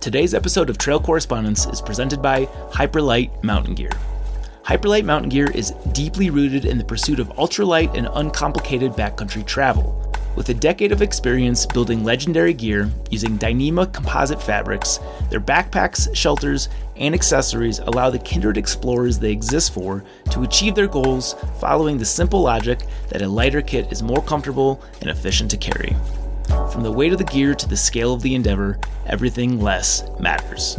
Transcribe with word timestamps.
Today's 0.00 0.32
episode 0.32 0.70
of 0.70 0.78
Trail 0.78 0.98
Correspondence 0.98 1.66
is 1.66 1.82
presented 1.82 2.22
by 2.22 2.46
Hyperlite 2.72 3.44
Mountain 3.44 3.74
Gear. 3.74 3.90
Hyperlite 4.62 5.04
Mountain 5.04 5.28
Gear 5.28 5.50
is 5.50 5.72
deeply 5.92 6.30
rooted 6.30 6.64
in 6.64 6.78
the 6.78 6.84
pursuit 6.84 7.20
of 7.20 7.28
ultralight 7.34 7.94
and 7.94 8.08
uncomplicated 8.14 8.92
backcountry 8.92 9.44
travel. 9.44 10.10
With 10.36 10.48
a 10.48 10.54
decade 10.54 10.92
of 10.92 11.02
experience 11.02 11.66
building 11.66 12.02
legendary 12.02 12.54
gear 12.54 12.90
using 13.10 13.36
Dyneema 13.36 13.92
composite 13.92 14.42
fabrics, 14.42 15.00
their 15.28 15.38
backpacks, 15.38 16.08
shelters, 16.16 16.70
and 16.96 17.14
accessories 17.14 17.80
allow 17.80 18.08
the 18.08 18.18
kindred 18.20 18.56
explorers 18.56 19.18
they 19.18 19.32
exist 19.32 19.74
for 19.74 20.02
to 20.30 20.44
achieve 20.44 20.74
their 20.74 20.88
goals 20.88 21.34
following 21.60 21.98
the 21.98 22.06
simple 22.06 22.40
logic 22.40 22.86
that 23.10 23.20
a 23.20 23.28
lighter 23.28 23.60
kit 23.60 23.92
is 23.92 24.02
more 24.02 24.22
comfortable 24.22 24.82
and 25.02 25.10
efficient 25.10 25.50
to 25.50 25.58
carry. 25.58 25.94
From 26.72 26.82
the 26.82 26.92
weight 26.92 27.12
of 27.12 27.18
the 27.18 27.24
gear 27.24 27.54
to 27.54 27.68
the 27.68 27.76
scale 27.76 28.12
of 28.12 28.22
the 28.22 28.34
endeavor, 28.34 28.78
everything 29.06 29.60
less 29.60 30.02
matters. 30.18 30.76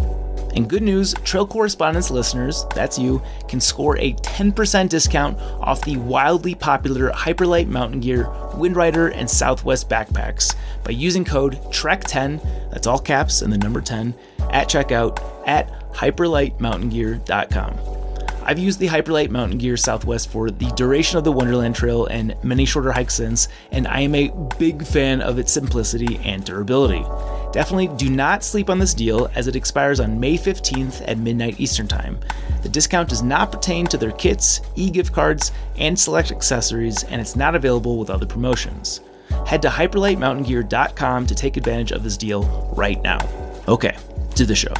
And 0.53 0.69
good 0.69 0.83
news, 0.83 1.13
Trail 1.23 1.47
Correspondence 1.47 2.11
listeners, 2.11 2.65
that's 2.75 2.99
you, 2.99 3.21
can 3.47 3.61
score 3.61 3.97
a 3.97 4.13
10% 4.13 4.89
discount 4.89 5.39
off 5.39 5.85
the 5.85 5.95
wildly 5.97 6.55
popular 6.55 7.11
Hyperlite 7.11 7.67
Mountain 7.67 8.01
Gear, 8.01 8.25
Windrider, 8.53 9.15
and 9.15 9.29
Southwest 9.29 9.89
backpacks 9.89 10.55
by 10.83 10.91
using 10.91 11.23
code 11.23 11.53
TREK10, 11.71 12.71
that's 12.71 12.87
all 12.87 12.99
caps 12.99 13.41
and 13.41 13.53
the 13.53 13.57
number 13.57 13.79
10, 13.79 14.13
at 14.49 14.67
checkout 14.67 15.23
at 15.47 15.71
hyperlitemountaingear.com. 15.93 18.00
I've 18.43 18.57
used 18.57 18.79
the 18.79 18.87
Hyperlite 18.87 19.29
Mountain 19.29 19.59
Gear 19.59 19.77
Southwest 19.77 20.29
for 20.29 20.49
the 20.49 20.71
duration 20.71 21.17
of 21.17 21.23
the 21.23 21.31
Wonderland 21.31 21.75
Trail 21.75 22.07
and 22.07 22.35
many 22.43 22.65
shorter 22.65 22.91
hikes 22.91 23.13
since, 23.13 23.47
and 23.71 23.87
I 23.87 23.99
am 24.01 24.15
a 24.15 24.29
big 24.57 24.83
fan 24.83 25.21
of 25.21 25.37
its 25.37 25.51
simplicity 25.51 26.19
and 26.23 26.43
durability. 26.43 27.05
Definitely 27.51 27.89
do 27.97 28.09
not 28.09 28.43
sleep 28.43 28.69
on 28.69 28.79
this 28.79 28.95
deal 28.95 29.29
as 29.35 29.47
it 29.47 29.55
expires 29.55 29.99
on 29.99 30.19
May 30.19 30.37
15th 30.37 31.03
at 31.07 31.19
midnight 31.19 31.59
Eastern 31.59 31.87
Time. 31.87 32.19
The 32.63 32.69
discount 32.69 33.09
does 33.09 33.21
not 33.21 33.51
pertain 33.51 33.85
to 33.87 33.97
their 33.97 34.11
kits, 34.11 34.61
e 34.75 34.89
gift 34.89 35.13
cards, 35.13 35.51
and 35.77 35.97
select 35.97 36.31
accessories, 36.31 37.03
and 37.03 37.21
it's 37.21 37.35
not 37.35 37.55
available 37.55 37.99
with 37.99 38.09
other 38.09 38.25
promotions. 38.25 39.01
Head 39.45 39.61
to 39.61 39.69
hyperlitemountaingear.com 39.69 41.27
to 41.27 41.35
take 41.35 41.57
advantage 41.57 41.91
of 41.91 42.03
this 42.03 42.17
deal 42.17 42.73
right 42.75 43.01
now. 43.03 43.19
Okay, 43.67 43.95
to 44.35 44.45
the 44.45 44.55
show. 44.55 44.73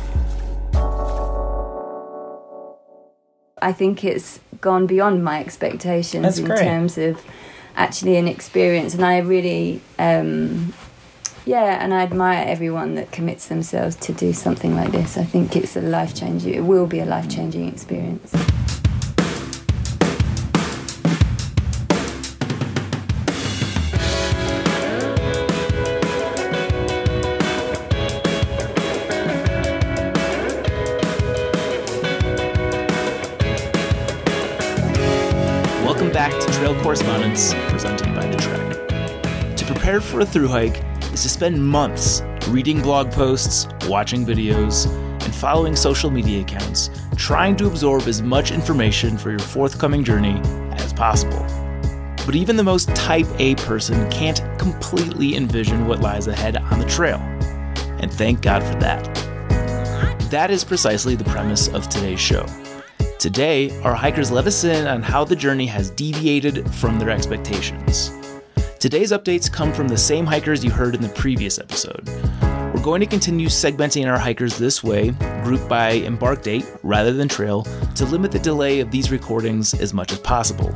I 3.62 3.74
think 3.74 4.04
it's 4.04 4.40
gone 4.60 4.88
beyond 4.88 5.24
my 5.24 5.40
expectations 5.40 6.24
That's 6.24 6.38
in 6.40 6.46
great. 6.46 6.60
terms 6.60 6.98
of 6.98 7.24
actually 7.76 8.18
an 8.18 8.28
experience, 8.28 8.94
and 8.94 9.06
I 9.06 9.20
really, 9.20 9.82
um, 10.00 10.74
yeah, 11.46 11.84
and 11.84 11.94
I 11.94 12.02
admire 12.02 12.44
everyone 12.48 12.96
that 12.96 13.12
commits 13.12 13.48
themselves 13.48 13.96
to 13.98 14.14
do 14.14 14.34
something 14.34 14.76
like 14.76 14.92
this. 14.92 15.18
I 15.18 15.24
think 15.24 15.56
it's 15.56 15.76
a 15.76 15.82
life 15.82 16.14
changing. 16.16 16.54
It 16.54 16.62
will 16.66 16.88
be 16.88 17.00
a 17.00 17.06
life 17.06 17.30
changing 17.30 17.68
experience. 17.68 18.34
Correspondence, 36.92 37.54
presented 37.70 38.14
by 38.14 38.28
The 38.28 38.36
Trek. 38.36 39.56
To 39.56 39.66
prepare 39.66 40.02
for 40.02 40.20
a 40.20 40.26
through 40.26 40.50
hike 40.50 40.84
is 41.14 41.24
to 41.24 41.30
spend 41.30 41.66
months 41.66 42.22
reading 42.50 42.82
blog 42.82 43.10
posts, 43.14 43.66
watching 43.88 44.26
videos, 44.26 44.88
and 45.24 45.34
following 45.34 45.74
social 45.74 46.12
media 46.12 46.42
accounts, 46.42 46.90
trying 47.16 47.56
to 47.56 47.68
absorb 47.68 48.10
as 48.10 48.22
much 48.22 48.52
information 48.52 49.18
for 49.18 49.30
your 49.30 49.40
forthcoming 49.40 50.04
journey 50.04 50.38
as 50.74 50.92
possible. 50.92 51.46
But 52.26 52.36
even 52.36 52.58
the 52.58 52.64
most 52.66 52.94
type 52.94 53.28
A 53.40 53.56
person 53.56 54.12
can't 54.12 54.42
completely 54.60 55.38
envision 55.38 55.88
what 55.88 56.02
lies 56.02 56.28
ahead 56.28 56.58
on 56.58 56.80
the 56.80 56.88
trail. 56.88 57.20
And 58.02 58.12
thank 58.12 58.42
God 58.42 58.64
for 58.64 58.76
that. 58.82 59.06
That 60.30 60.52
is 60.52 60.66
precisely 60.66 61.16
the 61.16 61.24
premise 61.24 61.70
of 61.70 61.88
today's 61.88 62.20
show. 62.20 62.46
Today, 63.22 63.70
our 63.82 63.94
hikers 63.94 64.32
let 64.32 64.48
us 64.48 64.64
in 64.64 64.88
on 64.88 65.04
how 65.04 65.24
the 65.24 65.36
journey 65.36 65.68
has 65.68 65.92
deviated 65.92 66.68
from 66.74 66.98
their 66.98 67.12
expectations. 67.12 68.10
Today's 68.80 69.12
updates 69.12 69.50
come 69.50 69.72
from 69.72 69.88
the 69.88 69.96
same 69.96 70.26
hikers 70.26 70.66
you 70.66 70.72
heard 70.72 70.96
in 70.96 71.04
the 71.04 71.10
previous 71.10 71.60
episode. 71.60 72.10
We're 72.74 72.82
going 72.82 73.00
to 73.00 73.06
continue 73.06 73.48
segmenting 73.48 74.10
our 74.10 74.18
hikers 74.18 74.58
this 74.58 74.84
way, 74.84 75.12
grouped 75.44 75.70
by 75.70 75.92
embark 75.92 76.42
date 76.42 76.66
rather 76.82 77.14
than 77.14 77.28
trail, 77.28 77.62
to 77.94 78.06
limit 78.06 78.32
the 78.32 78.40
delay 78.40 78.80
of 78.80 78.90
these 78.90 79.12
recordings 79.12 79.76
as 79.76 79.94
much 79.94 80.12
as 80.12 80.18
possible. 80.18 80.72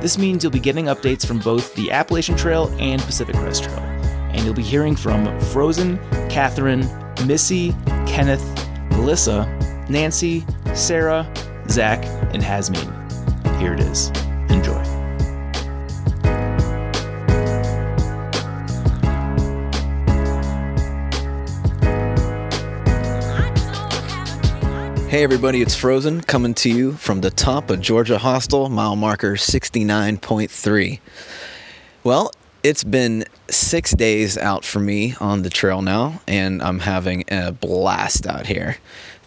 This 0.00 0.16
means 0.16 0.42
you'll 0.42 0.50
be 0.50 0.60
getting 0.60 0.86
updates 0.86 1.26
from 1.26 1.40
both 1.40 1.74
the 1.74 1.90
Appalachian 1.90 2.38
Trail 2.38 2.74
and 2.78 3.02
Pacific 3.02 3.36
Crest 3.36 3.64
Trail, 3.64 3.80
and 3.80 4.42
you'll 4.46 4.54
be 4.54 4.62
hearing 4.62 4.96
from 4.96 5.38
Frozen, 5.40 5.98
Catherine, 6.30 6.88
Missy, 7.26 7.72
Kenneth, 8.06 8.42
Melissa, 8.92 9.44
Nancy, 9.90 10.46
Sarah, 10.72 11.30
Zach, 11.72 12.04
and 12.34 12.42
Hasmin. 12.42 12.86
Here 13.58 13.72
it 13.72 13.80
is. 13.80 14.08
Enjoy. 14.50 14.82
Hey 25.08 25.24
everybody, 25.24 25.62
it's 25.62 25.74
Frozen 25.74 26.24
coming 26.24 26.52
to 26.56 26.68
you 26.68 26.92
from 26.92 27.22
the 27.22 27.30
top 27.30 27.70
of 27.70 27.80
Georgia 27.80 28.18
Hostel, 28.18 28.68
mile 28.68 28.94
marker 28.94 29.36
69.3. 29.36 31.00
Well, 32.04 32.32
it's 32.62 32.84
been 32.84 33.24
six 33.48 33.92
days 33.92 34.36
out 34.36 34.64
for 34.64 34.78
me 34.78 35.14
on 35.20 35.40
the 35.40 35.50
trail 35.50 35.80
now, 35.80 36.20
and 36.28 36.62
I'm 36.62 36.80
having 36.80 37.24
a 37.28 37.50
blast 37.50 38.26
out 38.26 38.46
here. 38.46 38.76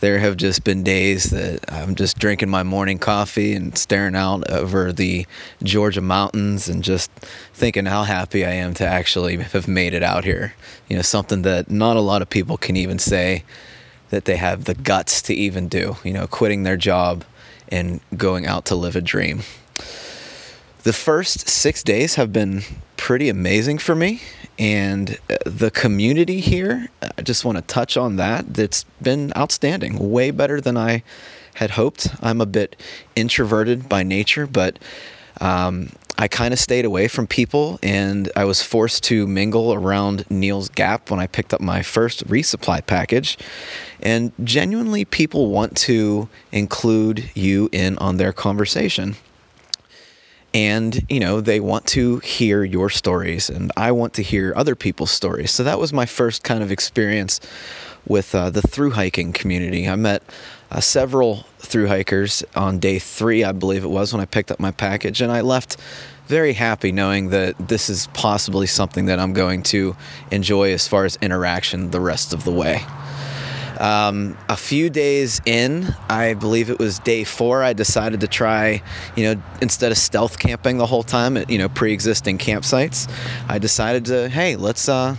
There 0.02 0.20
have 0.20 0.36
just 0.36 0.64
been 0.64 0.84
days 0.84 1.30
that 1.32 1.72
I'm 1.72 1.96
just 1.96 2.20
drinking 2.20 2.50
my 2.50 2.64
morning 2.64 3.00
coffee 3.00 3.54
and 3.54 3.78
staring 3.78 4.16
out 4.16 4.50
over 4.50 4.92
the 4.92 5.26
Georgia 5.64 6.02
mountains 6.02 6.68
and 6.68 6.84
just 6.84 7.10
thinking 7.54 7.86
how 7.86 8.04
happy 8.04 8.46
I 8.46 8.52
am 8.52 8.74
to 8.76 8.86
actually 8.86 9.38
have 9.38 9.68
made 9.68 9.94
it 9.94 10.04
out 10.04 10.26
here. 10.26 10.54
You 10.90 10.98
know, 10.98 11.02
something 11.02 11.44
that 11.44 11.72
not 11.72 11.96
a 11.96 12.02
lot 12.02 12.22
of 12.22 12.30
people 12.30 12.58
can 12.58 12.76
even 12.76 13.00
say 13.00 13.44
that 14.10 14.26
they 14.26 14.36
have 14.36 14.66
the 14.66 14.76
guts 14.76 15.22
to 15.24 15.34
even 15.34 15.68
do, 15.68 15.96
you 16.04 16.14
know, 16.14 16.28
quitting 16.28 16.64
their 16.64 16.78
job 16.78 17.24
and 17.70 18.02
going 18.16 18.46
out 18.46 18.66
to 18.66 18.76
live 18.76 18.96
a 18.96 19.02
dream. 19.02 19.44
The 20.84 20.94
first 20.94 21.50
six 21.50 21.82
days 21.84 22.16
have 22.16 22.32
been 22.32 22.62
pretty 22.98 23.30
amazing 23.30 23.80
for 23.80 23.96
me, 23.96 24.22
and 24.58 25.18
uh, 25.30 25.38
the 25.46 25.72
community 25.72 26.40
here, 26.40 26.90
I 27.18 27.22
just 27.22 27.44
want 27.44 27.58
to 27.58 27.62
touch 27.62 27.98
on 27.98 28.16
that. 28.18 28.54
That's 28.54 28.86
been 29.02 29.34
outstanding, 29.36 30.12
way 30.12 30.32
better 30.32 30.62
than 30.62 30.78
I 30.78 31.04
had 31.56 31.72
hoped. 31.72 32.08
I'm 32.22 32.42
a 32.42 32.46
bit 32.46 32.76
introverted 33.16 33.90
by 33.90 34.04
nature, 34.04 34.48
but 34.48 34.80
um, 35.42 35.90
I 36.18 36.30
kind 36.30 36.54
of 36.54 36.60
stayed 36.60 36.86
away 36.86 37.10
from 37.10 37.28
people, 37.28 37.78
and 37.84 38.32
I 38.36 38.46
was 38.46 38.62
forced 38.62 39.04
to 39.06 39.28
mingle 39.28 39.74
around 39.74 40.26
Neels 40.30 40.70
Gap 40.70 41.12
when 41.12 41.20
I 41.20 41.28
picked 41.28 41.54
up 41.54 41.60
my 41.60 41.82
first 41.82 42.26
resupply 42.28 42.86
package. 42.86 43.38
And 44.02 44.32
genuinely, 44.44 45.04
people 45.04 45.50
want 45.50 45.76
to 45.78 46.30
include 46.54 47.30
you 47.34 47.70
in 47.74 47.98
on 47.98 48.18
their 48.18 48.32
conversation. 48.32 49.16
And, 50.56 51.06
you 51.10 51.20
know, 51.20 51.42
they 51.42 51.60
want 51.60 51.86
to 51.88 52.20
hear 52.20 52.64
your 52.64 52.90
stories, 52.90 53.50
and 53.50 53.74
I 53.76 53.92
want 53.92 54.14
to 54.14 54.22
hear 54.22 54.54
other 54.56 54.74
people's 54.74 55.12
stories. 55.12 55.52
So 55.52 55.66
that 55.66 55.80
was 55.80 55.92
my 55.92 56.06
first 56.06 56.46
kind 56.46 56.64
of 56.64 56.72
experience 56.72 57.42
with 58.08 58.34
uh, 58.34 58.52
the 58.52 58.62
through 58.62 58.92
hiking 58.92 59.34
community. 59.34 59.86
I 59.86 59.98
met 59.98 60.24
uh, 60.72 60.80
several 60.80 61.46
through 61.60 61.88
hikers 61.88 62.42
on 62.56 62.80
day 62.80 63.00
three, 63.00 63.44
I 63.44 63.52
believe 63.52 63.84
it 63.84 63.90
was, 63.90 64.14
when 64.14 64.22
I 64.22 64.26
picked 64.26 64.50
up 64.50 64.62
my 64.62 64.72
package, 64.72 65.20
and 65.20 65.30
I 65.30 65.42
left 65.42 65.76
very 66.28 66.54
happy 66.54 66.94
knowing 66.94 67.32
that 67.32 67.68
this 67.68 67.90
is 67.90 68.08
possibly 68.14 68.66
something 68.66 69.08
that 69.08 69.20
I'm 69.20 69.34
going 69.34 69.62
to 69.64 69.98
enjoy 70.32 70.72
as 70.72 70.88
far 70.88 71.04
as 71.04 71.18
interaction 71.18 71.92
the 71.92 72.00
rest 72.00 72.34
of 72.34 72.46
the 72.46 72.52
way. 72.54 72.82
Um, 73.80 74.38
a 74.48 74.58
few 74.58 74.90
days 74.90 75.42
in, 75.46 75.94
I 76.10 76.34
believe 76.34 76.70
it 76.70 76.80
was 76.80 77.00
day 77.00 77.24
four, 77.24 77.64
I 77.64 77.74
decided 77.74 78.22
to 78.22 78.28
try, 78.28 78.82
you 79.16 79.24
know, 79.24 79.42
instead 79.62 79.92
of 79.92 79.98
stealth 79.98 80.40
camping 80.40 80.78
the 80.78 80.86
whole 80.86 81.04
time 81.04 81.38
at, 81.38 81.50
you 81.50 81.58
know, 81.58 81.70
pre 81.70 81.94
existing 81.94 82.38
campsites, 82.38 83.10
I 83.50 83.60
decided 83.60 84.06
to, 84.06 84.30
hey, 84.30 84.56
let's 84.56 84.88
uh, 84.88 85.16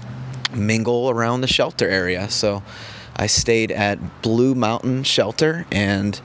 mingle 0.54 1.10
around 1.10 1.42
the 1.42 1.46
shelter 1.46 1.88
area. 1.88 2.30
So 2.30 2.62
I 3.14 3.26
stayed 3.26 3.70
at 3.70 4.22
Blue 4.22 4.54
Mountain 4.54 5.04
Shelter 5.04 5.66
and 5.70 6.20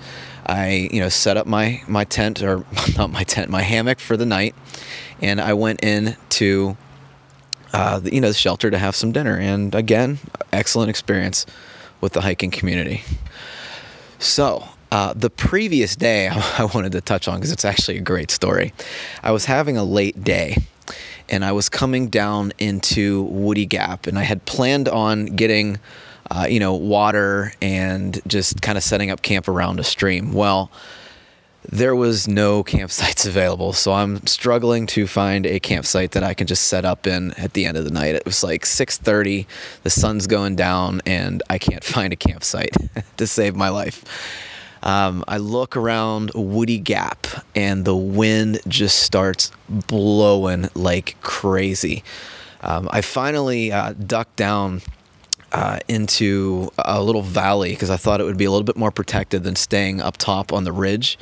I, 0.45 0.89
you 0.91 0.99
know, 0.99 1.09
set 1.09 1.37
up 1.37 1.47
my, 1.47 1.81
my 1.87 2.03
tent, 2.03 2.41
or 2.41 2.65
not 2.97 3.11
my 3.11 3.23
tent, 3.23 3.49
my 3.49 3.61
hammock 3.61 3.99
for 3.99 4.17
the 4.17 4.25
night. 4.25 4.55
And 5.21 5.39
I 5.39 5.53
went 5.53 5.83
in 5.83 6.17
to, 6.29 6.77
uh, 7.73 8.01
you 8.03 8.21
know, 8.21 8.29
the 8.29 8.33
shelter 8.33 8.71
to 8.71 8.77
have 8.77 8.95
some 8.95 9.11
dinner. 9.11 9.37
And 9.37 9.75
again, 9.75 10.19
excellent 10.51 10.89
experience 10.89 11.45
with 12.01 12.13
the 12.13 12.21
hiking 12.21 12.51
community. 12.51 13.03
So, 14.19 14.67
uh, 14.91 15.13
the 15.15 15.29
previous 15.29 15.95
day, 15.95 16.27
I 16.31 16.65
wanted 16.73 16.91
to 16.91 17.01
touch 17.01 17.27
on 17.27 17.37
because 17.37 17.51
it's 17.51 17.65
actually 17.65 17.97
a 17.97 18.01
great 18.01 18.29
story. 18.29 18.73
I 19.23 19.31
was 19.31 19.45
having 19.45 19.77
a 19.77 19.83
late 19.83 20.23
day 20.23 20.57
and 21.31 21.45
I 21.45 21.53
was 21.53 21.69
coming 21.69 22.09
down 22.09 22.51
into 22.59 23.23
Woody 23.23 23.65
Gap, 23.65 24.05
and 24.05 24.19
I 24.19 24.23
had 24.23 24.45
planned 24.45 24.89
on 24.89 25.27
getting, 25.27 25.79
uh, 26.29 26.45
you 26.49 26.59
know, 26.59 26.75
water 26.75 27.53
and 27.61 28.19
just 28.27 28.61
kind 28.61 28.77
of 28.77 28.83
setting 28.83 29.09
up 29.09 29.21
camp 29.21 29.47
around 29.47 29.79
a 29.79 29.83
stream. 29.83 30.33
Well, 30.33 30.69
there 31.69 31.95
was 31.95 32.27
no 32.27 32.63
campsites 32.63 33.25
available, 33.27 33.73
so 33.73 33.93
I'm 33.93 34.25
struggling 34.25 34.87
to 34.87 35.07
find 35.07 35.45
a 35.45 35.59
campsite 35.59 36.11
that 36.11 36.23
I 36.23 36.33
can 36.33 36.47
just 36.47 36.67
set 36.67 36.85
up 36.85 37.07
in 37.07 37.31
at 37.33 37.53
the 37.53 37.65
end 37.65 37.77
of 37.77 37.85
the 37.85 37.91
night. 37.91 38.15
It 38.15 38.25
was 38.25 38.43
like 38.43 38.65
6:30, 38.65 39.45
the 39.83 39.89
sun's 39.89 40.27
going 40.27 40.55
down, 40.55 41.01
and 41.05 41.43
I 41.49 41.57
can't 41.57 41.83
find 41.95 42.13
a 42.13 42.15
campsite 42.17 42.75
to 43.17 43.27
save 43.27 43.55
my 43.55 43.69
life. 43.69 44.03
Um, 44.83 45.23
I 45.27 45.37
look 45.37 45.77
around 45.77 46.31
Woody 46.33 46.79
Gap, 46.79 47.27
and 47.55 47.85
the 47.85 47.95
wind 47.95 48.61
just 48.67 48.99
starts 48.99 49.51
blowing 49.69 50.69
like 50.73 51.15
crazy. 51.21 52.03
Um, 52.61 52.89
I 52.91 53.01
finally 53.01 53.71
uh, 53.71 53.93
ducked 53.93 54.35
down 54.35 54.81
uh, 55.51 55.79
into 55.87 56.71
a 56.77 57.01
little 57.01 57.21
valley 57.21 57.71
because 57.71 57.89
I 57.89 57.97
thought 57.97 58.21
it 58.21 58.23
would 58.23 58.37
be 58.37 58.45
a 58.45 58.51
little 58.51 58.63
bit 58.63 58.77
more 58.77 58.91
protected 58.91 59.43
than 59.43 59.55
staying 59.55 60.01
up 60.01 60.17
top 60.17 60.53
on 60.53 60.63
the 60.63 60.71
ridge. 60.71 61.17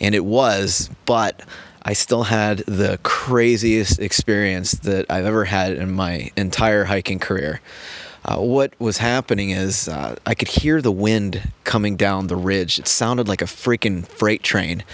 And 0.00 0.14
it 0.14 0.24
was, 0.24 0.90
but 1.04 1.42
I 1.82 1.92
still 1.92 2.24
had 2.24 2.58
the 2.58 2.98
craziest 3.02 3.98
experience 4.00 4.72
that 4.72 5.06
I've 5.08 5.24
ever 5.24 5.44
had 5.44 5.72
in 5.72 5.92
my 5.92 6.30
entire 6.36 6.84
hiking 6.84 7.18
career. 7.18 7.60
Uh, 8.24 8.36
what 8.38 8.72
was 8.78 8.98
happening 8.98 9.50
is 9.50 9.88
uh, 9.88 10.16
I 10.26 10.34
could 10.34 10.48
hear 10.48 10.82
the 10.82 10.92
wind 10.92 11.52
coming 11.64 11.96
down 11.96 12.26
the 12.26 12.36
ridge. 12.36 12.78
It 12.78 12.88
sounded 12.88 13.28
like 13.28 13.40
a 13.40 13.46
freaking 13.46 14.06
freight 14.06 14.42
train. 14.42 14.84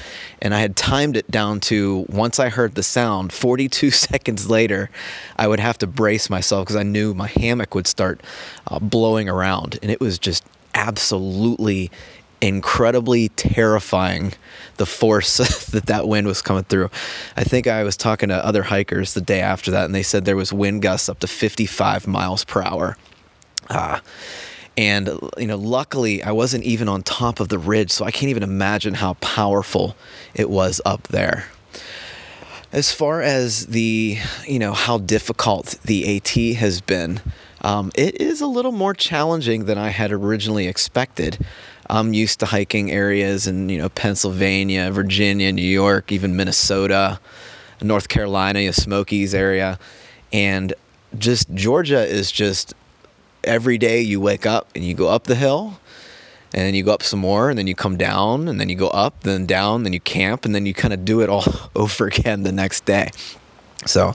And 0.43 0.55
I 0.55 0.61
had 0.61 0.77
timed 0.77 1.17
it 1.17 1.31
down 1.31 1.61
to 1.61 2.07
once 2.09 2.39
I 2.39 2.49
heard 2.49 2.75
the 2.75 2.83
sound, 2.83 3.33
42 3.33 3.91
seconds 3.93 4.49
later, 4.49 4.91
I 5.37 5.49
would 5.49 5.61
have 5.61 5.79
to 5.79 5.87
brace 5.87 6.29
myself 6.29 6.67
because 6.67 6.77
I 6.77 6.83
knew 6.83 7.15
my 7.15 7.29
hammock 7.29 7.75
would 7.75 7.87
start 7.87 8.21
uh, 8.69 8.79
blowing 8.79 9.29
around. 9.29 9.79
And 9.83 9.91
it 9.91 10.01
was 10.01 10.19
just 10.19 10.45
absolutely 10.75 11.91
incredibly 12.41 13.31
terrifying 13.31 14.35
the 14.77 14.85
force 14.85 15.37
that 15.71 15.87
that 15.87 16.07
wind 16.07 16.27
was 16.27 16.43
coming 16.43 16.65
through. 16.65 16.91
I 17.37 17.45
think 17.45 17.67
I 17.67 17.85
was 17.85 17.97
talking 17.97 18.29
to 18.29 18.45
other 18.45 18.65
hikers 18.65 19.15
the 19.15 19.21
day 19.21 19.41
after 19.41 19.71
that, 19.71 19.87
and 19.87 19.95
they 19.95 20.03
said 20.03 20.25
there 20.25 20.37
was 20.37 20.53
wind 20.53 20.83
gusts 20.83 21.09
up 21.09 21.21
to 21.21 21.27
55 21.27 22.07
miles 22.07 22.45
per 22.45 22.63
hour. 22.63 22.97
Uh, 23.71 24.01
and 24.77 25.09
you 25.39 25.47
know, 25.47 25.57
luckily, 25.57 26.23
I 26.23 26.33
wasn't 26.33 26.65
even 26.65 26.89
on 26.89 27.03
top 27.03 27.41
of 27.41 27.49
the 27.49 27.59
ridge, 27.59 27.91
so 27.91 28.05
I 28.05 28.11
can't 28.11 28.31
even 28.31 28.43
imagine 28.43 28.95
how 28.95 29.15
powerful 29.15 29.97
it 30.35 30.51
was 30.51 30.81
up 30.85 31.05
there. 31.09 31.47
As 32.73 32.93
far 32.93 33.23
as 33.23 33.67
the, 33.67 34.19
you 34.49 34.59
know, 34.59 34.73
how 34.73 34.99
difficult 34.99 35.79
the 35.85 36.17
AT 36.17 36.57
has 36.59 36.81
been, 36.81 37.21
um, 37.61 37.93
it 37.95 38.21
is 38.21 38.41
a 38.41 38.49
little 38.49 38.73
more 38.73 38.95
challenging 38.95 39.67
than 39.67 39.79
I 39.79 39.91
had 39.91 40.11
originally 40.11 40.67
expected. 40.67 41.39
I'm 41.89 42.13
used 42.13 42.41
to 42.41 42.47
hiking 42.47 42.91
areas 42.91 43.47
in, 43.47 43.69
you 43.69 43.79
know, 43.79 43.91
Pennsylvania, 43.91 44.91
Virginia, 44.91 45.53
New 45.53 45.63
York, 45.63 46.11
even 46.11 46.35
Minnesota, 46.35 47.21
North 47.81 48.09
Carolina, 48.09 48.73
Smokies 48.73 49.35
area, 49.35 49.79
and 50.33 50.75
just 51.17 51.53
Georgia 51.55 52.05
is 52.05 52.33
just 52.33 52.75
every 53.45 53.79
day 53.79 54.01
you 54.01 54.21
wake 54.21 54.47
up 54.47 54.69
and 54.75 54.85
you 54.85 54.95
go 54.95 55.09
up 55.09 55.25
the 55.25 55.35
hill 55.35 55.79
and 56.53 56.63
then 56.63 56.75
you 56.75 56.83
go 56.85 56.93
up 56.93 57.03
some 57.03 57.21
more 57.21 57.51
and 57.51 57.59
then 57.59 57.67
you 57.67 57.75
come 57.75 57.97
down 57.97 58.47
and 58.49 58.61
then 58.61 58.69
you 58.69 58.77
go 58.77 58.89
up 58.89 59.21
then 59.21 59.45
down 59.47 59.83
then 59.83 59.93
you 59.93 60.01
camp 60.01 60.45
and 60.45 60.55
then 60.55 60.67
you 60.67 60.75
kind 60.75 60.95
of 60.95 61.05
do 61.05 61.21
it 61.21 61.29
all 61.29 61.45
over 61.77 62.07
again 62.07 62.43
the 62.43 62.53
next 62.53 62.85
day. 62.85 63.11
So 63.87 64.15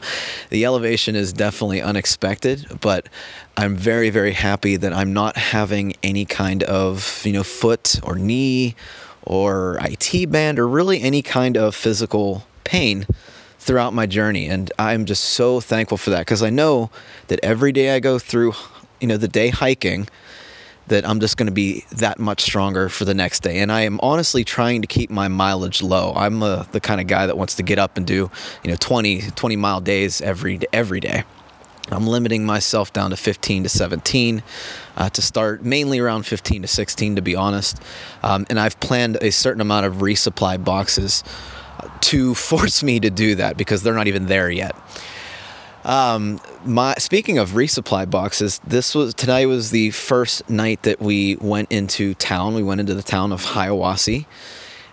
the 0.50 0.66
elevation 0.66 1.16
is 1.16 1.31
definitely 1.34 1.81
unexpected 1.81 2.66
but 2.81 3.08
i'm 3.56 3.76
very 3.76 4.10
very 4.10 4.31
happy 4.31 4.78
that 4.78 4.94
i'm 4.94 5.14
not 5.14 5.36
having 5.38 5.94
any 6.02 6.25
kind 6.25 6.64
of 6.64 7.22
you 7.25 7.34
know 7.34 7.44
foot 7.44 8.00
or 8.04 8.16
knee 8.16 8.75
or 9.24 9.78
IT 9.82 10.32
band 10.32 10.58
or 10.58 10.68
really 10.68 11.02
any 11.02 11.22
kind 11.22 11.56
of 11.58 11.75
physical 11.75 12.46
pain 12.64 13.06
throughout 13.60 13.94
my 13.94 14.06
journey 14.06 14.48
and 14.48 14.72
i'm 14.80 15.06
just 15.06 15.24
so 15.24 15.60
thankful 15.60 15.98
for 15.98 16.10
that 16.10 16.20
because 16.20 16.42
i 16.42 16.50
know 16.50 16.90
that 17.28 17.40
every 17.44 17.72
day 17.72 17.96
i 17.96 18.00
go 18.00 18.18
through 18.18 18.54
you 19.00 19.07
know 19.07 19.18
the 19.18 19.28
day 19.28 19.50
hiking 19.50 20.07
that 20.90 21.07
I'm 21.07 21.19
just 21.19 21.38
going 21.38 21.48
to 21.48 21.54
be 21.54 21.86
that 21.92 22.19
much 22.19 22.42
stronger 22.42 22.90
for 22.90 23.06
the 23.06 23.13
next 23.13 23.42
day. 23.42 23.60
And 23.60 23.72
I 23.72 23.81
am 23.81 24.00
honestly 24.01 24.44
trying 24.44 24.81
to 24.81 24.88
keep 24.88 25.10
my 25.10 25.28
mileage 25.28 25.81
low. 25.81 26.13
I'm 26.16 26.44
uh, 26.44 26.63
the 26.72 26.80
kind 26.80 27.00
of 27.00 27.07
guy 27.07 27.25
that 27.25 27.38
wants 27.38 27.56
to 27.56 27.63
get 27.63 27.80
up 27.80 27.96
and 27.96 28.06
do, 28.06 28.30
you 28.63 28.72
know, 28.72 28.75
20, 28.75 29.22
20 29.22 29.56
mile 29.56 29.81
days 29.81 30.19
every, 30.19 30.60
every 30.74 31.00
day. 31.00 31.24
I'm 31.92 32.06
limiting 32.06 32.46
myself 32.46 32.94
down 32.94 33.12
to 33.12 33.18
15 33.18 33.63
to 33.63 33.69
17 33.69 34.44
uh, 34.98 35.10
to 35.10 35.22
start, 35.22 35.63
mainly 35.63 36.00
around 36.00 36.25
15 36.25 36.63
to 36.63 36.68
16, 36.68 37.16
to 37.16 37.22
be 37.22 37.36
honest. 37.36 37.81
Um, 38.22 38.46
and 38.50 38.60
I've 38.60 38.80
planned 38.80 39.18
a 39.22 39.31
certain 39.31 39.62
amount 39.62 39.86
of 39.86 39.96
resupply 39.96 40.63
boxes 40.63 41.24
to 42.01 42.36
force 42.36 42.84
me 42.84 43.00
to 43.00 43.10
do 43.10 43.36
that 43.36 43.57
because 43.57 43.84
they're 43.84 43.94
not 43.94 44.07
even 44.07 44.28
there 44.28 44.50
yet. 44.50 44.75
Um, 45.89 46.39
my 46.63 46.94
speaking 47.00 47.39
of 47.39 47.51
resupply 47.53 48.07
boxes, 48.07 48.62
this 48.63 48.94
was 48.94 49.15
tonight 49.15 49.47
was 49.47 49.71
the 49.71 49.89
first 49.89 50.47
night 50.47 50.83
that 50.83 51.01
we 51.01 51.36
went 51.38 51.71
into 51.71 52.13
town. 52.13 52.53
We 52.53 52.62
went 52.62 52.80
into 52.80 52.94
the 52.94 53.01
town 53.01 53.31
of 53.31 53.44
Hiawassee. 53.44 54.25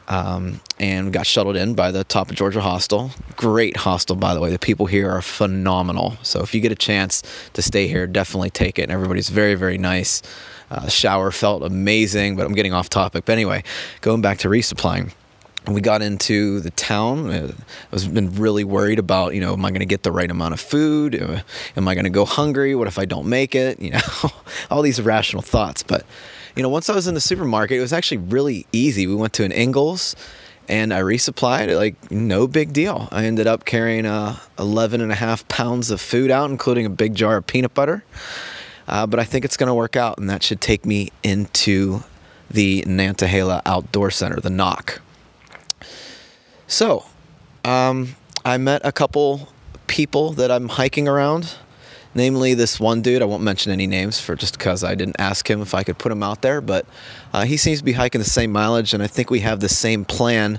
Um, 0.09 0.61
and 0.79 1.13
got 1.13 1.27
shuttled 1.27 1.57
in 1.57 1.75
by 1.75 1.91
the 1.91 2.05
Top 2.05 2.31
of 2.31 2.37
Georgia 2.37 2.61
hostel. 2.61 3.11
Great 3.35 3.77
hostel, 3.77 4.15
by 4.15 4.35
the 4.35 4.41
way. 4.41 4.51
The 4.51 4.59
people 4.59 4.87
here 4.87 5.11
are 5.11 5.21
phenomenal. 5.21 6.17
So 6.23 6.43
if 6.43 6.55
you 6.55 6.61
get 6.61 6.71
a 6.71 6.77
chance 6.77 7.25
to 7.55 7.61
stay 7.61 7.89
here, 7.89 8.07
definitely 8.07 8.51
take 8.51 8.79
it. 8.79 8.83
And 8.83 8.93
everybody's 8.93 9.31
very, 9.31 9.57
very 9.57 9.79
nice. 9.79 10.23
Uh, 10.71 10.87
shower 10.89 11.33
felt 11.33 11.65
amazing, 11.65 12.37
but 12.37 12.47
I'm 12.47 12.55
getting 12.55 12.73
off 12.73 12.89
topic. 12.89 13.25
But 13.25 13.33
anyway, 13.33 13.65
going 14.01 14.23
back 14.23 14.39
to 14.39 14.49
resupplying 14.49 15.13
we 15.69 15.81
got 15.81 16.03
into 16.03 16.61
the 16.61 16.71
town. 16.71 17.31
I 17.31 17.53
was 17.91 18.07
been 18.07 18.35
really 18.37 18.65
worried 18.65 18.99
about, 18.99 19.35
you 19.35 19.41
know, 19.41 19.53
am 19.53 19.65
I 19.65 19.71
going 19.71 19.81
to 19.81 19.87
get 19.87 20.03
the 20.03 20.13
right 20.13 20.31
amount 20.31 20.55
of 20.55 20.61
food? 20.61 21.15
Am 21.77 21.89
I 21.89 21.95
going 21.95 22.05
to 22.05 22.11
go 22.11 22.25
hungry? 22.25 22.75
What 22.75 22.87
if 22.87 22.99
I 22.99 23.05
don't 23.05 23.27
make 23.27 23.55
it? 23.55 23.81
You 23.87 23.93
know, 23.93 24.01
all 24.69 24.83
these 24.83 24.99
irrational 24.99 25.43
thoughts. 25.43 25.85
But, 25.85 26.05
you 26.57 26.63
know, 26.63 26.69
once 26.69 26.91
I 26.91 26.95
was 26.95 27.07
in 27.07 27.15
the 27.15 27.21
supermarket, 27.21 27.79
it 27.79 27.81
was 27.81 27.93
actually 27.93 28.17
really 28.19 28.67
easy. 28.73 29.07
We 29.07 29.15
went 29.15 29.33
to 29.35 29.45
an 29.45 29.53
Ingles 29.53 30.17
and 30.69 30.93
I 30.93 31.01
resupplied 31.01 31.75
like 31.77 32.11
no 32.11 32.47
big 32.47 32.73
deal. 32.73 33.09
I 33.13 33.27
ended 33.27 33.47
up 33.47 33.65
carrying 33.65 34.07
uh, 34.07 34.39
11 34.59 35.01
and 35.01 35.13
a 35.13 35.15
half 35.15 35.47
pounds 35.49 35.91
of 35.91 36.01
food 36.01 36.31
out, 36.31 36.51
including 36.51 36.87
a 36.87 36.91
big 36.91 37.15
jar 37.15 37.37
of 37.37 37.47
peanut 37.47 37.75
butter. 37.75 38.03
Uh, 38.89 39.07
but 39.07 39.21
I 39.21 39.25
think 39.25 39.45
it's 39.45 39.57
going 39.57 39.69
to 39.69 39.75
work 39.75 39.97
out, 39.97 40.19
and 40.19 40.29
that 40.31 40.43
should 40.43 40.61
take 40.61 40.85
me 40.85 41.11
into 41.23 42.03
the 42.51 42.83
Nantahala 42.83 43.63
Outdoor 43.67 44.11
Center, 44.11 44.41
the 44.41 44.49
NOC. 44.49 44.99
So, 46.69 47.05
um, 47.65 48.17
I 48.45 48.59
met 48.59 48.83
a 48.85 48.91
couple 48.91 49.49
people 49.87 50.33
that 50.33 50.51
I'm 50.51 50.69
hiking 50.69 51.07
around, 51.07 51.55
namely 52.15 52.55
this 52.55 52.81
one 52.81 53.03
dude. 53.03 53.23
I 53.23 53.25
won't 53.25 53.43
mention 53.43 53.71
any 53.71 53.87
names 53.87 54.21
for 54.21 54.35
just 54.35 54.59
because 54.59 54.83
I 54.83 54.97
didn't 54.97 55.17
ask 55.21 55.49
him 55.49 55.63
if 55.63 55.75
I 55.75 55.85
could 55.85 55.99
put 55.99 56.11
him 56.11 56.25
out 56.25 56.43
there, 56.43 56.61
but 56.61 56.85
uh, 57.33 57.45
he 57.45 57.57
seems 57.57 57.79
to 57.79 57.85
be 57.85 57.93
hiking 57.93 58.19
the 58.19 58.29
same 58.29 58.51
mileage, 58.51 58.95
and 58.95 59.03
I 59.03 59.07
think 59.07 59.31
we 59.31 59.41
have 59.41 59.61
the 59.61 59.69
same 59.69 60.05
plan. 60.05 60.59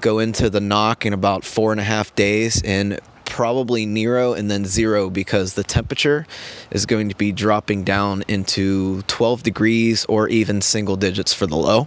Go 0.00 0.18
into 0.18 0.48
the 0.48 0.60
NOC 0.60 1.04
in 1.04 1.12
about 1.12 1.44
four 1.44 1.72
and 1.72 1.80
a 1.80 1.84
half 1.84 2.14
days 2.14 2.62
and 2.62 3.00
probably 3.24 3.86
Nero 3.86 4.32
and 4.32 4.50
then 4.50 4.64
zero 4.64 5.10
because 5.10 5.54
the 5.54 5.62
temperature 5.62 6.26
is 6.70 6.86
going 6.86 7.08
to 7.08 7.14
be 7.16 7.32
dropping 7.32 7.84
down 7.84 8.22
into 8.26 9.02
12 9.02 9.42
degrees 9.42 10.04
or 10.06 10.28
even 10.28 10.60
single 10.60 10.96
digits 10.96 11.34
for 11.34 11.46
the 11.46 11.56
low. 11.56 11.86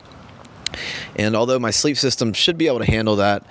And 1.16 1.36
although 1.36 1.60
my 1.60 1.72
sleep 1.72 1.98
system 1.98 2.34
should 2.34 2.58
be 2.58 2.68
able 2.68 2.80
to 2.80 2.86
handle 2.86 3.18
that, 3.18 3.46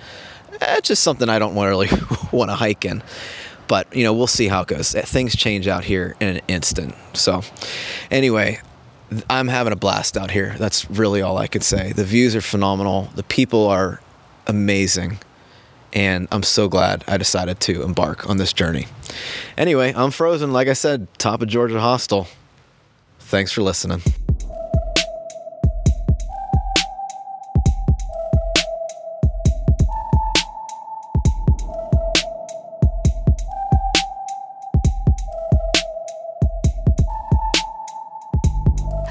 it's 0.61 0.87
just 0.87 1.03
something 1.03 1.29
I 1.29 1.39
don't 1.39 1.55
really 1.55 1.89
want 2.31 2.49
to 2.49 2.55
hike 2.55 2.85
in. 2.85 3.03
But, 3.67 3.95
you 3.95 4.03
know, 4.03 4.13
we'll 4.13 4.27
see 4.27 4.47
how 4.47 4.61
it 4.61 4.67
goes. 4.67 4.93
Eh, 4.93 5.01
things 5.01 5.35
change 5.35 5.67
out 5.67 5.83
here 5.83 6.15
in 6.19 6.27
an 6.37 6.41
instant. 6.47 6.95
So, 7.13 7.41
anyway, 8.11 8.59
I'm 9.29 9.47
having 9.47 9.73
a 9.73 9.75
blast 9.75 10.17
out 10.17 10.31
here. 10.31 10.55
That's 10.57 10.89
really 10.89 11.21
all 11.21 11.37
I 11.37 11.47
can 11.47 11.61
say. 11.61 11.93
The 11.93 12.03
views 12.03 12.35
are 12.35 12.41
phenomenal, 12.41 13.09
the 13.15 13.23
people 13.23 13.67
are 13.67 14.01
amazing. 14.47 15.19
And 15.93 16.27
I'm 16.31 16.43
so 16.43 16.67
glad 16.67 17.03
I 17.07 17.17
decided 17.17 17.59
to 17.61 17.83
embark 17.83 18.27
on 18.27 18.37
this 18.37 18.51
journey. 18.51 18.87
Anyway, 19.57 19.93
I'm 19.95 20.09
frozen. 20.09 20.51
Like 20.51 20.67
I 20.67 20.73
said, 20.73 21.07
top 21.19 21.43
of 21.43 21.47
Georgia 21.47 21.79
Hostel. 21.79 22.27
Thanks 23.19 23.51
for 23.51 23.61
listening. 23.61 24.01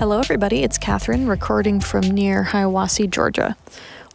Hello, 0.03 0.19
everybody. 0.19 0.65
It's 0.65 0.79
Catherine 0.79 1.29
recording 1.29 1.79
from 1.79 2.01
near 2.01 2.43
Hiawassee, 2.43 3.09
Georgia. 3.09 3.57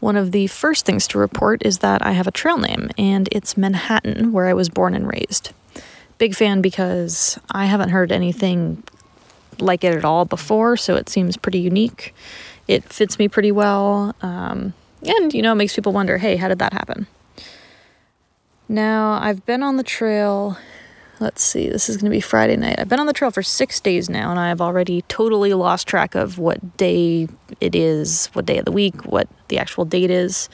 One 0.02 0.18
of 0.18 0.34
the 0.34 0.48
first 0.48 0.86
things 0.86 1.08
to 1.08 1.18
report 1.18 1.66
is 1.66 1.78
that 1.78 2.06
I 2.06 2.12
have 2.12 2.28
a 2.28 2.32
trail 2.32 2.58
name, 2.58 2.90
and 2.98 3.30
it's 3.32 3.56
Manhattan, 3.56 4.34
where 4.34 4.48
I 4.48 4.54
was 4.54 4.68
born 4.68 4.94
and 4.94 5.08
raised. 5.10 5.54
Big 6.18 6.36
fan 6.36 6.60
because 6.60 7.40
I 7.52 7.68
haven't 7.68 7.92
heard 7.92 8.12
anything 8.12 8.84
like 9.60 9.86
it 9.86 9.96
at 9.96 10.04
all 10.04 10.26
before, 10.26 10.76
so 10.76 10.96
it 10.96 11.08
seems 11.08 11.38
pretty 11.38 11.60
unique. 11.60 12.14
It 12.68 12.84
fits 12.84 13.18
me 13.18 13.30
pretty 13.30 13.54
well, 13.54 14.14
um, 14.22 14.74
and 15.04 15.34
you 15.34 15.42
know, 15.42 15.54
it 15.54 15.56
makes 15.56 15.74
people 15.74 15.94
wonder 15.94 16.18
hey, 16.18 16.36
how 16.36 16.50
did 16.50 16.60
that 16.60 16.74
happen? 16.74 17.08
Now, 18.68 19.20
I've 19.22 19.46
been 19.46 19.64
on 19.64 19.78
the 19.78 19.84
trail 19.84 20.58
let's 21.20 21.42
see, 21.42 21.70
this 21.70 21.90
is 21.90 21.98
going 21.98 22.06
to 22.06 22.16
be 22.16 22.22
Friday 22.22 22.56
night. 22.56 22.80
I've 22.80 22.90
been 22.90 23.00
on 23.00 23.08
the 23.08 23.14
trail 23.14 23.32
for 23.32 23.44
six 23.44 23.80
days 23.80 24.10
now, 24.10 24.30
and 24.30 24.40
I've 24.40 24.62
already 24.62 25.02
totally 25.04 25.54
lost 25.54 25.88
track 25.88 26.16
of 26.16 26.38
what 26.38 26.78
day 26.78 27.28
it 27.60 27.76
is, 27.76 28.28
what 28.34 28.46
day 28.46 28.60
of 28.60 28.66
the 28.66 28.72
week, 28.72 29.06
what 29.06 29.28
the 29.48 29.58
actual 29.58 29.86
date 29.86 30.12
is, 30.12 30.50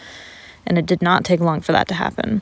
and 0.66 0.78
it 0.78 0.86
did 0.86 1.02
not 1.02 1.26
take 1.26 1.40
long 1.40 1.62
for 1.62 1.72
that 1.74 1.88
to 1.90 1.94
happen. 1.94 2.42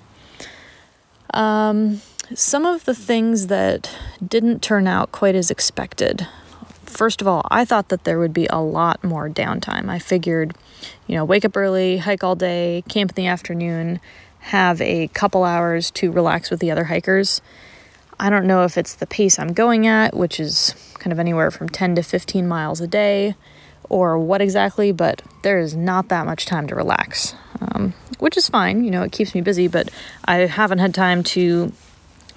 Um, 1.34 2.02
some 2.36 2.66
of 2.66 2.86
the 2.86 2.94
things 2.94 3.48
that 3.48 3.94
didn't 4.26 4.62
turn 4.62 4.88
out 4.88 5.12
quite 5.12 5.36
as 5.36 5.50
expected. 5.50 6.28
First 6.86 7.22
of 7.22 7.28
all, 7.28 7.46
I 7.50 7.66
thought 7.66 7.90
that 7.90 8.04
there 8.04 8.20
would 8.20 8.34
be 8.34 8.48
a 8.50 8.62
lot 8.62 9.04
more 9.04 9.30
downtime. 9.30 9.90
I 9.90 9.98
figured, 9.98 10.56
you 11.08 11.16
know, 11.16 11.26
wake 11.26 11.46
up 11.46 11.56
early, 11.56 11.98
hike 11.98 12.24
all 12.24 12.36
day, 12.36 12.84
camp 12.90 13.12
in 13.12 13.16
the 13.16 13.28
afternoon, 13.28 14.00
have 14.40 14.82
a 14.82 15.08
couple 15.10 15.44
hours 15.44 15.90
to 15.92 16.12
relax 16.12 16.52
with 16.52 16.60
the 16.60 16.72
other 16.72 16.86
hikers 16.86 17.42
I 18.22 18.30
don't 18.30 18.46
know 18.46 18.64
if 18.66 18.78
it's 18.78 18.94
the 18.94 19.08
pace 19.08 19.40
I'm 19.40 19.52
going 19.52 19.88
at, 19.88 20.16
which 20.16 20.40
is 20.40 20.76
kind 21.00 21.12
of 21.12 21.18
anywhere 21.20 21.50
from 21.50 21.68
10 21.68 21.96
to 21.96 22.04
15 22.04 22.48
miles 22.48 22.80
a 22.80 22.86
day, 22.86 23.34
or 23.90 24.20
what 24.20 24.42
exactly, 24.42 24.92
but 24.92 25.24
there 25.42 25.58
is 25.58 25.76
not 25.76 26.10
that 26.10 26.28
much 26.28 26.46
time 26.46 26.68
to 26.68 26.76
relax, 26.76 27.34
um, 27.60 27.96
which 28.20 28.38
is 28.38 28.48
fine. 28.48 28.84
You 28.84 28.92
know, 28.92 29.02
it 29.02 29.12
keeps 29.12 29.34
me 29.34 29.42
busy, 29.42 29.68
but 29.68 29.90
I 30.26 30.36
haven't 30.46 30.78
had 30.78 30.94
time 30.94 31.24
to 31.24 31.74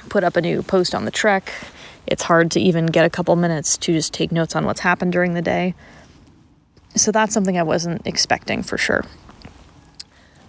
put 0.08 0.24
up 0.24 0.36
a 0.36 0.40
new 0.40 0.62
post 0.62 0.94
on 0.94 1.04
the 1.04 1.10
trek. 1.10 1.52
It's 2.06 2.22
hard 2.22 2.50
to 2.52 2.60
even 2.60 2.86
get 2.86 3.04
a 3.04 3.10
couple 3.10 3.36
minutes 3.36 3.76
to 3.76 3.92
just 3.92 4.14
take 4.14 4.32
notes 4.32 4.56
on 4.56 4.64
what's 4.64 4.80
happened 4.80 5.12
during 5.12 5.34
the 5.34 5.42
day. 5.42 5.74
So 6.96 7.12
that's 7.12 7.34
something 7.34 7.58
I 7.58 7.62
wasn't 7.62 8.06
expecting 8.06 8.62
for 8.62 8.78
sure. 8.78 9.04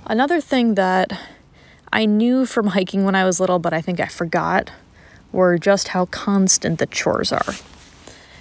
Another 0.05 0.39
thing 0.39 0.75
that 0.75 1.11
I 1.91 2.05
knew 2.05 2.45
from 2.45 2.67
hiking 2.67 3.03
when 3.03 3.15
I 3.15 3.25
was 3.25 3.41
little, 3.41 3.59
but 3.59 3.73
I 3.73 3.81
think 3.81 3.99
I 3.99 4.05
forgot 4.05 4.71
were 5.35 5.57
just 5.57 5.89
how 5.89 6.05
constant 6.07 6.79
the 6.79 6.85
chores 6.87 7.31
are. 7.31 7.53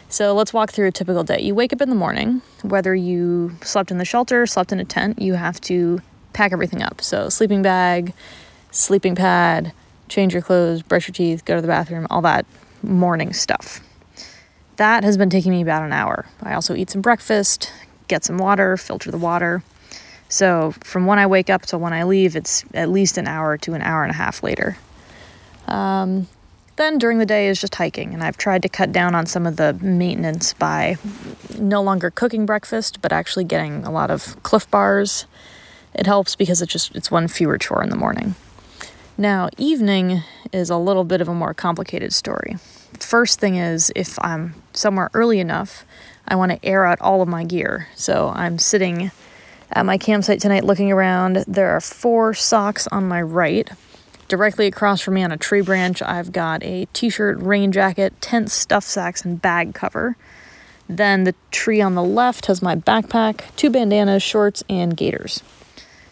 So 0.08 0.32
let's 0.32 0.52
walk 0.52 0.70
through 0.70 0.86
a 0.86 0.92
typical 0.92 1.24
day. 1.24 1.40
You 1.40 1.54
wake 1.54 1.72
up 1.72 1.80
in 1.80 1.88
the 1.88 1.96
morning, 1.96 2.40
whether 2.62 2.94
you 2.94 3.56
slept 3.62 3.90
in 3.90 3.98
the 3.98 4.04
shelter, 4.04 4.46
slept 4.46 4.70
in 4.70 4.78
a 4.78 4.84
tent, 4.84 5.20
you 5.20 5.34
have 5.34 5.60
to 5.62 6.00
pack 6.32 6.52
everything 6.52 6.82
up. 6.82 7.00
So, 7.00 7.28
sleeping 7.28 7.62
bag, 7.62 8.12
sleeping 8.70 9.14
pad, 9.14 9.72
change 10.08 10.32
your 10.32 10.42
clothes, 10.42 10.82
brush 10.82 11.08
your 11.08 11.14
teeth, 11.14 11.44
go 11.44 11.56
to 11.56 11.62
the 11.62 11.68
bathroom, 11.68 12.06
all 12.10 12.22
that 12.22 12.46
morning 12.82 13.32
stuff. 13.32 13.80
That 14.76 15.02
has 15.02 15.16
been 15.16 15.30
taking 15.30 15.52
me 15.52 15.62
about 15.62 15.82
an 15.82 15.92
hour. 15.92 16.26
I 16.42 16.54
also 16.54 16.74
eat 16.74 16.90
some 16.90 17.00
breakfast, 17.00 17.72
get 18.06 18.24
some 18.24 18.38
water, 18.38 18.76
filter 18.76 19.10
the 19.10 19.18
water. 19.18 19.62
So, 20.28 20.72
from 20.82 21.06
when 21.06 21.18
I 21.18 21.26
wake 21.26 21.50
up 21.50 21.62
to 21.66 21.78
when 21.78 21.92
I 21.92 22.04
leave, 22.04 22.36
it's 22.36 22.64
at 22.74 22.88
least 22.88 23.18
an 23.18 23.26
hour 23.26 23.56
to 23.58 23.74
an 23.74 23.82
hour 23.82 24.02
and 24.02 24.10
a 24.10 24.16
half 24.16 24.42
later. 24.42 24.76
Um, 25.66 26.28
then 26.76 26.99
during 26.99 27.19
the 27.19 27.26
day 27.26 27.49
is 27.49 27.61
just 27.61 27.75
hiking, 27.76 28.14
and 28.14 28.23
I've 28.23 28.37
tried 28.37 28.62
to 28.62 28.69
cut 28.69 28.93
down 28.93 29.14
on 29.14 29.26
some 29.26 29.47
of 29.47 29.57
the 29.57 29.75
maintenance 29.75 30.54
by 30.54 30.97
no 31.59 31.83
longer 31.83 32.11
cooking 32.11 32.47
breakfast, 32.47 33.00
but 33.00 33.12
actually 33.12 33.45
getting 33.45 33.85
a 33.85 33.90
lot 33.90 34.11
of 34.11 34.43
Clif 34.43 34.71
bars. 34.71 35.26
It 35.95 36.07
helps 36.07 36.35
because 36.35 36.61
it's 36.61 36.73
just 36.73 36.95
it's 36.97 37.11
one 37.11 37.28
fewer 37.28 37.59
chore 37.59 37.83
in 37.83 37.90
the 37.90 37.97
morning. 37.97 38.35
Now, 39.16 39.49
evening 39.57 40.23
is 40.52 40.71
a 40.71 40.76
little 40.76 41.04
bit 41.04 41.21
of 41.21 41.28
a 41.28 41.35
more 41.35 41.54
complicated 41.54 42.12
story. 42.12 42.57
First 42.99 43.38
thing 43.38 43.54
is 43.54 43.93
if 43.95 44.19
I'm 44.21 44.54
somewhere 44.73 45.11
early 45.14 45.38
enough, 45.38 45.85
I 46.26 46.35
want 46.35 46.50
to 46.50 46.64
air 46.64 46.85
out 46.85 47.00
all 47.00 47.23
of 47.23 47.28
my 47.28 47.45
gear. 47.45 47.88
So 47.95 48.33
I'm 48.35 48.59
sitting 48.59 49.12
at 49.71 49.87
my 49.87 49.99
campsite 49.99 50.40
tonight 50.40 50.64
looking 50.64 50.90
around. 50.90 51.45
There 51.47 51.71
are 51.71 51.81
four 51.81 52.35
socks 52.35 52.88
on 52.88 53.07
my 53.07 53.23
right 53.23 53.71
Directly 54.28 54.66
across 54.66 55.00
from 55.00 55.14
me 55.14 55.23
on 55.23 55.33
a 55.33 55.37
tree 55.37 55.61
branch, 55.61 56.00
I've 56.02 56.33
got 56.33 56.62
a 56.62 56.87
t 56.93 57.11
shirt, 57.11 57.38
rain 57.40 57.73
jacket, 57.73 58.21
tent, 58.21 58.50
stuff 58.50 58.85
sacks, 58.85 59.25
and 59.25 59.40
bag 59.40 59.75
cover. 59.75 60.16
Then 60.88 61.25
the 61.25 61.35
tree 61.50 61.81
on 61.81 61.95
the 61.95 62.02
left 62.02 62.47
has 62.47 62.62
my 62.62 62.76
backpack, 62.76 63.43
two 63.57 63.71
bandanas, 63.71 64.23
shorts, 64.23 64.62
and 64.69 64.97
gaiters. 64.97 65.43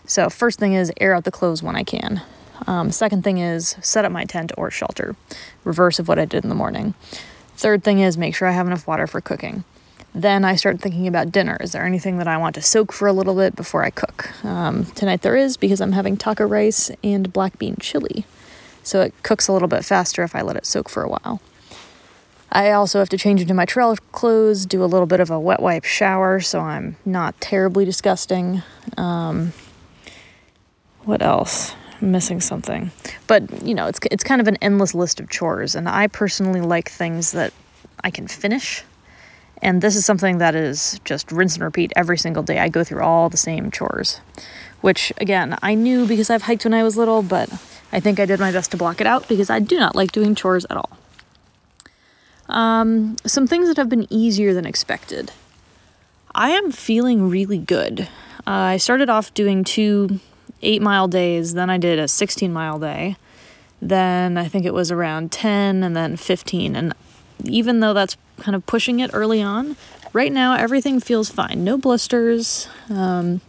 So, 0.07 0.29
first 0.29 0.59
thing 0.59 0.75
is 0.75 0.93
air 1.01 1.15
out 1.15 1.25
the 1.25 1.31
clothes 1.31 1.63
when 1.63 1.77
I 1.77 1.85
can. 1.85 2.23
Um, 2.67 2.91
second 2.91 3.25
thing 3.25 3.39
is 3.39 3.77
set 3.81 4.05
up 4.05 4.13
my 4.13 4.25
tent 4.25 4.53
or 4.57 4.71
shelter, 4.71 5.17
reverse 5.65 5.99
of 5.99 6.09
what 6.09 6.19
I 6.19 6.25
did 6.25 6.45
in 6.45 6.49
the 6.49 6.55
morning. 6.55 6.95
Third 7.57 7.83
thing 7.83 8.01
is 8.01 8.19
make 8.19 8.35
sure 8.35 8.49
I 8.49 8.53
have 8.53 8.67
enough 8.67 8.87
water 8.87 9.07
for 9.07 9.21
cooking. 9.21 9.65
Then 10.15 10.45
I 10.45 10.57
start 10.57 10.81
thinking 10.81 11.07
about 11.07 11.33
dinner. 11.33 11.57
Is 11.61 11.73
there 11.73 11.85
anything 11.85 12.19
that 12.19 12.29
I 12.29 12.37
want 12.37 12.55
to 12.57 12.63
soak 12.63 12.93
for 12.93 13.09
a 13.09 13.13
little 13.13 13.35
bit 13.35 13.57
before 13.57 13.83
I 13.83 13.91
cook? 13.91 14.45
Um, 14.45 14.85
tonight 14.85 15.23
there 15.23 15.37
is 15.37 15.57
because 15.57 15.81
I'm 15.81 15.93
having 15.93 16.19
taco 16.19 16.45
rice 16.45 16.91
and 17.03 17.33
black 17.33 17.59
bean 17.59 17.77
chili. 17.81 18.27
So 18.83 19.01
it 19.01 19.15
cooks 19.23 19.49
a 19.49 19.53
little 19.53 19.69
bit 19.69 19.85
faster 19.85 20.23
if 20.23 20.35
I 20.35 20.43
let 20.43 20.57
it 20.57 20.67
soak 20.67 20.91
for 20.91 21.03
a 21.03 21.09
while. 21.09 21.41
I 22.51 22.73
also 22.73 22.99
have 22.99 23.09
to 23.09 23.17
change 23.17 23.41
into 23.41 23.55
my 23.55 23.65
trail 23.65 23.97
clothes, 24.13 24.67
do 24.67 24.85
a 24.85 24.87
little 24.87 25.07
bit 25.07 25.21
of 25.21 25.31
a 25.31 25.41
wet 25.41 25.61
wipe 25.61 25.85
shower 25.85 26.41
so 26.41 26.61
I'm 26.61 26.97
not 27.07 27.41
terribly 27.41 27.87
disgusting. 27.87 28.63
Um, 28.99 29.55
what 31.05 31.23
else? 31.23 31.75
I'm 32.03 32.13
missing 32.13 32.43
something. 32.43 32.91
But, 33.27 33.63
you 33.67 33.75
know, 33.75 33.87
it's, 33.87 34.01
it's 34.11 34.25
kind 34.25 34.43
of 34.43 34.49
an 34.49 34.59
endless 34.61 34.95
list 34.95 35.21
of 35.21 35.31
chores, 35.31 35.75
and 35.75 35.89
I 35.89 36.09
personally 36.09 36.61
like 36.61 36.91
things 36.91 37.33
that 37.33 37.55
I 38.05 38.11
can 38.11 38.29
finish 38.29 38.85
and 39.63 39.81
this 39.81 39.95
is 39.97 40.05
something 40.05 40.39
that 40.39 40.55
is 40.55 41.01
just 41.05 41.31
rinse 41.31 41.55
and 41.55 41.65
repeat 41.65 41.93
every 41.95 42.19
single 42.19 42.43
day. 42.43 42.59
I 42.59 42.69
go 42.69 42.83
through 42.83 43.03
all 43.03 43.29
the 43.29 43.37
same 43.37 43.71
chores, 43.71 44.21
which 44.81 45.13
again, 45.19 45.57
I 45.63 45.75
knew 45.75 46.07
because 46.07 46.29
I've 46.29 46.43
hiked 46.43 46.65
when 46.65 46.75
I 46.75 46.83
was 46.83 46.97
little, 46.97 47.23
but 47.23 47.51
I 47.93 48.01
think 48.01 48.19
I 48.19 48.27
did 48.27 48.41
my 48.41 48.51
best 48.51 48.73
to 48.73 48.77
block 48.77 49.01
it 49.01 49.07
out 49.07 49.29
because 49.29 49.49
I 49.49 49.61
do 49.61 49.79
not 49.79 49.95
like 49.95 50.13
doing 50.13 50.35
chores 50.35 50.67
at 50.69 50.77
all. 50.77 50.91
Um, 52.49 53.17
some 53.25 53.47
things 53.47 53.69
that 53.69 53.77
have 53.77 53.89
been 53.89 54.07
easier 54.13 54.53
than 54.53 54.67
expected. 54.67 55.31
I 56.35 56.51
am 56.51 56.73
feeling 56.73 57.31
really 57.31 57.59
good. 57.59 58.09
Uh, 58.47 58.75
I 58.75 58.77
started 58.79 59.09
off 59.09 59.33
doing 59.33 59.63
two 59.65 60.19
eight 60.63 60.83
mile 60.83 61.09
days, 61.09 61.55
then 61.55 61.71
I 61.71 61.79
did 61.79 61.99
a 61.99 62.09
16 62.09 62.53
mile 62.53 62.79
day. 62.79 63.17
Then 63.81 64.39
I 64.39 64.47
think 64.49 64.65
it 64.65 64.75
was 64.75 64.91
around 64.91 65.33
10 65.33 65.83
and 65.83 65.97
then 65.97 66.17
15. 66.17 66.77
And 66.77 66.95
even 67.45 67.81
though 67.81 67.93
that's 67.93 68.17
kind 68.43 68.57
of 68.57 68.67
pushing 68.67 69.01
it 69.01 69.11
early 69.15 69.41
on, 69.41 69.77
right 70.13 70.33
now 70.33 70.55
everything 70.55 71.01
feels 71.01 71.31
fine. 71.31 71.65
No 71.65 71.79
blisters, 71.79 72.69
um, 72.91 73.41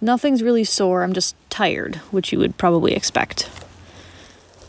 nothing's 0.00 0.42
really 0.42 0.64
sore. 0.64 1.02
I'm 1.02 1.12
just 1.12 1.34
tired, 1.50 1.96
which 2.10 2.32
you 2.32 2.38
would 2.38 2.56
probably 2.56 2.94
expect. 2.94 3.50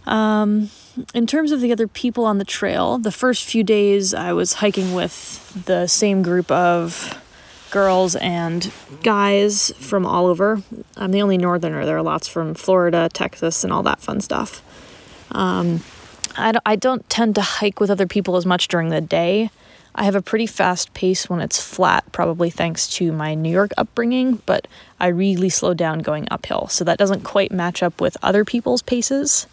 Um, 0.05 0.71
in 1.13 1.27
terms 1.27 1.51
of 1.51 1.61
the 1.61 1.71
other 1.71 1.87
people 1.87 2.25
on 2.25 2.37
the 2.37 2.43
trail, 2.43 2.97
the 2.97 3.11
first 3.11 3.45
few 3.45 3.63
days 3.63 4.13
I 4.13 4.33
was 4.33 4.53
hiking 4.53 4.93
with 4.93 5.65
the 5.65 5.87
same 5.87 6.21
group 6.21 6.51
of 6.51 7.17
girls 7.69 8.17
and 8.17 8.71
guys 9.03 9.71
from 9.79 10.05
all 10.05 10.25
over. 10.25 10.61
I'm 10.97 11.11
the 11.11 11.21
only 11.21 11.37
northerner. 11.37 11.85
There 11.85 11.95
are 11.95 12.03
lots 12.03 12.27
from 12.27 12.53
Florida, 12.53 13.09
Texas, 13.13 13.63
and 13.63 13.71
all 13.71 13.83
that 13.83 14.01
fun 14.01 14.19
stuff. 14.19 14.61
Um, 15.31 15.81
I 16.37 16.51
don't, 16.51 16.63
I 16.65 16.75
don't 16.75 17.09
tend 17.09 17.35
to 17.35 17.41
hike 17.41 17.79
with 17.79 17.89
other 17.89 18.07
people 18.07 18.35
as 18.35 18.45
much 18.45 18.67
during 18.67 18.89
the 18.89 19.01
day. 19.01 19.49
I 19.93 20.05
have 20.05 20.15
a 20.15 20.21
pretty 20.21 20.47
fast 20.47 20.93
pace 20.93 21.29
when 21.29 21.41
it's 21.41 21.61
flat, 21.61 22.09
probably 22.13 22.49
thanks 22.49 22.87
to 22.95 23.11
my 23.11 23.35
New 23.35 23.51
York 23.51 23.71
upbringing, 23.77 24.41
but 24.45 24.67
I 24.99 25.07
really 25.07 25.49
slow 25.49 25.73
down 25.73 25.99
going 25.99 26.27
uphill. 26.31 26.67
So 26.67 26.85
that 26.85 26.97
doesn't 26.97 27.23
quite 27.23 27.51
match 27.51 27.83
up 27.83 27.99
with 27.99 28.15
other 28.23 28.45
people's 28.45 28.81
paces. 28.81 29.47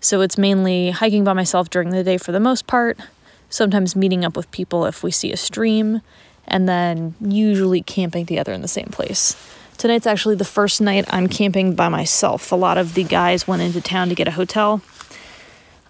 So 0.00 0.20
it's 0.20 0.38
mainly 0.38 0.90
hiking 0.90 1.24
by 1.24 1.32
myself 1.32 1.70
during 1.70 1.90
the 1.90 2.04
day 2.04 2.18
for 2.18 2.30
the 2.30 2.38
most 2.38 2.68
part, 2.68 2.98
sometimes 3.48 3.96
meeting 3.96 4.24
up 4.24 4.36
with 4.36 4.50
people 4.52 4.86
if 4.86 5.02
we 5.02 5.10
see 5.10 5.32
a 5.32 5.36
stream, 5.36 6.02
and 6.46 6.68
then 6.68 7.16
usually 7.20 7.82
camping 7.82 8.26
together 8.26 8.52
in 8.52 8.62
the 8.62 8.68
same 8.68 8.88
place. 8.92 9.36
Tonight's 9.76 10.06
actually 10.06 10.36
the 10.36 10.44
first 10.44 10.80
night 10.80 11.06
I'm 11.10 11.26
camping 11.26 11.74
by 11.74 11.88
myself. 11.88 12.52
A 12.52 12.56
lot 12.56 12.78
of 12.78 12.94
the 12.94 13.02
guys 13.02 13.48
went 13.48 13.62
into 13.62 13.80
town 13.80 14.08
to 14.10 14.14
get 14.14 14.28
a 14.28 14.32
hotel, 14.32 14.82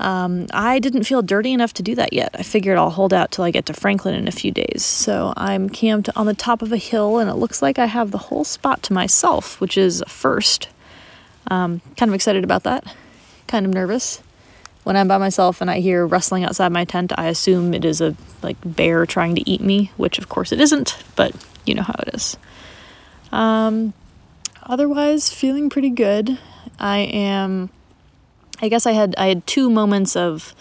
um, 0.00 0.46
I 0.54 0.78
didn't 0.78 1.04
feel 1.04 1.20
dirty 1.20 1.52
enough 1.52 1.74
to 1.74 1.82
do 1.82 1.94
that 1.94 2.14
yet. 2.14 2.34
I 2.34 2.42
figured 2.42 2.78
I'll 2.78 2.90
hold 2.90 3.12
out 3.12 3.30
till 3.30 3.44
I 3.44 3.50
get 3.50 3.66
to 3.66 3.74
Franklin 3.74 4.14
in 4.14 4.26
a 4.26 4.32
few 4.32 4.50
days. 4.50 4.82
So 4.82 5.34
I'm 5.36 5.68
camped 5.68 6.08
on 6.16 6.24
the 6.24 6.34
top 6.34 6.62
of 6.62 6.72
a 6.72 6.78
hill, 6.78 7.18
and 7.18 7.28
it 7.28 7.34
looks 7.34 7.60
like 7.60 7.78
I 7.78 7.84
have 7.84 8.10
the 8.10 8.18
whole 8.18 8.42
spot 8.42 8.82
to 8.84 8.94
myself, 8.94 9.60
which 9.60 9.76
is 9.76 10.02
first. 10.08 10.68
Um, 11.48 11.82
kind 11.98 12.08
of 12.08 12.14
excited 12.14 12.44
about 12.44 12.62
that. 12.62 12.84
Kind 13.46 13.66
of 13.66 13.74
nervous. 13.74 14.22
When 14.84 14.96
I'm 14.96 15.06
by 15.06 15.18
myself 15.18 15.60
and 15.60 15.70
I 15.70 15.80
hear 15.80 16.06
rustling 16.06 16.44
outside 16.44 16.72
my 16.72 16.86
tent, 16.86 17.12
I 17.18 17.26
assume 17.26 17.74
it 17.74 17.84
is 17.84 18.00
a 18.00 18.16
like 18.42 18.56
bear 18.64 19.04
trying 19.04 19.34
to 19.34 19.48
eat 19.48 19.60
me, 19.60 19.92
which 19.98 20.16
of 20.18 20.30
course 20.30 20.50
it 20.50 20.60
isn't, 20.60 20.96
but 21.14 21.34
you 21.66 21.74
know 21.74 21.82
how 21.82 21.94
it 21.98 22.14
is. 22.14 22.38
Um, 23.30 23.92
otherwise, 24.62 25.30
feeling 25.30 25.68
pretty 25.68 25.90
good. 25.90 26.38
I 26.78 27.00
am. 27.00 27.68
I 28.60 28.68
guess 28.68 28.86
I 28.86 28.92
had 28.92 29.14
I 29.16 29.26
had 29.26 29.46
two 29.46 29.70
moments 29.70 30.16
of 30.16 30.54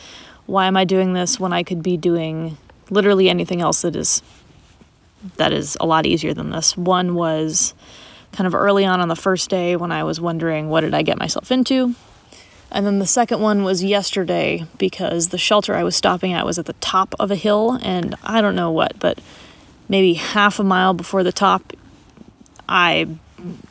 why 0.46 0.68
am 0.68 0.78
I 0.78 0.86
doing 0.86 1.14
this 1.14 1.40
when 1.40 1.54
I 1.54 1.64
could 1.64 1.84
be 1.84 1.98
doing 1.98 2.58
literally 2.90 3.30
anything 3.30 3.62
else 3.62 3.82
that 3.82 3.96
is 3.96 4.22
that 5.38 5.52
is 5.52 5.78
a 5.80 5.86
lot 5.86 6.06
easier 6.06 6.34
than 6.34 6.50
this. 6.50 6.78
One 6.78 7.14
was 7.16 7.74
kind 8.32 8.48
of 8.48 8.56
early 8.56 8.86
on 8.86 9.02
on 9.02 9.10
the 9.10 9.16
first 9.16 9.50
day 9.50 9.76
when 9.76 9.92
I 9.92 10.04
was 10.04 10.22
wondering 10.22 10.70
what 10.70 10.82
did 10.82 10.94
I 10.94 11.02
get 11.02 11.18
myself 11.18 11.52
into. 11.52 11.96
And 12.72 12.86
then 12.86 13.00
the 13.00 13.08
second 13.08 13.42
one 13.42 13.64
was 13.64 13.84
yesterday 13.84 14.66
because 14.78 15.30
the 15.30 15.40
shelter 15.40 15.76
I 15.76 15.84
was 15.84 15.96
stopping 15.96 16.34
at 16.34 16.46
was 16.46 16.60
at 16.60 16.68
the 16.68 16.74
top 16.74 17.16
of 17.20 17.32
a 17.32 17.36
hill 17.36 17.80
and 17.82 18.16
I 18.24 18.42
don't 18.42 18.56
know 18.56 18.72
what, 18.72 19.00
but 19.00 19.20
maybe 19.88 20.14
half 20.14 20.60
a 20.60 20.64
mile 20.64 20.94
before 20.94 21.24
the 21.24 21.32
top 21.32 21.74
I 22.68 23.08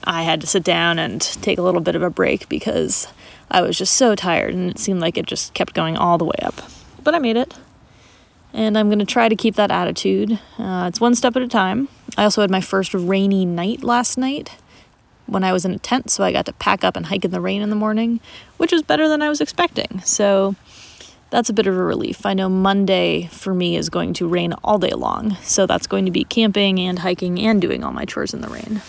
I 0.03 0.23
had 0.23 0.41
to 0.41 0.47
sit 0.47 0.65
down 0.65 0.99
and 0.99 1.21
take 1.21 1.59
a 1.59 1.63
little 1.63 1.81
bit 1.81 1.95
of 1.95 2.03
a 2.03 2.11
break 2.11 2.49
because 2.49 3.07
I 3.51 3.63
was 3.63 3.79
just 3.79 3.95
so 3.95 4.15
tired 4.15 4.55
and 4.55 4.71
it 4.71 4.79
seemed 4.79 5.01
like 5.01 5.17
it 5.17 5.27
just 5.27 5.55
kept 5.55 5.75
going 5.75 5.97
all 5.97 6.19
the 6.19 6.25
way 6.25 6.39
up. 6.43 6.61
But 7.03 7.15
I 7.15 7.19
made 7.19 7.37
it. 7.37 7.55
And 8.53 8.79
I'm 8.79 8.89
going 8.89 8.99
to 8.99 9.05
try 9.05 9.29
to 9.29 9.37
keep 9.37 9.57
that 9.57 9.71
attitude. 9.71 10.39
Uh, 10.59 10.87
it's 10.89 11.01
one 11.01 11.15
step 11.15 11.37
at 11.37 11.43
a 11.43 11.49
time. 11.49 11.89
I 12.17 12.25
also 12.25 12.41
had 12.41 12.51
my 12.51 12.61
first 12.61 12.95
rainy 12.95 13.45
night 13.45 13.83
last 13.83 14.17
night 14.17 14.53
when 15.27 15.45
I 15.45 15.53
was 15.53 15.65
in 15.65 15.73
a 15.73 15.79
tent, 15.79 16.11
so 16.11 16.25
I 16.25 16.33
got 16.33 16.47
to 16.47 16.55
pack 16.55 16.83
up 16.83 16.97
and 16.97 17.07
hike 17.07 17.25
in 17.25 17.31
the 17.31 17.41
rain 17.41 17.61
in 17.61 17.69
the 17.69 17.77
morning, 17.77 18.21
which 18.57 18.73
was 18.73 18.83
better 18.83 19.07
than 19.07 19.21
I 19.21 19.29
was 19.29 19.43
expecting. 19.43 20.01
So 20.03 20.57
that's 21.31 21.51
a 21.51 21.53
bit 21.53 21.67
of 21.67 21.77
a 21.77 21.83
relief. 21.83 22.25
I 22.25 22.33
know 22.33 22.49
Monday 22.49 23.29
for 23.31 23.53
me 23.53 23.77
is 23.77 23.91
going 23.91 24.15
to 24.15 24.27
rain 24.27 24.55
all 24.65 24.79
day 24.79 24.93
long, 24.93 25.37
so 25.43 25.67
that's 25.67 25.87
going 25.87 26.07
to 26.07 26.11
be 26.11 26.25
camping 26.25 26.81
and 26.81 27.01
hiking 27.01 27.39
and 27.39 27.61
doing 27.61 27.85
all 27.85 27.93
my 27.93 28.07
chores 28.07 28.33
in 28.33 28.41
the 28.41 28.49
rain. 28.49 28.81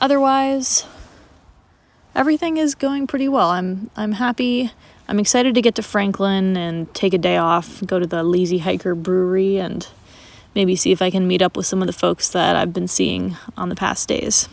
Otherwise, 0.00 0.86
everything 2.16 2.56
is 2.56 2.74
going 2.74 3.06
pretty 3.06 3.28
well. 3.28 3.50
I'm 3.50 3.90
I'm 3.94 4.12
happy. 4.12 4.72
I'm 5.06 5.20
excited 5.20 5.54
to 5.54 5.62
get 5.62 5.76
to 5.76 5.82
Franklin 5.82 6.56
and 6.56 6.92
take 6.92 7.14
a 7.14 7.18
day 7.18 7.36
off, 7.36 7.84
go 7.86 8.00
to 8.00 8.06
the 8.06 8.24
Lazy 8.24 8.58
Hiker 8.58 8.96
Brewery 8.96 9.58
and 9.58 9.86
maybe 10.54 10.74
see 10.74 10.90
if 10.90 11.00
I 11.00 11.10
can 11.10 11.28
meet 11.28 11.42
up 11.42 11.56
with 11.56 11.66
some 11.66 11.80
of 11.80 11.86
the 11.86 11.92
folks 11.92 12.30
that 12.30 12.56
I've 12.56 12.72
been 12.72 12.88
seeing 12.88 13.36
on 13.56 13.68
the 13.68 13.76
past 13.76 14.08
days. 14.08 14.48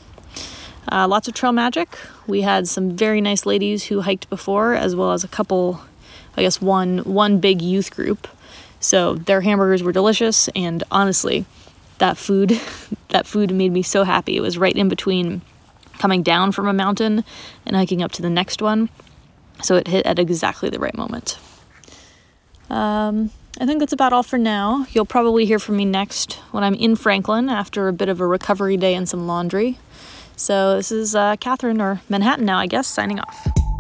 Uh, 0.92 1.08
lots 1.08 1.28
of 1.28 1.34
trail 1.34 1.54
magic. 1.54 1.98
We 2.28 2.42
had 2.42 2.68
some 2.68 2.96
very 2.96 3.22
nice 3.22 3.46
ladies 3.46 3.86
who 3.86 4.02
hiked 4.02 4.30
before, 4.30 4.76
as 4.76 4.96
well 4.96 5.14
as 5.14 5.24
a 5.24 5.30
couple, 5.30 5.82
I 6.38 6.42
guess 6.42 6.62
one 6.62 7.00
one 7.00 7.40
big 7.40 7.62
youth 7.62 7.90
group. 7.96 8.28
So 8.80 9.16
their 9.16 9.42
hamburgers 9.42 9.82
were 9.82 9.94
delicious, 9.94 10.50
and 10.50 10.84
honestly, 10.92 11.46
that 11.98 12.18
food 12.18 12.60
that 13.10 13.26
food 13.26 13.52
made 13.52 13.72
me 13.72 13.82
so 13.82 14.04
happy. 14.04 14.36
It 14.36 14.42
was 14.42 14.58
right 14.58 14.76
in 14.76 14.90
between 14.90 15.42
coming 15.98 16.24
down 16.24 16.52
from 16.52 16.68
a 16.68 16.74
mountain 16.74 17.24
and 17.66 17.76
hiking 17.76 18.02
up 18.02 18.12
to 18.14 18.22
the 18.22 18.30
next 18.30 18.62
one, 18.62 18.90
so 19.62 19.76
it 19.76 19.88
hit 19.88 20.06
at 20.06 20.20
exactly 20.20 20.70
the 20.70 20.80
right 20.80 20.96
moment. 20.96 21.38
Um, 22.70 23.32
I 23.60 23.66
think 23.66 23.80
that's 23.80 23.94
about 23.94 24.14
all 24.14 24.24
for 24.24 24.38
now. 24.38 24.88
You'll 24.92 25.06
probably 25.06 25.46
hear 25.46 25.60
from 25.60 25.78
me 25.78 25.86
next 25.86 26.34
when 26.52 26.64
I'm 26.64 26.74
in 26.74 26.96
Franklin 26.96 27.50
after 27.50 27.88
a 27.88 27.94
bit 27.94 28.10
of 28.10 28.20
a 28.20 28.28
recovery 28.28 28.78
day 28.78 28.96
and 28.96 29.08
some 29.08 29.28
laundry. 29.28 29.78
So, 30.36 30.78
this 30.78 30.92
is 30.92 31.16
uh, 31.16 31.36
Catherine, 31.40 31.80
or 31.80 32.02
Manhattan 32.10 32.46
now, 32.46 32.58
I 32.58 32.66
guess, 32.66 32.88
signing 32.88 33.20
off. 33.20 33.73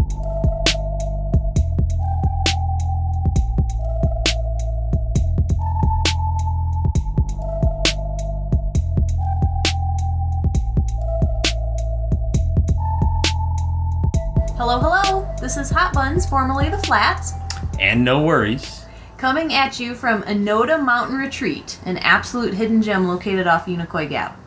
Hello, 14.55 14.79
hello. 14.79 15.27
This 15.41 15.57
is 15.57 15.69
Hot 15.71 15.93
Buns, 15.93 16.25
formerly 16.25 16.69
The 16.69 16.77
Flats, 16.79 17.33
And 17.79 18.03
no 18.03 18.21
worries. 18.23 18.85
coming 19.17 19.53
at 19.53 19.79
you 19.79 19.95
from 19.95 20.23
Enota 20.23 20.83
Mountain 20.83 21.17
Retreat, 21.17 21.79
an 21.85 21.97
absolute 21.97 22.53
hidden 22.53 22.81
gem 22.81 23.07
located 23.07 23.47
off 23.47 23.65
Unicoi 23.65 24.07
Gap. 24.09 24.39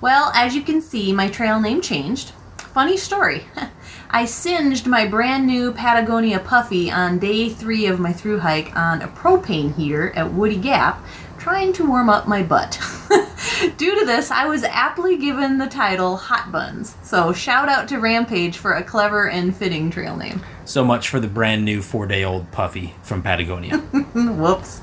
Well, 0.00 0.30
as 0.34 0.54
you 0.54 0.62
can 0.62 0.80
see, 0.80 1.12
my 1.12 1.28
trail 1.28 1.60
name 1.60 1.80
changed. 1.80 2.32
Funny 2.58 2.96
story. 2.96 3.44
I 4.10 4.24
singed 4.24 4.86
my 4.86 5.06
brand 5.06 5.46
new 5.46 5.72
Patagonia 5.72 6.40
Puffy 6.40 6.90
on 6.90 7.18
day 7.18 7.48
three 7.48 7.86
of 7.86 8.00
my 8.00 8.12
through 8.12 8.40
hike 8.40 8.76
on 8.76 9.02
a 9.02 9.08
propane 9.08 9.74
heater 9.74 10.10
at 10.16 10.32
Woody 10.32 10.56
Gap, 10.56 11.02
trying 11.40 11.72
to 11.72 11.86
warm 11.86 12.10
up 12.10 12.28
my 12.28 12.42
butt. 12.42 12.78
Due 13.78 13.98
to 13.98 14.04
this, 14.04 14.30
I 14.30 14.44
was 14.44 14.62
aptly 14.62 15.16
given 15.16 15.56
the 15.56 15.66
title 15.66 16.16
Hot 16.16 16.52
Buns. 16.52 16.94
So 17.02 17.32
shout 17.32 17.68
out 17.68 17.88
to 17.88 17.98
Rampage 17.98 18.58
for 18.58 18.74
a 18.74 18.84
clever 18.84 19.28
and 19.30 19.56
fitting 19.56 19.90
trail 19.90 20.16
name. 20.16 20.42
So 20.66 20.84
much 20.84 21.08
for 21.08 21.18
the 21.18 21.28
brand 21.28 21.64
new 21.64 21.80
four 21.80 22.06
day 22.06 22.24
old 22.24 22.52
puffy 22.52 22.94
from 23.02 23.22
Patagonia. 23.22 23.78
Whoops. 24.14 24.82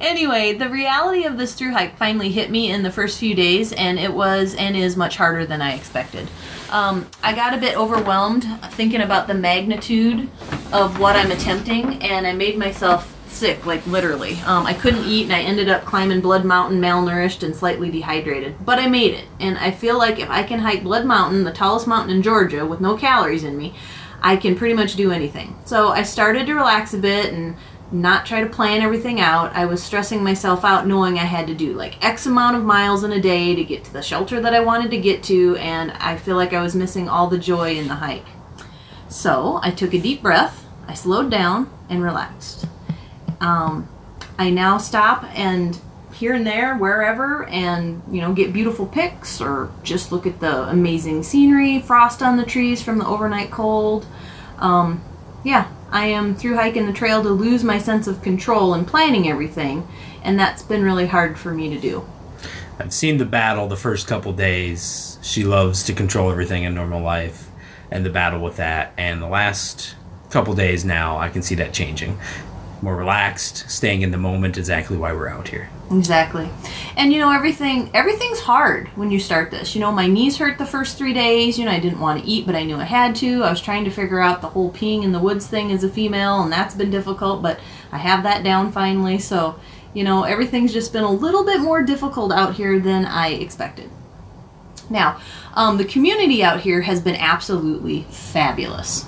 anyway, 0.00 0.54
the 0.54 0.70
reality 0.70 1.24
of 1.24 1.36
this 1.36 1.54
through 1.54 1.72
hike 1.72 1.96
finally 1.98 2.30
hit 2.30 2.50
me 2.50 2.70
in 2.70 2.82
the 2.82 2.90
first 2.90 3.18
few 3.18 3.34
days, 3.34 3.74
and 3.74 3.98
it 3.98 4.12
was 4.12 4.54
and 4.54 4.74
is 4.74 4.96
much 4.96 5.18
harder 5.18 5.44
than 5.44 5.60
I 5.60 5.74
expected. 5.74 6.26
Um, 6.70 7.06
I 7.22 7.34
got 7.34 7.52
a 7.52 7.58
bit 7.58 7.76
overwhelmed 7.76 8.44
thinking 8.72 9.02
about 9.02 9.26
the 9.26 9.34
magnitude 9.34 10.30
of 10.72 10.98
what 10.98 11.16
I'm 11.16 11.30
attempting, 11.30 12.02
and 12.02 12.26
I 12.26 12.32
made 12.32 12.56
myself 12.56 13.14
sick, 13.30 13.66
like 13.66 13.86
literally. 13.86 14.34
Um, 14.40 14.66
I 14.66 14.74
couldn't 14.74 15.04
eat, 15.04 15.24
and 15.24 15.32
I 15.32 15.40
ended 15.40 15.68
up 15.68 15.84
climbing 15.84 16.20
Blood 16.20 16.44
Mountain 16.44 16.80
malnourished 16.80 17.42
and 17.42 17.54
slightly 17.54 17.90
dehydrated. 17.90 18.64
But 18.64 18.78
I 18.78 18.86
made 18.86 19.14
it, 19.14 19.26
and 19.38 19.56
I 19.58 19.70
feel 19.70 19.98
like 19.98 20.18
if 20.18 20.30
I 20.30 20.42
can 20.42 20.60
hike 20.60 20.82
Blood 20.82 21.06
Mountain, 21.06 21.44
the 21.44 21.52
tallest 21.52 21.86
mountain 21.86 22.14
in 22.14 22.22
Georgia, 22.22 22.66
with 22.66 22.80
no 22.80 22.96
calories 22.96 23.44
in 23.44 23.56
me, 23.56 23.74
I 24.22 24.36
can 24.36 24.56
pretty 24.56 24.74
much 24.74 24.96
do 24.96 25.12
anything. 25.12 25.56
So 25.64 25.88
I 25.88 26.02
started 26.02 26.46
to 26.46 26.54
relax 26.54 26.92
a 26.92 26.98
bit 26.98 27.32
and 27.32 27.56
not 27.92 28.24
try 28.24 28.40
to 28.40 28.48
plan 28.48 28.82
everything 28.82 29.20
out. 29.20 29.52
I 29.54 29.66
was 29.66 29.82
stressing 29.82 30.22
myself 30.22 30.64
out 30.64 30.86
knowing 30.86 31.18
I 31.18 31.24
had 31.24 31.46
to 31.48 31.54
do 31.54 31.72
like 31.72 32.04
X 32.04 32.26
amount 32.26 32.56
of 32.56 32.62
miles 32.62 33.02
in 33.02 33.12
a 33.12 33.20
day 33.20 33.54
to 33.54 33.64
get 33.64 33.82
to 33.84 33.92
the 33.92 34.02
shelter 34.02 34.40
that 34.40 34.54
I 34.54 34.60
wanted 34.60 34.90
to 34.92 35.00
get 35.00 35.22
to, 35.24 35.56
and 35.56 35.90
I 35.92 36.16
feel 36.16 36.36
like 36.36 36.52
I 36.52 36.62
was 36.62 36.74
missing 36.74 37.08
all 37.08 37.26
the 37.26 37.38
joy 37.38 37.76
in 37.76 37.88
the 37.88 37.96
hike. 37.96 38.26
So 39.08 39.58
I 39.62 39.70
took 39.70 39.92
a 39.92 40.00
deep 40.00 40.22
breath, 40.22 40.66
I 40.86 40.94
slowed 40.94 41.30
down, 41.30 41.68
and 41.88 42.02
relaxed. 42.02 42.66
Um, 43.40 43.88
I 44.38 44.50
now 44.50 44.78
stop 44.78 45.24
and 45.36 45.78
here 46.12 46.34
and 46.34 46.46
there, 46.46 46.76
wherever, 46.76 47.46
and 47.46 48.02
you 48.10 48.20
know, 48.20 48.32
get 48.32 48.52
beautiful 48.52 48.86
pics 48.86 49.40
or 49.40 49.70
just 49.82 50.12
look 50.12 50.26
at 50.26 50.40
the 50.40 50.68
amazing 50.68 51.22
scenery, 51.22 51.80
frost 51.80 52.22
on 52.22 52.36
the 52.36 52.44
trees 52.44 52.82
from 52.82 52.98
the 52.98 53.06
overnight 53.06 53.50
cold. 53.50 54.06
Um, 54.58 55.02
yeah, 55.44 55.70
I 55.90 56.06
am 56.06 56.34
through 56.34 56.56
hiking 56.56 56.86
the 56.86 56.92
trail 56.92 57.22
to 57.22 57.30
lose 57.30 57.64
my 57.64 57.78
sense 57.78 58.06
of 58.06 58.22
control 58.22 58.74
and 58.74 58.86
planning 58.86 59.28
everything, 59.28 59.88
and 60.22 60.38
that's 60.38 60.62
been 60.62 60.82
really 60.82 61.06
hard 61.06 61.38
for 61.38 61.52
me 61.52 61.70
to 61.70 61.80
do. 61.80 62.04
I've 62.78 62.92
seen 62.94 63.18
the 63.18 63.26
battle 63.26 63.68
the 63.68 63.76
first 63.76 64.06
couple 64.06 64.32
days. 64.32 65.18
She 65.22 65.44
loves 65.44 65.84
to 65.84 65.92
control 65.92 66.30
everything 66.30 66.64
in 66.64 66.74
normal 66.74 67.02
life 67.02 67.50
and 67.90 68.06
the 68.06 68.10
battle 68.10 68.40
with 68.40 68.56
that. 68.56 68.94
And 68.96 69.20
the 69.20 69.28
last 69.28 69.94
couple 70.30 70.54
days 70.54 70.82
now, 70.84 71.18
I 71.18 71.28
can 71.28 71.42
see 71.42 71.54
that 71.56 71.74
changing. 71.74 72.18
More 72.82 72.96
relaxed, 72.96 73.68
staying 73.68 74.00
in 74.00 74.10
the 74.10 74.16
moment, 74.16 74.56
exactly 74.56 74.96
why 74.96 75.12
we're 75.12 75.28
out 75.28 75.48
here. 75.48 75.68
Exactly. 75.90 76.48
And 76.96 77.12
you 77.12 77.18
know 77.18 77.30
everything 77.30 77.90
everything's 77.92 78.40
hard 78.40 78.88
when 78.96 79.10
you 79.10 79.18
start 79.18 79.50
this. 79.50 79.74
You 79.74 79.82
know, 79.82 79.92
my 79.92 80.06
knees 80.06 80.38
hurt 80.38 80.56
the 80.56 80.64
first 80.64 80.96
3 80.96 81.12
days. 81.12 81.58
You 81.58 81.66
know, 81.66 81.72
I 81.72 81.80
didn't 81.80 82.00
want 82.00 82.22
to 82.22 82.26
eat, 82.26 82.46
but 82.46 82.54
I 82.54 82.62
knew 82.62 82.76
I 82.76 82.84
had 82.84 83.14
to. 83.16 83.42
I 83.42 83.50
was 83.50 83.60
trying 83.60 83.84
to 83.84 83.90
figure 83.90 84.20
out 84.20 84.40
the 84.40 84.48
whole 84.48 84.72
peeing 84.72 85.02
in 85.02 85.12
the 85.12 85.18
woods 85.18 85.46
thing 85.46 85.70
as 85.72 85.84
a 85.84 85.90
female, 85.90 86.42
and 86.42 86.50
that's 86.50 86.74
been 86.74 86.90
difficult, 86.90 87.42
but 87.42 87.60
I 87.92 87.98
have 87.98 88.22
that 88.22 88.44
down 88.44 88.72
finally. 88.72 89.18
So, 89.18 89.60
you 89.92 90.04
know, 90.04 90.22
everything's 90.22 90.72
just 90.72 90.92
been 90.92 91.04
a 91.04 91.12
little 91.12 91.44
bit 91.44 91.60
more 91.60 91.82
difficult 91.82 92.32
out 92.32 92.54
here 92.54 92.78
than 92.78 93.04
I 93.04 93.30
expected. 93.30 93.90
Now, 94.88 95.20
um, 95.54 95.76
the 95.76 95.84
community 95.84 96.42
out 96.42 96.60
here 96.60 96.80
has 96.82 97.00
been 97.00 97.16
absolutely 97.16 98.06
fabulous. 98.10 99.04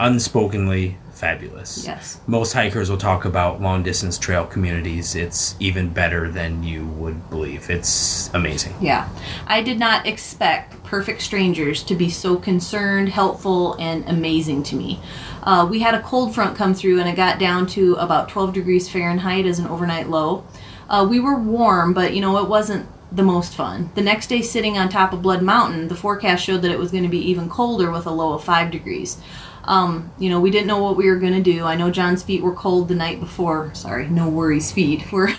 Unspokenly 0.00 0.96
fabulous. 1.22 1.86
Yes. 1.86 2.20
Most 2.26 2.52
hikers 2.52 2.90
will 2.90 2.96
talk 2.98 3.24
about 3.24 3.62
long 3.62 3.84
distance 3.84 4.18
trail 4.18 4.44
communities. 4.44 5.14
It's 5.14 5.54
even 5.60 5.88
better 5.88 6.28
than 6.28 6.64
you 6.64 6.84
would 6.84 7.30
believe. 7.30 7.70
It's 7.70 8.28
amazing. 8.34 8.74
Yeah. 8.80 9.08
I 9.46 9.62
did 9.62 9.78
not 9.78 10.04
expect 10.04 10.82
perfect 10.82 11.22
strangers 11.22 11.84
to 11.84 11.94
be 11.94 12.10
so 12.10 12.34
concerned, 12.34 13.08
helpful, 13.08 13.74
and 13.74 14.04
amazing 14.08 14.64
to 14.64 14.74
me. 14.74 14.98
Uh, 15.44 15.64
we 15.70 15.78
had 15.78 15.94
a 15.94 16.02
cold 16.02 16.34
front 16.34 16.56
come 16.56 16.74
through 16.74 16.98
and 16.98 17.08
it 17.08 17.14
got 17.14 17.38
down 17.38 17.68
to 17.68 17.94
about 17.94 18.28
12 18.28 18.52
degrees 18.52 18.88
Fahrenheit 18.88 19.46
as 19.46 19.60
an 19.60 19.68
overnight 19.68 20.10
low. 20.10 20.44
Uh, 20.90 21.06
we 21.08 21.20
were 21.20 21.38
warm, 21.38 21.94
but 21.94 22.14
you 22.14 22.20
know, 22.20 22.36
it 22.38 22.48
wasn't 22.48 22.84
the 23.12 23.22
most 23.22 23.54
fun. 23.54 23.90
The 23.94 24.02
next 24.02 24.26
day, 24.26 24.42
sitting 24.42 24.76
on 24.76 24.88
top 24.88 25.12
of 25.12 25.22
Blood 25.22 25.42
Mountain, 25.42 25.86
the 25.86 25.94
forecast 25.94 26.44
showed 26.44 26.62
that 26.62 26.72
it 26.72 26.78
was 26.80 26.90
going 26.90 27.04
to 27.04 27.08
be 27.08 27.30
even 27.30 27.48
colder 27.48 27.92
with 27.92 28.06
a 28.06 28.10
low 28.10 28.32
of 28.32 28.42
5 28.42 28.72
degrees. 28.72 29.18
Um, 29.64 30.12
you 30.18 30.28
know, 30.28 30.40
we 30.40 30.50
didn't 30.50 30.66
know 30.66 30.82
what 30.82 30.96
we 30.96 31.08
were 31.08 31.16
going 31.16 31.34
to 31.34 31.42
do. 31.42 31.64
I 31.64 31.76
know 31.76 31.90
John's 31.90 32.22
feet 32.22 32.42
were 32.42 32.54
cold 32.54 32.88
the 32.88 32.94
night 32.94 33.20
before. 33.20 33.72
Sorry, 33.74 34.08
no 34.08 34.28
worries, 34.28 34.72
feet 34.72 35.10
were 35.12 35.30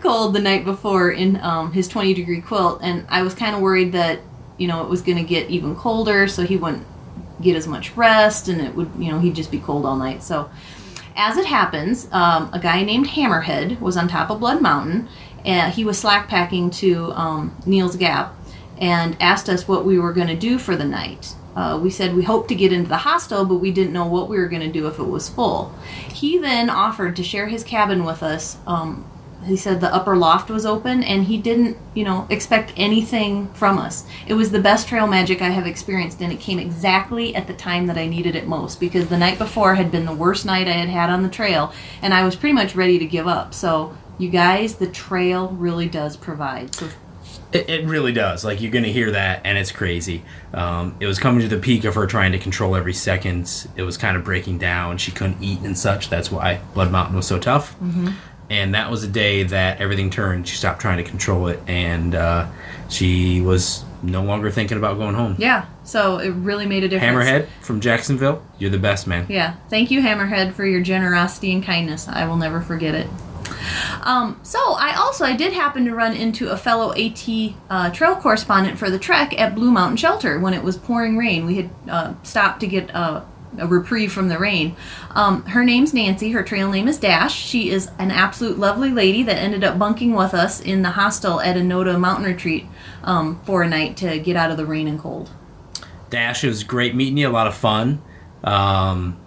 cold 0.00 0.34
the 0.34 0.40
night 0.40 0.64
before 0.64 1.10
in 1.10 1.40
um, 1.40 1.72
his 1.72 1.88
20 1.88 2.14
degree 2.14 2.40
quilt. 2.40 2.80
And 2.82 3.06
I 3.08 3.22
was 3.22 3.34
kind 3.34 3.54
of 3.54 3.62
worried 3.62 3.92
that, 3.92 4.20
you 4.58 4.68
know, 4.68 4.82
it 4.82 4.88
was 4.88 5.00
going 5.00 5.18
to 5.18 5.24
get 5.24 5.48
even 5.50 5.74
colder, 5.74 6.28
so 6.28 6.44
he 6.44 6.56
wouldn't 6.56 6.86
get 7.40 7.56
as 7.56 7.66
much 7.66 7.96
rest 7.96 8.48
and 8.48 8.60
it 8.60 8.74
would, 8.74 8.90
you 8.98 9.10
know, 9.10 9.18
he'd 9.18 9.34
just 9.34 9.50
be 9.50 9.58
cold 9.58 9.86
all 9.86 9.96
night. 9.96 10.22
So, 10.22 10.50
as 11.16 11.36
it 11.36 11.46
happens, 11.46 12.06
um, 12.12 12.50
a 12.52 12.58
guy 12.58 12.82
named 12.82 13.08
Hammerhead 13.08 13.80
was 13.80 13.96
on 13.96 14.08
top 14.08 14.30
of 14.30 14.40
Blood 14.40 14.62
Mountain. 14.62 15.08
And 15.44 15.72
he 15.72 15.84
was 15.84 15.98
slack 15.98 16.28
packing 16.28 16.70
to 16.70 17.12
um, 17.12 17.56
Neels 17.64 17.96
Gap 17.96 18.34
and 18.78 19.16
asked 19.20 19.48
us 19.48 19.66
what 19.66 19.84
we 19.84 19.98
were 19.98 20.12
going 20.12 20.28
to 20.28 20.36
do 20.36 20.58
for 20.58 20.76
the 20.76 20.84
night. 20.84 21.34
Uh, 21.56 21.78
we 21.82 21.90
said 21.90 22.14
we 22.14 22.22
hoped 22.22 22.48
to 22.48 22.54
get 22.54 22.72
into 22.72 22.88
the 22.88 22.98
hostel, 22.98 23.44
but 23.44 23.56
we 23.56 23.70
didn't 23.70 23.92
know 23.92 24.06
what 24.06 24.28
we 24.28 24.38
were 24.38 24.48
going 24.48 24.62
to 24.62 24.72
do 24.72 24.86
if 24.86 24.98
it 24.98 25.04
was 25.04 25.28
full. 25.28 25.74
He 26.12 26.38
then 26.38 26.70
offered 26.70 27.16
to 27.16 27.24
share 27.24 27.48
his 27.48 27.64
cabin 27.64 28.04
with 28.04 28.22
us. 28.22 28.58
Um, 28.66 29.04
he 29.44 29.56
said 29.56 29.80
the 29.80 29.92
upper 29.92 30.16
loft 30.16 30.50
was 30.50 30.66
open, 30.66 31.02
and 31.02 31.24
he 31.24 31.38
didn't, 31.38 31.78
you 31.94 32.04
know, 32.04 32.26
expect 32.28 32.72
anything 32.76 33.48
from 33.54 33.78
us. 33.78 34.04
It 34.26 34.34
was 34.34 34.50
the 34.50 34.60
best 34.60 34.86
trail 34.86 35.06
magic 35.06 35.40
I 35.40 35.48
have 35.48 35.66
experienced, 35.66 36.20
and 36.20 36.32
it 36.32 36.40
came 36.40 36.58
exactly 36.58 37.34
at 37.34 37.46
the 37.46 37.54
time 37.54 37.86
that 37.86 37.96
I 37.96 38.06
needed 38.06 38.36
it 38.36 38.46
most 38.46 38.78
because 38.78 39.08
the 39.08 39.16
night 39.16 39.38
before 39.38 39.76
had 39.76 39.90
been 39.90 40.04
the 40.04 40.14
worst 40.14 40.44
night 40.44 40.68
I 40.68 40.72
had 40.72 40.90
had 40.90 41.10
on 41.10 41.22
the 41.22 41.28
trail, 41.28 41.72
and 42.02 42.12
I 42.12 42.24
was 42.24 42.36
pretty 42.36 42.52
much 42.52 42.74
ready 42.74 42.98
to 42.98 43.06
give 43.06 43.26
up. 43.26 43.54
So, 43.54 43.96
you 44.18 44.28
guys, 44.28 44.74
the 44.74 44.86
trail 44.86 45.48
really 45.48 45.88
does 45.88 46.16
provide. 46.18 46.74
So 46.74 46.90
It, 47.52 47.68
it 47.68 47.84
really 47.86 48.12
does. 48.12 48.44
Like 48.44 48.60
you're 48.60 48.70
gonna 48.70 48.88
hear 48.88 49.10
that, 49.10 49.42
and 49.44 49.58
it's 49.58 49.72
crazy. 49.72 50.22
Um, 50.54 50.96
it 51.00 51.06
was 51.06 51.18
coming 51.18 51.40
to 51.42 51.48
the 51.48 51.60
peak 51.60 51.84
of 51.84 51.94
her 51.94 52.06
trying 52.06 52.32
to 52.32 52.38
control 52.38 52.76
every 52.76 52.94
second. 52.94 53.68
It 53.76 53.82
was 53.82 53.96
kind 53.96 54.16
of 54.16 54.24
breaking 54.24 54.58
down. 54.58 54.98
She 54.98 55.10
couldn't 55.10 55.42
eat 55.42 55.60
and 55.60 55.76
such. 55.76 56.10
That's 56.10 56.30
why 56.30 56.60
Blood 56.74 56.92
Mountain 56.92 57.16
was 57.16 57.26
so 57.26 57.38
tough. 57.38 57.72
Mm-hmm. 57.80 58.10
And 58.50 58.74
that 58.74 58.90
was 58.90 59.02
the 59.02 59.08
day 59.08 59.44
that 59.44 59.80
everything 59.80 60.10
turned. 60.10 60.48
She 60.48 60.56
stopped 60.56 60.80
trying 60.80 60.96
to 60.96 61.04
control 61.04 61.46
it, 61.46 61.60
and 61.68 62.14
uh, 62.14 62.48
she 62.88 63.40
was 63.40 63.84
no 64.02 64.22
longer 64.22 64.50
thinking 64.50 64.76
about 64.76 64.98
going 64.98 65.14
home. 65.14 65.36
Yeah, 65.38 65.66
so 65.84 66.18
it 66.18 66.30
really 66.30 66.66
made 66.66 66.84
a 66.84 66.88
difference. 66.88 67.28
Hammerhead 67.28 67.46
from 67.60 67.80
Jacksonville, 67.80 68.42
you're 68.58 68.70
the 68.70 68.78
best 68.78 69.06
man. 69.06 69.26
Yeah, 69.28 69.56
thank 69.68 69.90
you, 69.90 70.00
Hammerhead, 70.00 70.54
for 70.54 70.64
your 70.64 70.80
generosity 70.80 71.52
and 71.52 71.62
kindness. 71.62 72.08
I 72.08 72.26
will 72.26 72.36
never 72.36 72.60
forget 72.60 72.94
it. 72.94 73.08
Um, 74.02 74.40
so 74.42 74.58
I 74.58 74.94
also 74.96 75.24
I 75.24 75.36
did 75.36 75.52
happen 75.52 75.84
to 75.84 75.94
run 75.94 76.14
into 76.14 76.50
a 76.50 76.56
fellow 76.56 76.92
AT 76.92 77.28
uh, 77.68 77.90
trail 77.90 78.16
correspondent 78.16 78.78
for 78.78 78.90
the 78.90 78.98
trek 78.98 79.38
at 79.38 79.54
Blue 79.54 79.70
Mountain 79.70 79.96
Shelter 79.96 80.38
when 80.38 80.54
it 80.54 80.62
was 80.62 80.76
pouring 80.76 81.16
rain. 81.16 81.46
We 81.46 81.56
had 81.56 81.70
uh, 81.88 82.14
stopped 82.22 82.60
to 82.60 82.66
get 82.66 82.94
uh, 82.94 83.22
a 83.58 83.66
reprieve 83.66 84.12
from 84.12 84.28
the 84.28 84.38
rain. 84.38 84.76
Um, 85.10 85.44
her 85.46 85.64
name's 85.64 85.92
Nancy. 85.92 86.30
Her 86.30 86.42
trail 86.42 86.70
name 86.70 86.88
is 86.88 86.98
Dash. 86.98 87.34
She 87.34 87.70
is 87.70 87.90
an 87.98 88.10
absolute 88.10 88.58
lovely 88.58 88.90
lady 88.90 89.22
that 89.24 89.36
ended 89.36 89.64
up 89.64 89.78
bunking 89.78 90.14
with 90.14 90.34
us 90.34 90.60
in 90.60 90.82
the 90.82 90.90
hostel 90.90 91.40
at 91.40 91.56
Enota 91.56 91.98
Mountain 91.98 92.26
Retreat 92.26 92.66
um, 93.02 93.40
for 93.44 93.62
a 93.62 93.68
night 93.68 93.96
to 93.98 94.18
get 94.18 94.36
out 94.36 94.50
of 94.50 94.56
the 94.56 94.66
rain 94.66 94.88
and 94.88 94.98
cold. 94.98 95.30
Dash, 96.10 96.44
it 96.44 96.48
was 96.48 96.64
great 96.64 96.94
meeting 96.94 97.18
you. 97.18 97.28
A 97.28 97.30
lot 97.30 97.46
of 97.46 97.54
fun. 97.54 98.02
Um, 98.42 99.20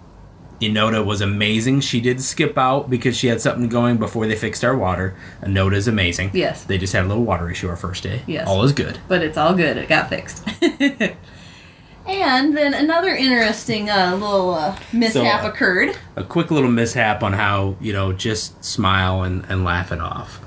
Enota 0.60 1.04
was 1.04 1.20
amazing. 1.20 1.80
She 1.80 2.00
did 2.00 2.20
skip 2.20 2.56
out 2.56 2.88
because 2.88 3.16
she 3.16 3.26
had 3.26 3.40
something 3.40 3.68
going 3.68 3.96
before 3.98 4.26
they 4.26 4.36
fixed 4.36 4.64
our 4.64 4.76
water. 4.76 5.16
Enota 5.42 5.74
is 5.74 5.88
amazing. 5.88 6.30
Yes. 6.32 6.64
They 6.64 6.78
just 6.78 6.92
had 6.92 7.04
a 7.04 7.08
little 7.08 7.24
water 7.24 7.50
issue 7.50 7.68
our 7.68 7.76
first 7.76 8.02
day. 8.02 8.22
Yes. 8.26 8.46
All 8.48 8.62
is 8.64 8.72
good. 8.72 8.98
but 9.08 9.22
it's 9.22 9.36
all 9.36 9.54
good. 9.54 9.76
It 9.76 9.88
got 9.88 10.08
fixed. 10.08 10.42
and 12.06 12.56
then 12.56 12.74
another 12.74 13.14
interesting 13.14 13.90
uh, 13.90 14.12
little 14.12 14.54
uh, 14.54 14.78
mishap 14.92 15.42
So, 15.42 15.48
uh, 15.48 15.50
occurred. 15.50 15.96
A 16.16 16.24
quick 16.24 16.50
little 16.50 16.70
mishap 16.70 17.22
on 17.22 17.32
how, 17.32 17.76
you 17.80 17.92
know, 17.92 18.12
just 18.12 18.62
smile 18.64 19.22
and, 19.22 19.44
and 19.48 19.64
laugh 19.64 19.90
it 19.92 20.00
off. 20.00 20.40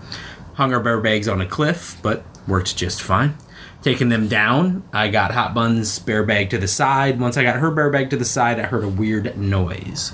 Hung 0.54 0.74
our 0.74 0.80
bear 0.80 1.00
bags 1.00 1.28
on 1.28 1.42
a 1.42 1.46
cliff, 1.46 1.98
but 2.02 2.24
worked 2.48 2.76
just 2.78 3.02
fine. 3.02 3.36
Taking 3.84 4.10
them 4.10 4.28
down, 4.28 4.84
I 4.92 5.08
got 5.08 5.32
Hot 5.32 5.54
Bun's 5.54 6.00
bear 6.00 6.24
bag 6.24 6.50
to 6.50 6.58
the 6.58 6.68
side. 6.68 7.20
Once 7.20 7.38
I 7.38 7.44
got 7.44 7.58
her 7.58 7.72
bear 7.72 7.90
bag 7.90 8.10
to 8.10 8.18
the 8.18 8.26
side, 8.26 8.60
I 8.60 8.64
heard 8.64 8.84
a 8.84 8.90
weird 8.90 9.38
noise. 9.38 10.14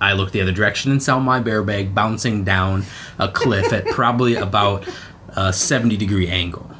I 0.00 0.14
looked 0.14 0.32
the 0.32 0.40
other 0.40 0.52
direction 0.52 0.90
and 0.90 1.02
saw 1.02 1.18
my 1.18 1.40
bear 1.40 1.62
bag 1.62 1.94
bouncing 1.94 2.42
down 2.42 2.84
a 3.18 3.28
cliff 3.28 3.72
at 3.72 3.86
probably 3.90 4.34
about 4.34 4.88
a 5.28 5.52
70 5.52 5.96
degree 5.96 6.28
angle. 6.28 6.70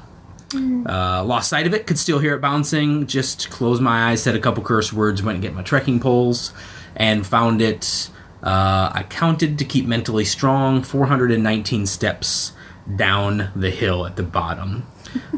Uh, 0.53 1.23
lost 1.25 1.49
sight 1.49 1.67
of 1.67 1.75
it, 1.75 1.87
could 1.87 1.99
still 1.99 2.19
hear 2.19 2.35
it 2.35 2.41
bouncing. 2.41 3.07
Just 3.07 3.51
closed 3.51 3.81
my 3.81 4.11
eyes, 4.11 4.23
said 4.23 4.35
a 4.35 4.41
couple 4.41 4.65
curse 4.65 4.93
words, 4.93 5.23
went 5.23 5.37
and 5.37 5.43
get 5.43 5.55
my 5.55 5.63
trekking 5.63 6.01
poles, 6.01 6.53
and 6.97 7.25
found 7.25 7.63
it. 7.63 8.11
Uh, 8.43 8.91
I 8.93 9.05
counted 9.09 9.59
to 9.59 9.65
keep 9.65 9.87
mentally 9.87 10.25
strong 10.25 10.83
419 10.83 11.87
steps 11.87 12.53
down 12.97 13.51
the 13.55 13.71
hill 13.71 14.07
at 14.07 14.17
the 14.17 14.23
bottom. 14.23 14.87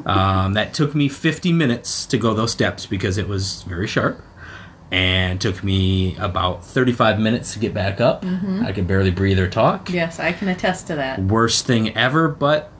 Um, 0.06 0.54
that 0.54 0.74
took 0.74 0.94
me 0.94 1.08
50 1.08 1.52
minutes 1.52 2.06
to 2.06 2.18
go 2.18 2.34
those 2.34 2.50
steps 2.52 2.86
because 2.86 3.18
it 3.18 3.28
was 3.28 3.62
very 3.62 3.86
sharp. 3.86 4.20
And 4.90 5.40
took 5.40 5.64
me 5.64 6.16
about 6.18 6.66
35 6.66 7.18
minutes 7.18 7.54
to 7.54 7.58
get 7.58 7.72
back 7.72 7.98
up. 8.00 8.24
I 8.26 8.72
could 8.72 8.86
barely 8.86 9.10
breathe 9.10 9.38
or 9.38 9.48
talk 9.48 9.88
Yes, 9.88 10.20
I 10.20 10.32
can 10.32 10.48
attest 10.48 10.88
to 10.88 10.96
that. 10.96 11.18
worst 11.18 11.66
thing 11.66 11.96
ever, 11.96 12.28
but 12.28 12.70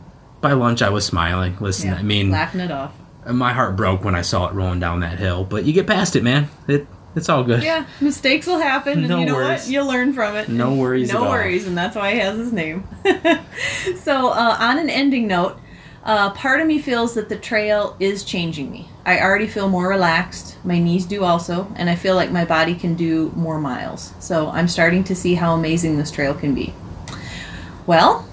by 0.42 0.52
lunch 0.52 0.82
I 0.82 0.90
was 0.90 1.06
smiling. 1.06 1.56
Listen, 1.58 1.88
Yeah, 1.88 1.94
I 1.96 2.02
mean, 2.02 2.30
laughing 2.30 2.60
it 2.60 2.70
off. 2.70 2.92
my 3.30 3.54
heart 3.54 3.76
broke 3.76 4.04
when 4.04 4.14
I 4.14 4.20
saw 4.20 4.46
it 4.48 4.52
rolling 4.52 4.78
down 4.80 5.00
that 5.00 5.18
hill, 5.18 5.44
but 5.44 5.64
you 5.64 5.72
get 5.72 5.86
past 5.86 6.14
it, 6.14 6.22
man. 6.22 6.50
It 6.68 6.86
it's 7.16 7.28
all 7.30 7.44
good. 7.44 7.62
Yeah, 7.62 7.84
mistakes 8.00 8.46
will 8.46 8.58
happen, 8.58 9.04
and 9.04 9.20
you 9.20 9.26
know 9.26 9.34
worries. 9.36 9.62
what? 9.64 9.68
You'll 9.70 9.86
learn 9.86 10.12
from 10.14 10.34
it. 10.36 10.48
No 10.50 10.74
worries 10.74 11.12
No 11.12 11.20
at 11.20 11.22
all. 11.26 11.30
worries, 11.30 11.66
and 11.66 11.76
that's 11.76 11.94
why 11.96 12.12
he 12.14 12.18
has 12.20 12.36
his 12.38 12.52
name. 12.52 12.84
so, 14.02 14.28
uh, 14.28 14.56
on 14.58 14.78
an 14.78 14.88
ending 14.90 15.26
note, 15.26 15.58
uh, 16.04 16.30
part 16.30 16.60
of 16.60 16.66
me 16.66 16.78
feels 16.78 17.14
that 17.14 17.28
the 17.28 17.36
trail 17.38 17.96
is 18.00 18.24
changing 18.24 18.70
me. 18.70 18.88
I 19.04 19.20
already 19.20 19.46
feel 19.46 19.68
more 19.68 19.88
relaxed. 19.88 20.56
My 20.64 20.78
knees 20.78 21.06
do 21.06 21.24
also, 21.24 21.72
and 21.76 21.88
I 21.88 21.94
feel 21.94 22.16
like 22.16 22.30
my 22.30 22.44
body 22.44 22.74
can 22.74 22.94
do 22.94 23.30
more 23.36 23.58
miles. 23.58 24.12
So, 24.18 24.48
I'm 24.48 24.68
starting 24.68 25.04
to 25.04 25.14
see 25.14 25.34
how 25.34 25.54
amazing 25.54 25.96
this 25.96 26.10
trail 26.10 26.34
can 26.34 26.54
be. 26.54 26.74
Well, 27.86 28.28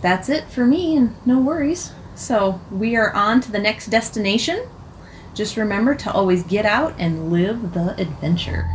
that's 0.00 0.28
it 0.28 0.44
for 0.44 0.64
me, 0.64 0.96
and 0.96 1.16
no 1.26 1.40
worries. 1.40 1.92
So, 2.14 2.60
we 2.70 2.96
are 2.96 3.12
on 3.12 3.40
to 3.42 3.52
the 3.52 3.58
next 3.58 3.86
destination. 3.86 4.68
Just 5.34 5.56
remember 5.56 5.94
to 5.96 6.12
always 6.12 6.42
get 6.42 6.66
out 6.66 6.94
and 6.98 7.30
live 7.30 7.74
the 7.74 8.00
adventure. 8.00 8.68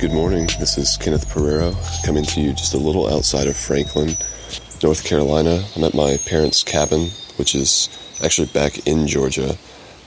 Good 0.00 0.12
morning. 0.12 0.46
This 0.58 0.78
is 0.78 0.96
Kenneth 0.96 1.28
Pereira 1.28 1.74
coming 2.06 2.24
to 2.24 2.40
you 2.40 2.54
just 2.54 2.72
a 2.72 2.78
little 2.78 3.12
outside 3.12 3.46
of 3.48 3.54
Franklin, 3.54 4.16
North 4.82 5.04
Carolina. 5.04 5.62
I'm 5.76 5.84
at 5.84 5.92
my 5.92 6.16
parents' 6.24 6.64
cabin, 6.64 7.10
which 7.36 7.54
is 7.54 7.90
actually 8.24 8.46
back 8.46 8.86
in 8.86 9.06
Georgia, 9.06 9.58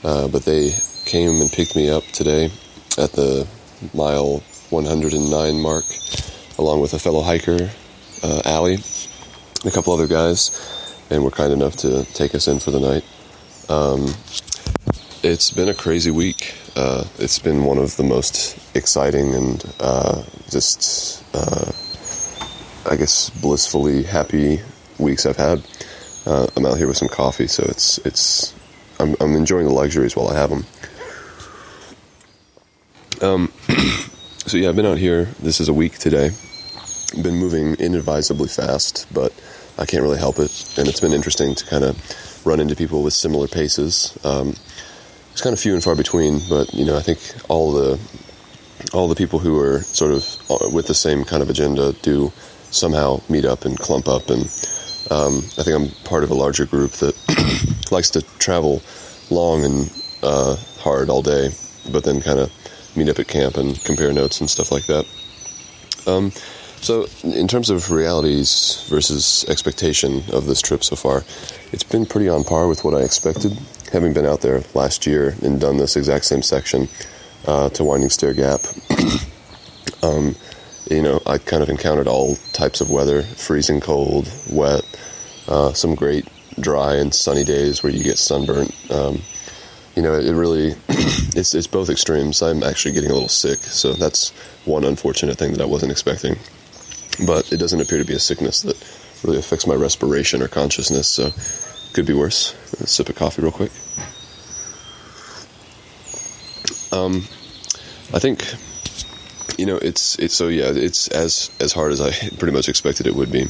uh, 0.02 0.26
but 0.26 0.44
they 0.44 0.72
came 1.04 1.40
and 1.40 1.48
picked 1.48 1.76
me 1.76 1.90
up 1.90 2.02
today 2.06 2.46
at 2.98 3.12
the 3.12 3.46
mile 3.94 4.42
109 4.70 5.60
mark, 5.60 5.84
along 6.58 6.80
with 6.80 6.92
a 6.94 6.98
fellow 6.98 7.22
hiker, 7.22 7.70
uh, 8.24 8.42
Allie, 8.46 8.74
and 8.74 9.66
a 9.66 9.70
couple 9.70 9.92
other 9.92 10.08
guys, 10.08 11.06
and 11.08 11.22
were 11.22 11.30
kind 11.30 11.52
enough 11.52 11.76
to 11.76 12.04
take 12.14 12.34
us 12.34 12.48
in 12.48 12.58
for 12.58 12.72
the 12.72 12.80
night. 12.80 13.04
Um, 13.68 14.12
it's 15.22 15.52
been 15.52 15.68
a 15.68 15.74
crazy 15.74 16.10
week. 16.10 16.56
Uh, 16.76 17.04
it's 17.18 17.38
been 17.38 17.64
one 17.64 17.78
of 17.78 17.96
the 17.96 18.02
most 18.02 18.58
exciting 18.74 19.32
and 19.34 19.64
uh, 19.78 20.22
just, 20.50 21.22
uh, 21.34 21.70
I 22.90 22.96
guess, 22.96 23.30
blissfully 23.30 24.02
happy 24.02 24.60
weeks 24.98 25.24
I've 25.24 25.36
had. 25.36 25.62
Uh, 26.26 26.48
I'm 26.56 26.66
out 26.66 26.76
here 26.78 26.88
with 26.88 26.96
some 26.96 27.08
coffee, 27.08 27.46
so 27.46 27.64
it's 27.68 27.98
it's 27.98 28.54
I'm, 28.98 29.14
I'm 29.20 29.34
enjoying 29.34 29.66
the 29.66 29.72
luxuries 29.72 30.16
while 30.16 30.28
I 30.28 30.34
have 30.36 30.50
them. 30.50 30.64
Um, 33.20 33.52
so 34.46 34.56
yeah, 34.56 34.70
I've 34.70 34.76
been 34.76 34.86
out 34.86 34.98
here. 34.98 35.26
This 35.40 35.60
is 35.60 35.68
a 35.68 35.74
week 35.74 35.98
today. 35.98 36.30
Been 37.22 37.36
moving 37.36 37.74
inadvisably 37.74 38.48
fast, 38.48 39.06
but 39.12 39.32
I 39.78 39.86
can't 39.86 40.02
really 40.02 40.18
help 40.18 40.38
it, 40.38 40.78
and 40.78 40.88
it's 40.88 41.00
been 41.00 41.12
interesting 41.12 41.54
to 41.54 41.66
kind 41.66 41.84
of 41.84 42.46
run 42.46 42.58
into 42.58 42.74
people 42.74 43.02
with 43.02 43.12
similar 43.12 43.46
paces. 43.46 44.18
Um, 44.24 44.56
it's 45.34 45.42
kind 45.42 45.52
of 45.52 45.58
few 45.58 45.74
and 45.74 45.82
far 45.82 45.96
between, 45.96 46.38
but 46.48 46.72
you 46.72 46.84
know, 46.84 46.96
I 46.96 47.02
think 47.02 47.18
all 47.50 47.72
the 47.72 47.98
all 48.92 49.08
the 49.08 49.16
people 49.16 49.40
who 49.40 49.58
are 49.58 49.80
sort 49.80 50.12
of 50.12 50.24
uh, 50.48 50.70
with 50.70 50.86
the 50.86 50.94
same 50.94 51.24
kind 51.24 51.42
of 51.42 51.50
agenda 51.50 51.92
do 52.02 52.32
somehow 52.70 53.20
meet 53.28 53.44
up 53.44 53.64
and 53.64 53.76
clump 53.76 54.06
up, 54.06 54.30
and 54.30 54.42
um, 55.10 55.38
I 55.58 55.64
think 55.64 55.74
I'm 55.74 55.88
part 56.04 56.22
of 56.22 56.30
a 56.30 56.34
larger 56.34 56.66
group 56.66 56.92
that 57.02 57.16
likes 57.90 58.10
to 58.10 58.22
travel 58.38 58.80
long 59.28 59.64
and 59.64 59.92
uh, 60.22 60.54
hard 60.78 61.10
all 61.10 61.20
day, 61.20 61.50
but 61.90 62.04
then 62.04 62.20
kind 62.20 62.38
of 62.38 62.52
meet 62.96 63.08
up 63.08 63.18
at 63.18 63.26
camp 63.26 63.56
and 63.56 63.82
compare 63.82 64.12
notes 64.12 64.40
and 64.40 64.48
stuff 64.48 64.70
like 64.70 64.86
that. 64.86 65.04
Um, 66.06 66.30
so, 66.84 67.06
in 67.22 67.48
terms 67.48 67.70
of 67.70 67.90
realities 67.90 68.84
versus 68.90 69.46
expectation 69.48 70.22
of 70.30 70.44
this 70.44 70.60
trip 70.60 70.84
so 70.84 70.94
far, 70.94 71.24
it's 71.72 71.82
been 71.82 72.04
pretty 72.04 72.28
on 72.28 72.44
par 72.44 72.68
with 72.68 72.84
what 72.84 72.92
I 72.92 73.00
expected. 73.00 73.58
Having 73.90 74.12
been 74.12 74.26
out 74.26 74.42
there 74.42 74.62
last 74.74 75.06
year 75.06 75.34
and 75.42 75.58
done 75.58 75.78
this 75.78 75.96
exact 75.96 76.26
same 76.26 76.42
section 76.42 76.88
uh, 77.46 77.70
to 77.70 77.84
Winding 77.84 78.10
Stair 78.10 78.34
Gap, 78.34 78.60
um, 80.02 80.36
you 80.90 81.00
know, 81.00 81.22
I 81.24 81.38
kind 81.38 81.62
of 81.62 81.70
encountered 81.70 82.06
all 82.06 82.36
types 82.52 82.82
of 82.82 82.90
weather 82.90 83.22
freezing 83.22 83.80
cold, 83.80 84.30
wet, 84.50 84.82
uh, 85.48 85.72
some 85.72 85.94
great 85.94 86.28
dry 86.60 86.96
and 86.96 87.14
sunny 87.14 87.44
days 87.44 87.82
where 87.82 87.92
you 87.92 88.04
get 88.04 88.18
sunburnt. 88.18 88.74
Um, 88.90 89.22
you 89.96 90.02
know, 90.02 90.12
it 90.12 90.34
really 90.34 90.72
it's 90.88 91.54
it's 91.54 91.66
both 91.66 91.88
extremes. 91.88 92.42
I'm 92.42 92.62
actually 92.62 92.92
getting 92.92 93.10
a 93.10 93.14
little 93.14 93.30
sick, 93.30 93.60
so 93.60 93.94
that's 93.94 94.32
one 94.66 94.84
unfortunate 94.84 95.38
thing 95.38 95.52
that 95.52 95.62
I 95.62 95.66
wasn't 95.66 95.90
expecting. 95.90 96.36
But 97.26 97.52
it 97.52 97.58
doesn't 97.58 97.80
appear 97.80 97.98
to 97.98 98.04
be 98.04 98.14
a 98.14 98.18
sickness 98.18 98.62
that 98.62 98.76
really 99.22 99.38
affects 99.38 99.66
my 99.66 99.74
respiration 99.74 100.42
or 100.42 100.48
consciousness, 100.48 101.08
so 101.08 101.30
could 101.94 102.06
be 102.06 102.14
worse. 102.14 102.54
Let's 102.80 102.92
sip 102.92 103.08
of 103.08 103.14
coffee 103.14 103.42
real 103.42 103.52
quick. 103.52 103.70
Um, 106.92 107.24
I 108.12 108.18
think 108.18 108.44
you 109.58 109.66
know 109.66 109.76
it's 109.76 110.18
it's 110.18 110.34
so 110.34 110.48
yeah 110.48 110.72
it's 110.74 111.08
as 111.08 111.50
as 111.60 111.72
hard 111.72 111.92
as 111.92 112.00
I 112.00 112.10
pretty 112.38 112.52
much 112.52 112.68
expected 112.68 113.06
it 113.06 113.14
would 113.14 113.32
be, 113.32 113.46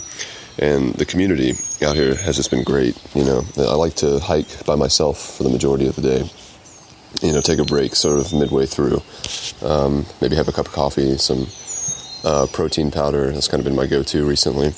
and 0.59 0.95
the 0.95 1.07
community 1.07 1.55
out 1.83 1.97
here 1.97 2.15
has 2.15 2.37
just 2.37 2.51
been 2.51 2.65
great. 2.65 2.97
You 3.15 3.25
know, 3.25 3.43
I 3.57 3.75
like 3.75 3.95
to 3.97 4.19
hike 4.21 4.65
by 4.65 4.75
myself 4.77 5.37
for 5.37 5.43
the 5.43 5.51
majority 5.51 5.87
of 5.87 5.97
the 5.97 6.03
day. 6.03 6.31
You 7.23 7.33
know, 7.33 7.41
take 7.41 7.61
a 7.61 7.65
break 7.65 7.95
sort 7.95 8.19
of 8.19 8.33
midway 8.33 8.67
through, 8.67 9.01
um, 9.63 10.05
maybe 10.21 10.37
have 10.37 10.49
a 10.49 10.53
cup 10.53 10.67
of 10.67 10.73
coffee, 10.73 11.17
some 11.17 11.47
uh, 12.25 12.47
protein 12.53 12.91
powder. 12.91 13.31
That's 13.31 13.49
kind 13.49 13.61
of 13.61 13.65
been 13.65 13.77
my 13.77 13.87
go-to 13.87 14.27
recently, 14.27 14.73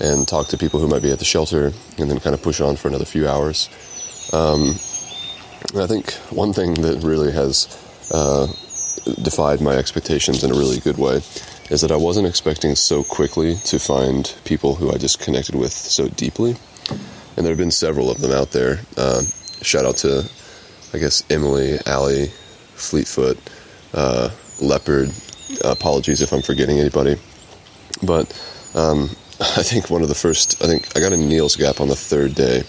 and 0.00 0.26
talk 0.26 0.48
to 0.48 0.58
people 0.58 0.80
who 0.80 0.88
might 0.88 1.02
be 1.02 1.10
at 1.10 1.18
the 1.18 1.24
shelter, 1.24 1.72
and 1.98 2.10
then 2.10 2.20
kind 2.20 2.34
of 2.34 2.42
push 2.42 2.60
on 2.60 2.76
for 2.76 2.88
another 2.88 3.04
few 3.04 3.28
hours. 3.28 3.68
Um, 4.32 4.70
I 5.74 5.86
think 5.86 6.12
one 6.30 6.52
thing 6.52 6.74
that 6.74 7.02
really 7.02 7.32
has 7.32 7.66
uh, 8.12 8.46
defied 9.22 9.60
my 9.60 9.76
expectations 9.76 10.44
in 10.44 10.50
a 10.50 10.54
really 10.54 10.80
good 10.80 10.98
way 10.98 11.20
is 11.70 11.80
that 11.80 11.90
I 11.90 11.96
wasn't 11.96 12.28
expecting 12.28 12.76
so 12.76 13.02
quickly 13.02 13.56
to 13.64 13.78
find 13.78 14.32
people 14.44 14.76
who 14.76 14.92
I 14.92 14.98
just 14.98 15.18
connected 15.20 15.54
with 15.54 15.72
so 15.72 16.08
deeply. 16.08 16.56
And 17.36 17.44
there 17.44 17.52
have 17.52 17.58
been 17.58 17.72
several 17.72 18.10
of 18.10 18.20
them 18.20 18.32
out 18.32 18.52
there. 18.52 18.78
Uh, 18.96 19.22
shout 19.62 19.84
out 19.84 19.96
to, 19.98 20.30
I 20.94 20.98
guess, 20.98 21.24
Emily, 21.28 21.78
Allie, 21.84 22.28
Fleetfoot, 22.74 23.38
uh, 23.92 24.30
Leopard. 24.62 25.10
Apologies 25.64 26.22
if 26.22 26.32
I'm 26.32 26.42
forgetting 26.42 26.78
anybody. 26.78 27.16
But 28.02 28.32
um, 28.74 29.10
I 29.40 29.62
think 29.62 29.90
one 29.90 30.02
of 30.02 30.08
the 30.08 30.14
first, 30.14 30.62
I 30.62 30.66
think 30.66 30.96
I 30.96 31.00
got 31.00 31.12
in 31.12 31.28
Neels 31.28 31.56
Gap 31.56 31.80
on 31.80 31.88
the 31.88 31.96
third 31.96 32.34
day 32.34 32.62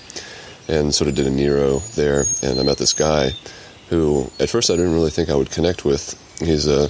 and 0.68 0.94
sort 0.94 1.10
of 1.10 1.16
did 1.16 1.28
a 1.28 1.32
Nero 1.32 1.80
there. 1.96 2.26
And 2.44 2.60
I 2.60 2.64
met 2.64 2.78
this 2.78 2.94
guy 2.94 3.32
who, 3.90 4.30
at 4.40 4.50
first, 4.50 4.70
I 4.70 4.76
didn't 4.76 4.94
really 4.94 5.12
think 5.12 5.30
I 5.30 5.36
would 5.36 5.50
connect 5.52 5.86
with. 5.86 6.16
He's 6.40 6.68
a, 6.68 6.90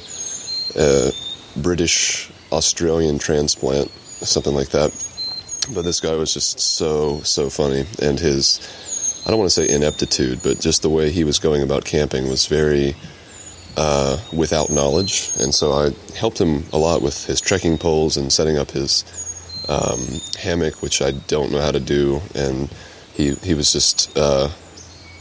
a 0.80 1.12
British 1.62 2.32
Australian 2.52 3.19
transplant, 3.19 3.89
something 3.89 4.54
like 4.54 4.69
that. 4.69 4.91
But 5.73 5.84
this 5.84 6.00
guy 6.00 6.15
was 6.15 6.34
just 6.34 6.60
so, 6.60 7.19
so 7.21 7.50
funny. 7.50 7.86
And 8.02 8.19
his, 8.19 9.23
I 9.26 9.30
don't 9.30 9.39
want 9.39 9.52
to 9.52 9.54
say 9.54 9.73
ineptitude, 9.73 10.41
but 10.43 10.60
just 10.60 10.82
the 10.82 10.89
way 10.89 11.12
he 11.12 11.23
was 11.23 11.39
going 11.39 11.62
about 11.62 11.86
camping 11.86 12.30
was 12.30 12.47
very 12.47 12.95
uh, 13.78 14.20
without 14.34 14.70
knowledge. 14.70 15.30
And 15.40 15.54
so 15.54 15.72
I 15.72 15.92
helped 16.16 16.40
him 16.40 16.63
a 16.74 16.78
lot 16.78 17.02
with 17.02 17.26
his 17.26 17.40
trekking 17.40 17.78
poles 17.78 18.18
and 18.18 18.32
setting 18.34 18.58
up 18.58 18.72
his 18.72 19.06
um, 19.70 20.06
hammock, 20.40 20.82
which 20.82 21.02
I 21.02 21.12
don't 21.12 21.52
know 21.52 21.62
how 21.62 21.72
to 21.72 21.80
do. 21.80 22.20
And 22.36 22.70
he, 23.13 23.36
he 23.36 23.54
was 23.54 23.72
just 23.72 24.18
uh, 24.18 24.50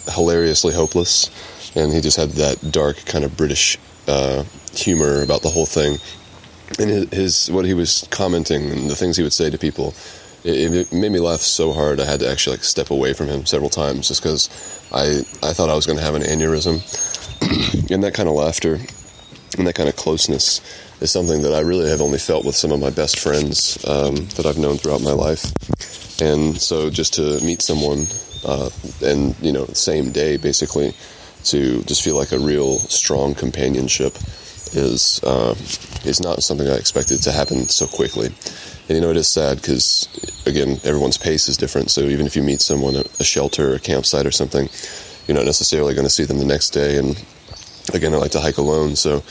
hilariously 0.09 0.75
hopeless. 0.75 1.31
And 1.77 1.93
he 1.93 2.01
just 2.01 2.17
had 2.17 2.31
that 2.31 2.73
dark 2.73 2.97
kind 3.05 3.25
of 3.25 3.37
British 3.37 3.79
uh, 4.09 4.45
humor 4.73 5.23
about 5.23 5.43
the 5.43 5.51
whole 5.51 5.67
thing 5.67 5.99
and 6.79 7.13
his, 7.13 7.51
what 7.51 7.65
he 7.65 7.75
was 7.75 8.07
commenting 8.11 8.71
and 8.71 8.91
the 8.91 8.97
things 8.97 9.17
he 9.17 9.23
would 9.23 9.33
say 9.33 9.51
to 9.51 9.59
people 9.59 9.95
it, 10.45 10.75
it, 10.75 10.93
made 10.93 11.13
me 11.13 11.19
laugh 11.19 11.41
so 11.41 11.73
hard 11.73 12.01
I 12.01 12.05
had 12.05 12.21
to 12.21 12.31
actually 12.31 12.57
like 12.57 12.65
step 12.65 12.91
away 12.91 13.13
from 13.13 13.27
him 13.27 13.47
several 13.47 13.71
times 13.71 14.09
just 14.09 14.23
because 14.23 14.49
I 14.93 15.23
I 15.47 15.53
thought 15.53 15.71
I 15.71 15.75
was 15.75 15.87
going 15.87 15.99
to 15.99 16.05
have 16.05 16.15
an 16.15 16.23
aneurysm 16.23 16.81
and 17.91 18.03
that 18.03 18.15
kind 18.15 18.29
of 18.29 18.35
laughter 18.35 18.79
and 19.59 19.67
that 19.67 19.75
kind 19.75 19.89
of 19.89 19.97
closeness 19.97 20.61
is 21.01 21.11
something 21.11 21.43
that 21.43 21.53
I 21.53 21.61
really 21.61 21.89
have 21.89 22.01
only 22.01 22.19
felt 22.19 22.45
with 22.45 22.55
some 22.55 22.73
of 22.73 22.81
my 22.81 22.91
best 22.91 23.19
friends 23.19 23.83
um, 23.87 24.17
that 24.37 24.47
I've 24.47 24.59
known 24.59 24.77
throughout 24.77 25.03
my 25.03 25.13
life 25.13 25.45
and 26.21 26.61
so 26.61 26.91
just 26.91 27.15
to 27.15 27.41
meet 27.45 27.63
someone 27.63 28.07
uh, 28.45 28.71
and 29.03 29.35
you 29.41 29.53
know 29.53 29.67
same 29.67 30.11
day 30.11 30.37
basically 30.37 30.95
to 31.45 31.83
just 31.85 32.03
feel 32.03 32.17
like 32.17 32.33
a 32.33 32.39
real 32.39 32.79
strong 32.81 33.35
companionship 33.35 34.17
is 34.75 35.23
uh, 35.23 35.55
is 36.05 36.21
not 36.21 36.43
something 36.43 36.69
I 36.69 36.77
expected 36.77 37.23
to 37.23 37.33
happen 37.33 37.69
so 37.69 37.87
quickly. 37.87 38.27
And 38.89 38.97
you 38.97 39.01
know, 39.01 39.11
it 39.11 39.17
is 39.17 39.29
sad 39.29 39.57
because 39.57 40.09
again, 40.47 40.81
everyone's 40.85 41.19
pace 41.19 41.49
is 41.49 41.57
different. 41.57 41.91
So 41.91 42.03
even 42.03 42.27
if 42.27 42.37
you 42.37 42.43
meet 42.43 42.61
someone 42.61 42.97
at 42.97 43.21
a 43.21 43.25
shelter, 43.25 43.73
or 43.73 43.75
a 43.77 43.81
campsite, 43.81 44.27
or 44.27 44.31
something, 44.31 44.69
you're 45.27 45.37
not 45.37 45.47
necessarily 45.47 45.95
going 45.95 46.07
to 46.07 46.11
see 46.11 46.25
them 46.25 46.39
the 46.39 46.45
next 46.45 46.71
day. 46.71 46.99
And 46.99 47.23
again, 47.93 48.15
I 48.15 48.17
like 48.17 48.33
to 48.33 48.41
hike 48.41 48.59
alone, 48.59 48.97
so 48.97 49.23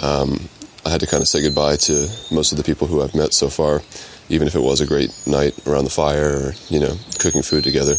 um, 0.00 0.48
I 0.84 0.90
had 0.90 1.00
to 1.00 1.06
kind 1.06 1.22
of 1.22 1.28
say 1.28 1.42
goodbye 1.42 1.76
to 1.76 2.08
most 2.30 2.52
of 2.52 2.58
the 2.58 2.64
people 2.64 2.86
who 2.86 3.02
I've 3.02 3.14
met 3.14 3.32
so 3.34 3.48
far, 3.48 3.82
even 4.28 4.46
if 4.46 4.54
it 4.54 4.60
was 4.60 4.80
a 4.80 4.86
great 4.86 5.10
night 5.26 5.54
around 5.66 5.84
the 5.84 5.90
fire 5.90 6.48
or 6.48 6.52
you 6.68 6.80
know, 6.80 6.94
cooking 7.18 7.42
food 7.42 7.64
together. 7.64 7.94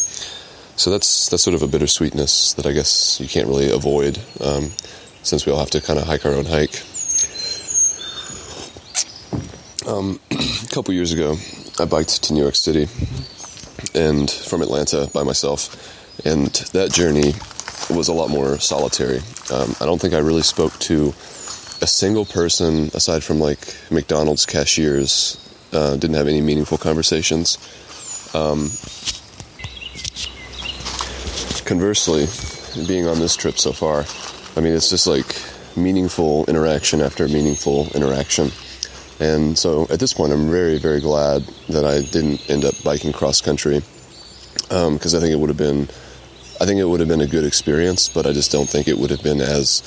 So 0.77 0.91
that's 0.91 1.29
that's 1.29 1.43
sort 1.43 1.55
of 1.55 1.63
a 1.63 1.67
bittersweetness 1.67 2.55
that 2.55 2.65
I 2.65 2.73
guess 2.73 3.19
you 3.21 3.27
can't 3.27 3.47
really 3.47 3.71
avoid. 3.71 4.19
Um, 4.41 4.71
since 5.25 5.45
we 5.45 5.51
all 5.51 5.60
have 5.60 5.71
to 5.71 5.81
kind 5.81 5.97
of 5.97 6.05
hike 6.05 6.25
our 6.25 6.34
own 6.34 6.45
hike. 6.45 6.81
Um, 9.88 10.19
a 10.31 10.67
couple 10.73 10.93
years 10.93 11.13
ago, 11.13 11.36
I 11.79 11.86
biked 11.86 12.23
to 12.23 12.34
New 12.34 12.41
York 12.41 12.55
City 12.55 12.88
and 13.95 14.29
from 14.29 14.62
Atlanta 14.62 15.10
by 15.13 15.23
myself, 15.23 15.94
and 16.23 16.47
that 16.73 16.91
journey 16.91 17.34
was 17.89 18.08
a 18.08 18.13
lot 18.13 18.30
more 18.30 18.58
solitary. 18.60 19.19
Um, 19.51 19.75
I 19.80 19.86
don't 19.86 19.99
think 19.99 20.13
I 20.13 20.19
really 20.19 20.41
spoke 20.41 20.78
to 20.80 21.13
a 21.82 21.88
single 21.88 22.25
person 22.25 22.89
aside 22.93 23.23
from 23.23 23.39
like 23.39 23.60
McDonald's 23.91 24.45
cashiers. 24.45 25.41
Uh, 25.73 25.97
didn't 25.97 26.15
have 26.15 26.28
any 26.28 26.41
meaningful 26.41 26.78
conversations. 26.78 27.58
Um, 28.34 28.69
conversely, 31.65 32.28
being 32.88 33.08
on 33.08 33.19
this 33.19 33.36
trip 33.36 33.58
so 33.58 33.71
far, 33.71 34.06
I 34.56 34.62
mean, 34.62 34.73
it's 34.73 34.89
just 34.89 35.08
like 35.08 35.25
meaningful 35.75 36.45
interaction 36.45 37.01
after 37.01 37.28
meaningful 37.28 37.88
interaction. 37.93 38.51
And 39.19 39.58
so 39.58 39.84
at 39.89 39.99
this 39.99 40.13
point, 40.13 40.34
I'm 40.34 40.49
very, 40.49 40.78
very 40.78 41.01
glad 41.01 41.43
that 41.69 41.86
I 41.86 42.01
didn't 42.01 42.49
end 42.49 42.65
up 42.65 42.73
biking 42.84 43.13
cross 43.13 43.41
country 43.41 43.82
because 44.75 45.13
um, 45.13 45.17
I 45.17 45.21
think 45.21 45.31
it 45.31 45.39
would 45.39 45.49
have 45.49 45.57
been, 45.57 45.83
I 46.59 46.65
think 46.65 46.79
it 46.79 46.85
would 46.85 46.99
have 46.99 47.07
been 47.07 47.21
a 47.21 47.27
good 47.27 47.45
experience, 47.45 48.09
but 48.09 48.25
I 48.25 48.33
just 48.33 48.51
don't 48.51 48.69
think 48.69 48.88
it 48.88 48.97
would 48.97 49.09
have 49.09 49.23
been 49.23 49.39
as 49.39 49.81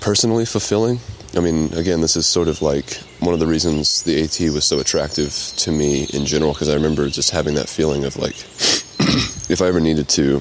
personally 0.00 0.46
fulfilling. 0.46 1.00
I 1.36 1.40
mean, 1.40 1.74
again, 1.74 2.00
this 2.00 2.16
is 2.16 2.26
sort 2.26 2.48
of 2.48 2.62
like 2.62 2.94
one 3.20 3.34
of 3.34 3.40
the 3.40 3.46
reasons 3.46 4.02
the 4.04 4.22
AT 4.22 4.40
was 4.54 4.64
so 4.64 4.78
attractive 4.78 5.52
to 5.58 5.70
me 5.70 6.04
in 6.14 6.24
general 6.24 6.54
because 6.54 6.70
I 6.70 6.74
remember 6.74 7.10
just 7.10 7.30
having 7.30 7.54
that 7.56 7.68
feeling 7.68 8.04
of 8.04 8.16
like, 8.16 8.36
if 9.50 9.60
I 9.60 9.66
ever 9.66 9.80
needed 9.80 10.08
to 10.10 10.36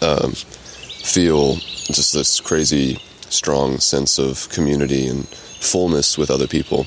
um, 0.00 0.32
feel 0.32 1.56
just 1.56 2.12
this 2.12 2.38
crazy 2.38 3.00
strong 3.30 3.78
sense 3.78 4.18
of 4.18 4.48
community 4.50 5.08
and 5.08 5.26
fullness 5.26 6.16
with 6.16 6.30
other 6.30 6.46
people. 6.46 6.86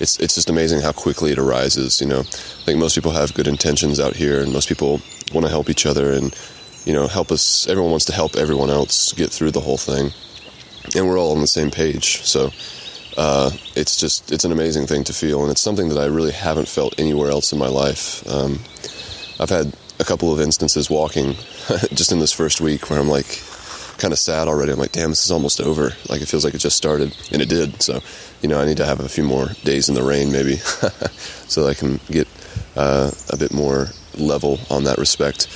It's 0.00 0.18
it's 0.18 0.34
just 0.34 0.50
amazing 0.50 0.80
how 0.80 0.92
quickly 0.92 1.32
it 1.32 1.38
arises. 1.38 2.00
You 2.00 2.06
know, 2.06 2.20
I 2.20 2.64
think 2.64 2.78
most 2.78 2.94
people 2.94 3.12
have 3.12 3.34
good 3.34 3.48
intentions 3.48 4.00
out 4.00 4.16
here, 4.16 4.40
and 4.40 4.52
most 4.52 4.68
people 4.68 5.00
want 5.32 5.44
to 5.46 5.50
help 5.50 5.68
each 5.68 5.86
other 5.86 6.12
and 6.12 6.34
you 6.84 6.92
know 6.92 7.06
help 7.06 7.30
us. 7.30 7.66
Everyone 7.68 7.90
wants 7.90 8.06
to 8.06 8.12
help 8.12 8.36
everyone 8.36 8.70
else 8.70 9.12
get 9.12 9.30
through 9.30 9.50
the 9.50 9.60
whole 9.60 9.78
thing, 9.78 10.12
and 10.96 11.06
we're 11.06 11.18
all 11.18 11.32
on 11.32 11.40
the 11.40 11.46
same 11.46 11.70
page. 11.70 12.22
So. 12.22 12.50
Uh, 13.16 13.50
it's 13.74 13.96
just 13.96 14.30
it's 14.30 14.44
an 14.44 14.52
amazing 14.52 14.86
thing 14.86 15.02
to 15.02 15.12
feel, 15.12 15.42
and 15.42 15.50
it's 15.50 15.60
something 15.60 15.88
that 15.88 15.98
I 15.98 16.04
really 16.04 16.30
haven't 16.30 16.68
felt 16.68 16.94
anywhere 17.00 17.30
else 17.30 17.52
in 17.52 17.58
my 17.58 17.66
life. 17.66 18.24
Um, 18.28 18.60
I've 19.40 19.50
had 19.50 19.72
a 19.98 20.04
couple 20.04 20.32
of 20.32 20.40
instances 20.40 20.88
walking 20.88 21.32
just 21.92 22.12
in 22.12 22.20
this 22.20 22.32
first 22.32 22.60
week 22.60 22.88
where 22.90 23.00
I'm 23.00 23.08
like, 23.08 23.42
kind 23.98 24.12
of 24.12 24.18
sad 24.18 24.48
already. 24.48 24.72
I'm 24.72 24.78
like, 24.78 24.92
damn, 24.92 25.10
this 25.10 25.24
is 25.24 25.30
almost 25.30 25.60
over. 25.60 25.92
Like 26.08 26.22
it 26.22 26.26
feels 26.28 26.44
like 26.44 26.54
it 26.54 26.58
just 26.58 26.76
started, 26.76 27.14
and 27.32 27.42
it 27.42 27.48
did. 27.48 27.82
So, 27.82 28.00
you 28.40 28.48
know, 28.48 28.60
I 28.60 28.64
need 28.64 28.78
to 28.78 28.86
have 28.86 29.00
a 29.00 29.08
few 29.08 29.24
more 29.24 29.48
days 29.64 29.88
in 29.88 29.94
the 29.94 30.02
rain, 30.02 30.32
maybe, 30.32 30.56
so 31.46 31.64
that 31.64 31.70
I 31.70 31.74
can 31.74 32.00
get 32.10 32.26
uh, 32.76 33.10
a 33.30 33.36
bit 33.36 33.52
more 33.52 33.88
level 34.16 34.58
on 34.70 34.84
that 34.84 34.98
respect. 34.98 35.48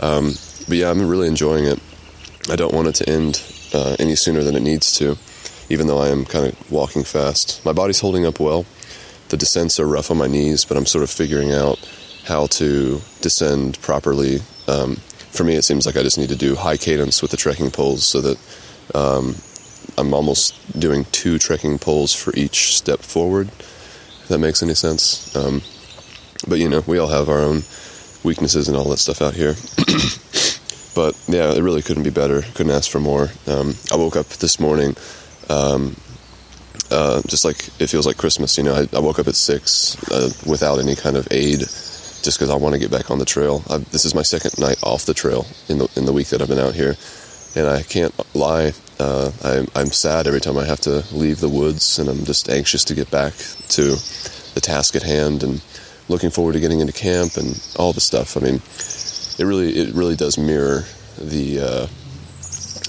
Um, 0.00 0.34
but 0.68 0.76
yeah, 0.76 0.90
I'm 0.90 1.08
really 1.08 1.28
enjoying 1.28 1.64
it. 1.64 1.80
I 2.50 2.56
don't 2.56 2.74
want 2.74 2.88
it 2.88 2.94
to 2.96 3.08
end 3.08 3.42
uh, 3.72 3.96
any 3.98 4.16
sooner 4.16 4.42
than 4.42 4.54
it 4.56 4.62
needs 4.62 4.92
to. 4.98 5.16
even 5.70 5.86
though 5.86 5.98
I 5.98 6.08
am 6.08 6.24
kind 6.24 6.46
of 6.46 6.70
walking 6.70 7.04
fast. 7.04 7.64
My 7.64 7.72
body's 7.72 8.00
holding 8.00 8.26
up 8.26 8.38
well. 8.40 8.66
The 9.30 9.36
descents 9.36 9.80
are 9.80 9.86
rough 9.86 10.10
on 10.10 10.18
my 10.18 10.26
knees, 10.26 10.64
but 10.64 10.76
I'm 10.76 10.86
sort 10.86 11.02
of 11.02 11.10
figuring 11.10 11.52
out 11.52 11.78
how 12.26 12.46
to 12.46 13.00
descend 13.20 13.80
properly. 13.80 14.40
Um, 14.68 14.98
for 15.34 15.44
me, 15.44 15.56
it 15.56 15.64
seems 15.64 15.84
like 15.84 15.96
I 15.96 16.02
just 16.02 16.16
need 16.16 16.28
to 16.28 16.36
do 16.36 16.54
high 16.54 16.76
cadence 16.76 17.20
with 17.20 17.32
the 17.32 17.36
trekking 17.36 17.70
poles 17.70 18.04
so 18.04 18.20
that 18.20 18.38
um, 18.94 19.34
I'm 19.98 20.14
almost 20.14 20.78
doing 20.78 21.04
two 21.12 21.38
trekking 21.38 21.78
poles 21.78 22.14
for 22.14 22.32
each 22.36 22.76
step 22.76 23.00
forward. 23.00 23.48
If 23.48 24.28
that 24.28 24.38
makes 24.38 24.62
any 24.62 24.74
sense. 24.74 25.34
Um, 25.36 25.60
but 26.48 26.58
you 26.58 26.68
know, 26.68 26.82
we 26.86 26.98
all 26.98 27.08
have 27.08 27.28
our 27.28 27.40
own 27.40 27.62
weaknesses 28.22 28.68
and 28.68 28.76
all 28.76 28.88
that 28.90 28.98
stuff 28.98 29.20
out 29.20 29.34
here. 29.34 29.54
but 30.94 31.18
yeah, 31.26 31.52
it 31.52 31.62
really 31.62 31.82
couldn't 31.82 32.04
be 32.04 32.10
better. 32.10 32.42
Couldn't 32.54 32.72
ask 32.72 32.90
for 32.90 33.00
more. 33.00 33.28
Um, 33.46 33.74
I 33.92 33.96
woke 33.96 34.16
up 34.16 34.26
this 34.26 34.60
morning, 34.60 34.96
um, 35.50 35.96
uh, 36.90 37.22
just 37.26 37.44
like 37.44 37.68
it 37.80 37.88
feels 37.88 38.06
like 38.06 38.16
Christmas. 38.16 38.56
You 38.56 38.64
know, 38.64 38.74
I, 38.74 38.96
I 38.96 39.00
woke 39.00 39.18
up 39.18 39.28
at 39.28 39.34
six 39.34 39.96
uh, 40.10 40.30
without 40.46 40.78
any 40.78 40.94
kind 40.94 41.16
of 41.16 41.26
aid, 41.30 41.62
just 42.24 42.38
because 42.38 42.50
I 42.50 42.56
want 42.56 42.72
to 42.72 42.80
get 42.80 42.90
back 42.90 43.10
on 43.10 43.18
the 43.18 43.24
trail. 43.24 43.62
I, 43.68 43.78
this 43.78 44.04
is 44.04 44.14
my 44.14 44.22
second 44.22 44.58
night 44.58 44.82
off 44.82 45.04
the 45.04 45.14
trail 45.14 45.46
in 45.68 45.78
the 45.78 45.88
in 45.94 46.06
the 46.06 46.12
week 46.12 46.28
that 46.28 46.40
I've 46.40 46.48
been 46.48 46.58
out 46.58 46.74
here, 46.74 46.96
and 47.54 47.68
I 47.68 47.82
can't 47.82 48.14
lie. 48.34 48.72
Uh, 48.98 49.30
I'm, 49.44 49.66
I'm 49.74 49.92
sad 49.92 50.26
every 50.26 50.40
time 50.40 50.56
I 50.56 50.64
have 50.64 50.80
to 50.80 51.04
leave 51.12 51.40
the 51.40 51.48
woods, 51.48 51.98
and 51.98 52.08
I'm 52.08 52.24
just 52.24 52.48
anxious 52.48 52.84
to 52.84 52.94
get 52.94 53.10
back 53.10 53.34
to 53.70 53.96
the 54.54 54.60
task 54.62 54.96
at 54.96 55.02
hand 55.02 55.42
and 55.42 55.62
looking 56.08 56.30
forward 56.30 56.52
to 56.52 56.60
getting 56.60 56.80
into 56.80 56.92
camp 56.92 57.36
and 57.36 57.60
all 57.78 57.92
the 57.92 58.00
stuff. 58.00 58.36
I 58.36 58.40
mean, 58.40 58.56
it 58.56 59.44
really 59.46 59.76
it 59.76 59.94
really 59.94 60.16
does 60.16 60.38
mirror 60.38 60.84
the 61.18 61.60
uh, 61.60 61.86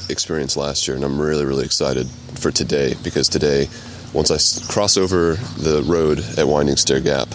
experience 0.09 0.55
last 0.55 0.87
year, 0.87 0.95
and 0.95 1.03
I'm 1.03 1.19
really 1.19 1.45
really 1.45 1.65
excited 1.65 2.07
for 2.39 2.51
today 2.51 2.95
because 3.03 3.27
today, 3.27 3.67
once 4.13 4.31
I 4.31 4.39
cross 4.71 4.95
over 4.95 5.33
the 5.59 5.83
road 5.85 6.23
at 6.37 6.47
Winding 6.47 6.77
Stair 6.77 7.01
Gap, 7.01 7.27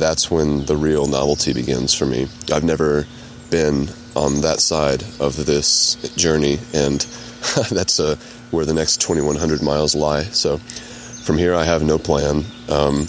that's 0.00 0.30
when 0.30 0.64
the 0.64 0.76
real 0.76 1.06
novelty 1.06 1.52
begins 1.52 1.94
for 1.94 2.06
me. 2.06 2.26
I've 2.52 2.64
never 2.64 3.06
been 3.50 3.88
on 4.16 4.40
that 4.40 4.60
side 4.60 5.04
of 5.20 5.46
this 5.46 5.94
journey, 6.16 6.58
and 6.74 7.00
that's 7.70 8.00
uh, 8.00 8.16
where 8.50 8.64
the 8.64 8.74
next 8.74 9.00
2,100 9.00 9.62
miles 9.62 9.94
lie. 9.94 10.24
So 10.24 10.58
from 10.58 11.38
here, 11.38 11.54
I 11.54 11.64
have 11.64 11.82
no 11.82 11.98
plan. 11.98 12.44
Um, 12.68 13.06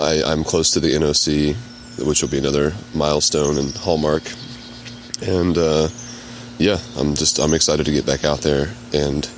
I, 0.00 0.22
I'm 0.24 0.42
close 0.42 0.70
to 0.72 0.80
the 0.80 0.94
NOC, 0.94 1.54
which 2.04 2.22
will 2.22 2.30
be 2.30 2.38
another 2.38 2.72
milestone 2.94 3.58
and 3.58 3.74
hallmark. 3.76 4.22
And 5.22 5.56
uh, 5.58 5.88
yeah, 6.58 6.78
I'm 6.96 7.14
just 7.14 7.38
I'm 7.38 7.54
excited 7.54 7.84
to 7.86 7.92
get 7.92 8.06
back 8.06 8.24
out 8.24 8.40
there 8.40 8.72
and 8.94 9.28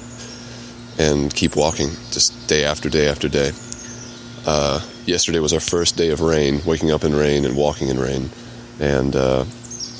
and 0.98 1.34
keep 1.34 1.56
walking, 1.56 1.88
just 2.12 2.48
day 2.48 2.64
after 2.64 2.88
day 2.88 3.08
after 3.08 3.28
day. 3.28 3.50
Uh, 4.46 4.80
yesterday 5.06 5.38
was 5.38 5.52
our 5.52 5.60
first 5.60 5.96
day 5.96 6.10
of 6.10 6.20
rain, 6.20 6.60
waking 6.64 6.90
up 6.90 7.04
in 7.04 7.14
rain 7.14 7.44
and 7.44 7.56
walking 7.56 7.88
in 7.88 7.98
rain, 7.98 8.28
and 8.80 9.14
uh, 9.14 9.44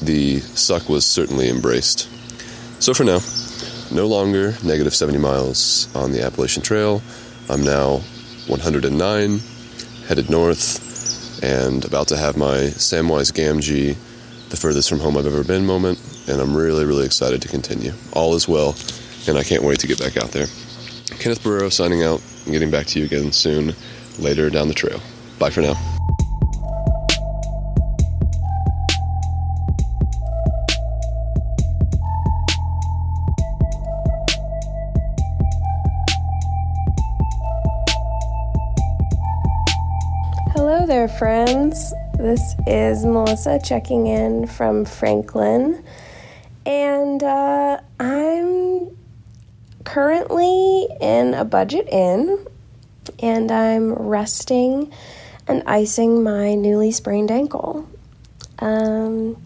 the 0.02 0.40
suck 0.40 0.88
was 0.88 1.06
certainly 1.06 1.48
embraced. 1.48 2.08
So 2.82 2.92
for 2.92 3.04
now, 3.04 3.20
no 3.92 4.06
longer 4.06 4.54
negative 4.64 4.94
70 4.94 5.18
miles 5.18 5.94
on 5.94 6.12
the 6.12 6.22
Appalachian 6.22 6.62
Trail. 6.62 7.02
I'm 7.48 7.62
now 7.62 7.98
109 8.48 9.40
headed 10.08 10.30
north, 10.30 11.42
and 11.42 11.84
about 11.84 12.08
to 12.08 12.16
have 12.16 12.36
my 12.36 12.72
Samwise 12.74 13.32
Gamgee, 13.32 13.96
the 14.48 14.56
furthest 14.56 14.88
from 14.88 14.98
home 14.98 15.16
I've 15.16 15.26
ever 15.26 15.44
been 15.44 15.64
moment, 15.64 16.00
and 16.28 16.40
I'm 16.40 16.56
really, 16.56 16.84
really 16.84 17.06
excited 17.06 17.42
to 17.42 17.48
continue. 17.48 17.92
All 18.12 18.34
is 18.34 18.48
well, 18.48 18.74
and 19.28 19.38
I 19.38 19.44
can't 19.44 19.62
wait 19.62 19.78
to 19.80 19.86
get 19.86 19.98
back 20.00 20.16
out 20.16 20.32
there. 20.32 20.46
Kenneth 21.18 21.42
Barrero 21.44 21.72
signing 21.72 22.02
out, 22.02 22.20
and 22.44 22.52
getting 22.52 22.70
back 22.70 22.86
to 22.88 22.98
you 22.98 23.04
again 23.04 23.30
soon, 23.30 23.74
later 24.18 24.50
down 24.50 24.68
the 24.68 24.74
trail. 24.74 25.00
Bye 25.38 25.50
for 25.50 25.60
now. 25.62 25.74
Hello 40.54 40.86
there, 40.86 41.08
friends. 41.08 41.92
This 42.18 42.54
is 42.66 43.04
Melissa 43.04 43.58
checking 43.64 44.06
in 44.06 44.46
from 44.46 44.84
Franklin, 44.84 45.82
and 46.64 47.22
uh, 47.22 47.80
I'm 47.98 48.96
currently 49.84 50.88
in 51.00 51.34
a 51.34 51.44
budget 51.44 51.88
inn, 51.90 52.46
and 53.20 53.50
I'm 53.50 53.92
resting 53.92 54.92
and 55.48 55.62
icing 55.66 56.22
my 56.22 56.54
newly 56.54 56.92
sprained 56.92 57.30
ankle. 57.30 57.88
Um, 58.58 59.36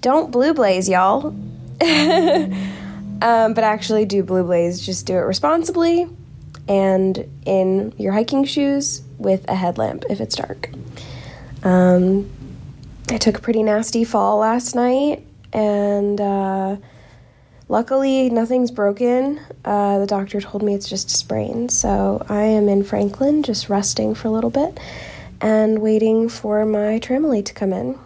don't 0.00 0.30
blue 0.30 0.54
blaze, 0.54 0.88
y'all. 0.88 1.26
um, 1.80 3.54
but 3.54 3.64
actually, 3.64 4.04
do 4.04 4.22
blue 4.22 4.44
blaze. 4.44 4.84
Just 4.84 5.06
do 5.06 5.14
it 5.14 5.20
responsibly 5.20 6.08
and 6.68 7.28
in 7.44 7.92
your 7.98 8.12
hiking 8.12 8.44
shoes 8.44 9.02
with 9.18 9.44
a 9.48 9.54
headlamp 9.54 10.04
if 10.08 10.20
it's 10.20 10.36
dark. 10.36 10.70
Um, 11.64 12.30
I 13.10 13.18
took 13.18 13.38
a 13.38 13.40
pretty 13.40 13.62
nasty 13.62 14.04
fall 14.04 14.38
last 14.38 14.74
night, 14.74 15.26
and 15.52 16.20
uh, 16.20 16.76
luckily 17.70 18.28
nothing's 18.28 18.72
broken. 18.72 19.40
Uh, 19.64 20.00
the 20.00 20.06
doctor 20.06 20.40
told 20.40 20.62
me 20.62 20.74
it's 20.74 20.88
just 20.88 21.08
a 21.08 21.14
sprain, 21.14 21.68
so 21.68 22.24
I 22.28 22.42
am 22.42 22.68
in 22.68 22.82
Franklin 22.82 23.42
just 23.42 23.68
resting 23.68 24.14
for 24.14 24.28
a 24.28 24.30
little 24.30 24.50
bit 24.50 24.78
and 25.40 25.80
waiting 25.80 26.28
for 26.28 26.66
my 26.66 26.98
tramily 26.98 27.44
to 27.44 27.54
come 27.54 27.72
in. 27.72 27.98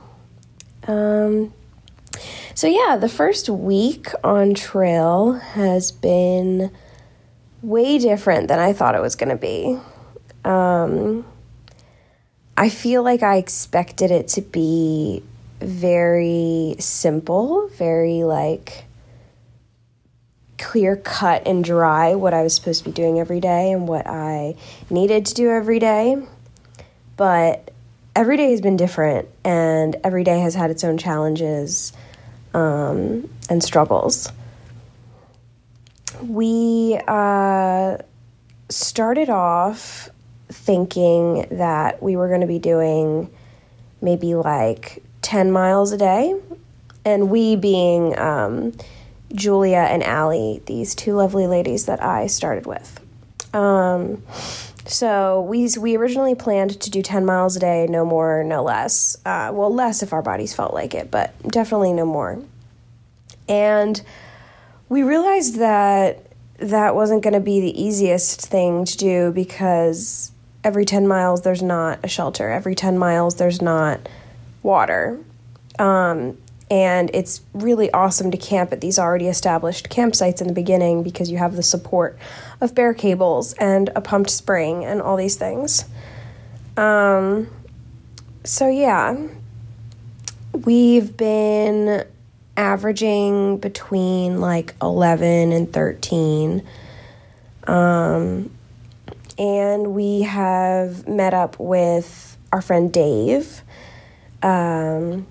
Um, 0.87 1.55
so, 2.55 2.69
yeah, 2.69 2.97
the 2.97 3.09
first 3.09 3.49
week 3.49 4.09
on 4.23 4.55
trail 4.55 5.33
has 5.33 5.91
been 5.91 6.71
way 7.63 7.99
different 7.99 8.49
than 8.49 8.61
I 8.61 8.75
thought 8.75 8.95
it 8.95 9.01
was 9.01 9.17
going 9.17 9.31
to 9.31 9.37
be. 9.37 9.79
Um, 10.45 11.25
I 12.57 12.69
feel 12.69 13.03
like 13.03 13.23
I 13.23 13.39
expected 13.39 14.11
it 14.11 14.29
to 14.29 14.43
be 14.43 15.25
very 15.59 16.77
simple, 16.79 17.69
very 17.69 18.23
like 18.23 18.85
clear 20.65 20.97
cut 20.97 21.47
and 21.47 21.63
dry 21.63 22.15
what 22.15 22.35
I 22.35 22.43
was 22.43 22.55
supposed 22.55 22.85
to 22.85 22.91
be 22.91 22.95
doing 22.95 23.21
every 23.21 23.41
day 23.41 23.73
and 23.73 23.87
what 23.87 24.07
I 24.07 24.57
needed 24.91 25.27
to 25.27 25.35
do 25.35 25.51
every 25.51 25.79
day. 25.79 26.17
But 27.17 27.71
every 28.17 28.37
day 28.37 28.51
has 28.51 28.61
been 28.61 28.77
different, 28.77 29.29
and 29.45 29.97
every 30.03 30.25
day 30.25 30.41
has 30.41 30.55
had 30.55 30.71
its 30.71 30.83
own 30.83 30.99
challenges 30.99 31.93
um, 32.55 33.29
and 33.49 33.63
struggles 33.63 34.33
we 36.23 36.99
uh, 37.07 37.99
started 38.69 39.31
off 39.31 40.09
thinking 40.49 41.47
that 41.51 42.03
we 42.03 42.17
were 42.17 42.29
going 42.29 42.41
to 42.41 42.47
be 42.47 42.59
doing 42.59 43.31
maybe 44.01 44.35
like 44.35 45.03
10 45.23 45.51
miles 45.51 45.93
a 45.93 45.99
day. 45.99 46.39
And 47.05 47.31
we 47.31 47.57
being 47.57 48.19
um, 48.19 48.73
Julia 49.35 49.87
and 49.91 50.03
Allie, 50.03 50.63
these 50.67 50.95
two 50.95 51.15
lovely 51.15 51.47
ladies 51.47 51.87
that 51.87 52.03
I 52.03 52.27
started 52.27 52.67
with. 52.67 53.01
Um, 53.53 54.23
so 54.87 55.43
we 55.43 55.69
we 55.79 55.97
originally 55.97 56.35
planned 56.35 56.81
to 56.81 56.91
do 56.91 57.03
10 57.03 57.25
miles 57.25 57.57
a 57.57 57.61
day, 57.61 57.87
no 57.89 58.05
more, 58.05 58.45
no 58.45 58.63
less. 58.63 59.17
Uh, 59.25 59.51
well, 59.53 59.73
less 59.73 60.03
if 60.03 60.13
our 60.13 60.23
bodies 60.23 60.53
felt 60.53 60.75
like 60.75 60.95
it, 60.95 61.11
but 61.11 61.35
definitely 61.49 61.93
no 61.93 62.05
more. 62.05 62.43
And 63.49 64.01
we 64.89 65.03
realized 65.03 65.57
that 65.57 66.27
that 66.59 66.95
wasn't 66.95 67.23
going 67.23 67.35
to 67.35 67.41
be 67.41 67.61
the 67.61 67.83
easiest 67.83 68.41
thing 68.41 68.85
to 68.85 68.97
do 68.97 69.33
because 69.33 70.31
every 70.63 70.85
10 70.85 71.07
miles 71.07 71.43
there's 71.43 71.63
not 71.63 71.99
a 72.03 72.09
shelter, 72.09 72.51
every 72.51 72.75
10 72.75 72.99
miles 72.99 73.37
there's 73.37 73.61
not 73.61 74.09
water. 74.63 75.19
Um, 75.79 76.39
and 76.75 77.09
it's 77.15 77.41
really 77.53 77.89
awesome 77.93 78.33
to 78.33 78.37
camp 78.37 78.73
at 78.73 78.81
these 78.81 78.99
already 78.99 79.29
established 79.29 79.91
campsites 79.91 80.41
in 80.41 80.49
the 80.49 80.53
beginning 80.53 81.05
because 81.05 81.31
you 81.31 81.39
have 81.39 81.55
the 81.55 81.63
support 81.63 82.19
of 82.61 82.75
bear 82.75 82.93
cables 82.93 83.53
and 83.61 83.91
a 83.95 84.01
pumped 84.01 84.29
spring 84.29 84.85
and 84.85 85.01
all 85.01 85.17
these 85.17 85.37
things. 85.37 85.85
Um, 86.77 87.47
so, 88.43 88.69
yeah, 88.69 89.29
we've 90.51 91.17
been 91.17 92.05
averaging 92.57 93.59
between 93.59 94.41
like 94.41 94.75
11 94.83 95.53
and 95.53 95.73
13. 95.73 96.67
Um, 97.69 98.51
and 99.39 99.95
we 99.95 100.23
have 100.23 101.07
met 101.07 101.35
up 101.35 101.57
with 101.61 102.37
our 102.51 102.61
friend 102.61 102.93
Dave, 102.93 103.63
um, 104.43 105.29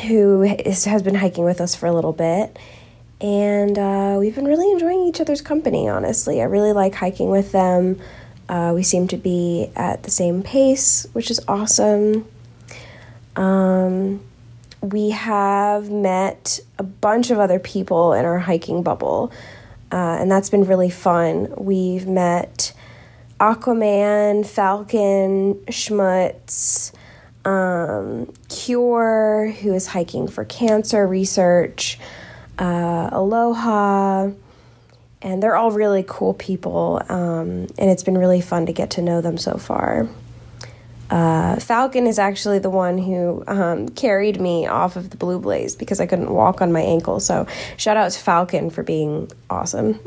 who 0.00 0.42
is, 0.42 0.84
has 0.84 1.02
been 1.02 1.14
hiking 1.14 1.44
with 1.44 1.60
us 1.60 1.74
for 1.74 1.86
a 1.86 1.92
little 1.92 2.12
bit. 2.12 2.58
And 3.20 3.78
uh, 3.78 4.16
we've 4.18 4.34
been 4.34 4.46
really 4.46 4.70
enjoying 4.72 5.02
each 5.02 5.20
other's 5.20 5.42
company, 5.42 5.88
honestly. 5.88 6.40
I 6.40 6.44
really 6.44 6.72
like 6.72 6.94
hiking 6.94 7.28
with 7.28 7.52
them. 7.52 8.00
Uh, 8.48 8.72
we 8.74 8.82
seem 8.82 9.06
to 9.08 9.16
be 9.16 9.70
at 9.76 10.02
the 10.02 10.10
same 10.10 10.42
pace, 10.42 11.06
which 11.12 11.30
is 11.30 11.40
awesome. 11.46 12.26
Um, 13.36 14.20
we 14.82 15.10
have 15.10 15.90
met 15.90 16.60
a 16.78 16.82
bunch 16.82 17.30
of 17.30 17.38
other 17.38 17.58
people 17.58 18.12
in 18.14 18.24
our 18.24 18.38
hiking 18.38 18.82
bubble, 18.82 19.30
uh, 19.92 20.16
and 20.20 20.30
that's 20.30 20.50
been 20.50 20.64
really 20.64 20.90
fun. 20.90 21.52
We've 21.56 22.06
met 22.06 22.72
Aquaman, 23.38 24.46
Falcon, 24.46 25.54
Schmutz, 25.66 26.92
um, 27.44 28.32
Cure, 28.48 29.54
who 29.60 29.74
is 29.74 29.86
hiking 29.86 30.28
for 30.28 30.44
cancer 30.44 31.06
research, 31.06 31.98
uh, 32.58 33.08
Aloha, 33.12 34.30
and 35.22 35.42
they're 35.42 35.56
all 35.56 35.70
really 35.70 36.04
cool 36.06 36.34
people, 36.34 37.02
um, 37.08 37.66
and 37.78 37.90
it's 37.90 38.02
been 38.02 38.18
really 38.18 38.40
fun 38.40 38.66
to 38.66 38.72
get 38.72 38.90
to 38.90 39.02
know 39.02 39.20
them 39.20 39.38
so 39.38 39.56
far. 39.56 40.08
Uh, 41.10 41.58
Falcon 41.58 42.06
is 42.06 42.20
actually 42.20 42.60
the 42.60 42.70
one 42.70 42.96
who 42.96 43.42
um, 43.48 43.88
carried 43.88 44.40
me 44.40 44.68
off 44.68 44.94
of 44.94 45.10
the 45.10 45.16
Blue 45.16 45.40
Blaze 45.40 45.74
because 45.74 45.98
I 46.00 46.06
couldn't 46.06 46.30
walk 46.30 46.62
on 46.62 46.70
my 46.70 46.82
ankle. 46.82 47.18
So 47.18 47.48
shout 47.76 47.96
out 47.96 48.12
to 48.12 48.20
Falcon 48.20 48.70
for 48.70 48.84
being 48.84 49.28
awesome. 49.50 49.98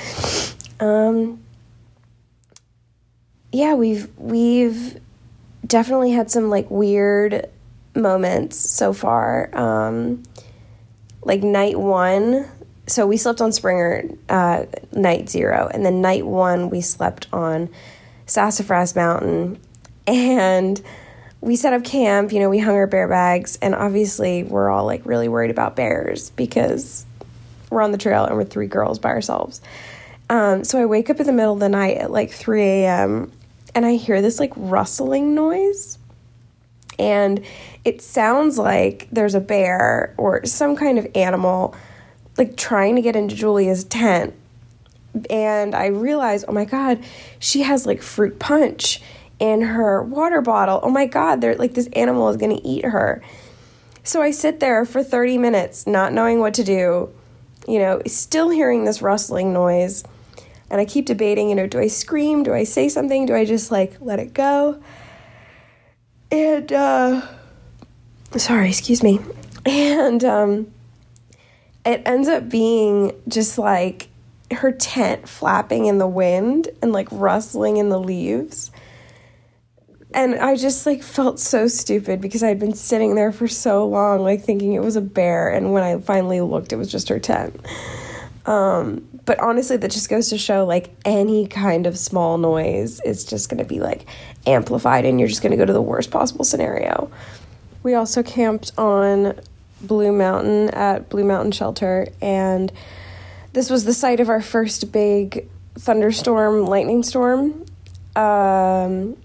um, 0.80 1.42
yeah, 3.52 3.74
we've 3.74 4.08
we've 4.16 4.98
definitely 5.70 6.10
had 6.10 6.30
some 6.30 6.50
like 6.50 6.70
weird 6.70 7.48
moments 7.94 8.58
so 8.58 8.92
far. 8.92 9.48
Um, 9.56 10.22
like 11.22 11.42
night 11.42 11.78
one, 11.78 12.46
so 12.86 13.06
we 13.06 13.16
slept 13.16 13.40
on 13.40 13.52
Springer 13.52 14.04
uh, 14.28 14.66
night 14.92 15.30
zero, 15.30 15.70
and 15.72 15.86
then 15.86 16.02
night 16.02 16.26
one 16.26 16.68
we 16.68 16.82
slept 16.82 17.28
on 17.32 17.70
Sassafras 18.26 18.94
Mountain 18.94 19.58
and 20.06 20.82
we 21.40 21.56
set 21.56 21.72
up 21.72 21.84
camp, 21.84 22.32
you 22.32 22.40
know, 22.40 22.50
we 22.50 22.58
hung 22.58 22.74
our 22.74 22.86
bear 22.86 23.08
bags, 23.08 23.58
and 23.62 23.74
obviously 23.74 24.42
we're 24.42 24.68
all 24.68 24.84
like 24.84 25.06
really 25.06 25.28
worried 25.28 25.50
about 25.50 25.76
bears 25.76 26.30
because 26.30 27.06
we're 27.70 27.80
on 27.80 27.92
the 27.92 27.98
trail 27.98 28.24
and 28.24 28.36
we're 28.36 28.44
three 28.44 28.66
girls 28.66 28.98
by 28.98 29.10
ourselves. 29.10 29.60
Um, 30.28 30.64
so 30.64 30.80
I 30.80 30.86
wake 30.86 31.10
up 31.10 31.18
in 31.18 31.26
the 31.26 31.32
middle 31.32 31.54
of 31.54 31.60
the 31.60 31.68
night 31.68 31.96
at 31.96 32.10
like 32.10 32.30
3 32.30 32.62
a.m. 32.62 33.32
and 33.74 33.86
I 33.86 33.94
hear 33.94 34.20
this 34.22 34.40
like 34.40 34.52
rustling 34.56 35.34
noise. 35.34 35.98
And 36.98 37.42
it 37.84 38.02
sounds 38.02 38.58
like 38.58 39.08
there's 39.10 39.34
a 39.34 39.40
bear 39.40 40.14
or 40.18 40.44
some 40.44 40.76
kind 40.76 40.98
of 40.98 41.06
animal 41.14 41.74
like 42.36 42.56
trying 42.56 42.96
to 42.96 43.02
get 43.02 43.16
into 43.16 43.34
Julia's 43.34 43.84
tent. 43.84 44.34
And 45.28 45.74
I 45.74 45.86
realize, 45.86 46.44
oh 46.46 46.52
my 46.52 46.64
God, 46.64 47.02
she 47.38 47.62
has 47.62 47.86
like 47.86 48.02
fruit 48.02 48.38
punch 48.38 49.02
in 49.38 49.62
her 49.62 50.02
water 50.02 50.40
bottle. 50.40 50.80
Oh 50.82 50.90
my 50.90 51.06
God, 51.06 51.40
they're 51.40 51.56
like 51.56 51.74
this 51.74 51.88
animal 51.94 52.28
is 52.28 52.36
going 52.36 52.56
to 52.56 52.66
eat 52.66 52.84
her. 52.84 53.22
So 54.04 54.22
I 54.22 54.30
sit 54.30 54.60
there 54.60 54.84
for 54.84 55.02
30 55.02 55.38
minutes, 55.38 55.86
not 55.86 56.12
knowing 56.12 56.40
what 56.40 56.54
to 56.54 56.64
do, 56.64 57.10
you 57.66 57.78
know, 57.78 58.00
still 58.06 58.50
hearing 58.50 58.84
this 58.84 59.02
rustling 59.02 59.52
noise. 59.52 60.04
And 60.70 60.80
I 60.80 60.84
keep 60.84 61.06
debating, 61.06 61.48
you 61.48 61.54
know, 61.54 61.66
do 61.66 61.78
I 61.78 61.88
scream? 61.88 62.42
Do 62.42 62.54
I 62.54 62.64
say 62.64 62.88
something? 62.88 63.26
Do 63.26 63.34
I 63.34 63.44
just 63.44 63.70
like 63.70 63.96
let 64.00 64.20
it 64.20 64.32
go? 64.32 64.80
And, 66.30 66.72
uh, 66.72 67.26
sorry, 68.36 68.68
excuse 68.68 69.02
me. 69.02 69.18
And, 69.66 70.22
um, 70.24 70.72
it 71.84 72.02
ends 72.06 72.28
up 72.28 72.48
being 72.48 73.12
just 73.26 73.58
like 73.58 74.08
her 74.52 74.70
tent 74.70 75.28
flapping 75.28 75.86
in 75.86 75.98
the 75.98 76.06
wind 76.06 76.68
and 76.82 76.92
like 76.92 77.08
rustling 77.10 77.76
in 77.76 77.88
the 77.88 77.98
leaves 77.98 78.70
and 80.12 80.34
I 80.36 80.56
just 80.56 80.86
like 80.86 81.02
felt 81.02 81.38
so 81.38 81.68
stupid 81.68 82.20
because 82.20 82.42
I'd 82.42 82.58
been 82.58 82.74
sitting 82.74 83.14
there 83.14 83.32
for 83.32 83.46
so 83.46 83.86
long, 83.86 84.20
like 84.20 84.42
thinking 84.42 84.72
it 84.72 84.82
was 84.82 84.96
a 84.96 85.00
bear, 85.00 85.48
and 85.48 85.72
when 85.72 85.82
I 85.82 85.98
finally 86.00 86.40
looked, 86.40 86.72
it 86.72 86.76
was 86.76 86.90
just 86.90 87.08
her 87.08 87.18
tent. 87.18 87.60
Um, 88.46 89.06
but 89.30 89.38
honestly, 89.38 89.76
that 89.76 89.92
just 89.92 90.08
goes 90.08 90.28
to 90.30 90.36
show 90.36 90.64
like 90.64 90.90
any 91.04 91.46
kind 91.46 91.86
of 91.86 91.96
small 91.96 92.36
noise 92.36 93.00
is 93.02 93.24
just 93.24 93.48
going 93.48 93.58
to 93.58 93.64
be 93.64 93.78
like 93.78 94.04
amplified, 94.44 95.04
and 95.04 95.20
you're 95.20 95.28
just 95.28 95.40
going 95.40 95.52
to 95.52 95.56
go 95.56 95.64
to 95.64 95.72
the 95.72 95.80
worst 95.80 96.10
possible 96.10 96.44
scenario. 96.44 97.08
We 97.84 97.94
also 97.94 98.24
camped 98.24 98.72
on 98.76 99.38
Blue 99.82 100.10
Mountain 100.10 100.70
at 100.70 101.08
Blue 101.10 101.22
Mountain 101.22 101.52
Shelter, 101.52 102.08
and 102.20 102.72
this 103.52 103.70
was 103.70 103.84
the 103.84 103.94
site 103.94 104.18
of 104.18 104.28
our 104.28 104.42
first 104.42 104.90
big 104.90 105.48
thunderstorm, 105.78 106.66
lightning 106.66 107.04
storm. 107.04 107.64
Um, 108.16 109.16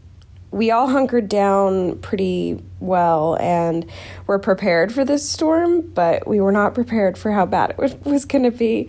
we 0.51 0.70
all 0.70 0.88
hunkered 0.88 1.30
down 1.30 1.97
pretty 1.97 2.64
well 2.80 3.38
and 3.39 3.89
were 4.28 4.38
prepared 4.38 4.93
for 4.93 5.03
this 5.03 5.28
storm, 5.28 5.82
but 5.82 6.28
we 6.28 6.39
were 6.39 6.51
not 6.51 6.76
prepared 6.76 7.18
for 7.18 7.32
how 7.32 7.47
bad 7.47 7.72
it 7.72 7.78
was, 7.80 7.95
was 8.01 8.26
going 8.26 8.43
to 8.43 8.51
be. 8.51 8.88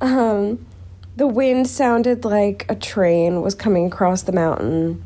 Um, 0.00 0.66
the 1.16 1.26
wind 1.26 1.68
sounded 1.68 2.24
like 2.24 2.66
a 2.68 2.74
train 2.74 3.42
was 3.42 3.54
coming 3.54 3.86
across 3.86 4.22
the 4.22 4.32
mountain. 4.32 5.04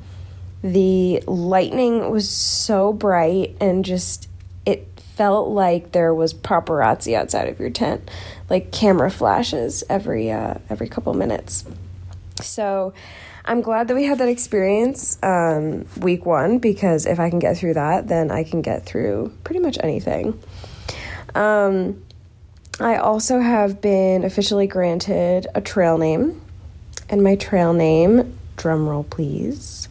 The 0.62 1.22
lightning 1.26 2.10
was 2.10 2.28
so 2.28 2.92
bright 2.92 3.56
and 3.60 3.84
just 3.84 4.28
it 4.64 4.88
felt 5.16 5.48
like 5.48 5.92
there 5.92 6.14
was 6.14 6.34
paparazzi 6.34 7.14
outside 7.14 7.48
of 7.48 7.58
your 7.58 7.70
tent, 7.70 8.10
like 8.48 8.72
camera 8.72 9.10
flashes 9.10 9.82
every 9.88 10.30
uh, 10.30 10.54
every 10.68 10.88
couple 10.88 11.14
minutes. 11.14 11.64
So 12.40 12.92
I'm 13.44 13.60
glad 13.60 13.88
that 13.88 13.94
we 13.94 14.04
had 14.04 14.18
that 14.18 14.28
experience 14.28 15.18
um, 15.22 15.86
week 15.98 16.24
one 16.24 16.58
because 16.58 17.06
if 17.06 17.18
I 17.18 17.28
can 17.30 17.38
get 17.38 17.56
through 17.56 17.74
that, 17.74 18.06
then 18.06 18.30
I 18.30 18.44
can 18.44 18.62
get 18.62 18.86
through 18.86 19.32
pretty 19.44 19.60
much 19.60 19.78
anything. 19.82 20.40
Um, 21.34 22.02
I 22.80 22.96
also 22.96 23.40
have 23.40 23.80
been 23.80 24.24
officially 24.24 24.66
granted 24.66 25.46
a 25.54 25.60
trail 25.60 25.98
name, 25.98 26.40
and 27.08 27.22
my 27.22 27.36
trail 27.36 27.72
name, 27.72 28.38
drumroll 28.56 29.08
please, 29.08 29.88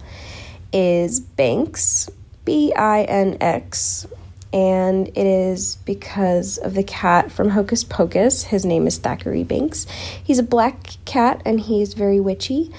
is 0.74 1.22
Binx, 1.22 2.10
B 2.44 2.74
I 2.76 3.04
N 3.04 3.38
X, 3.40 4.08
and 4.54 5.08
it 5.08 5.18
is 5.18 5.78
because 5.86 6.58
of 6.58 6.74
the 6.74 6.84
cat 6.84 7.32
from 7.32 7.50
Hocus 7.50 7.84
Pocus. 7.84 8.44
His 8.44 8.66
name 8.66 8.88
is 8.88 9.00
Thackery 9.00 9.46
Binx. 9.46 9.88
He's 10.24 10.40
a 10.40 10.44
black 10.44 10.98
cat 11.06 11.42
and 11.46 11.60
he's 11.60 11.94
very 11.94 12.20
witchy 12.20 12.72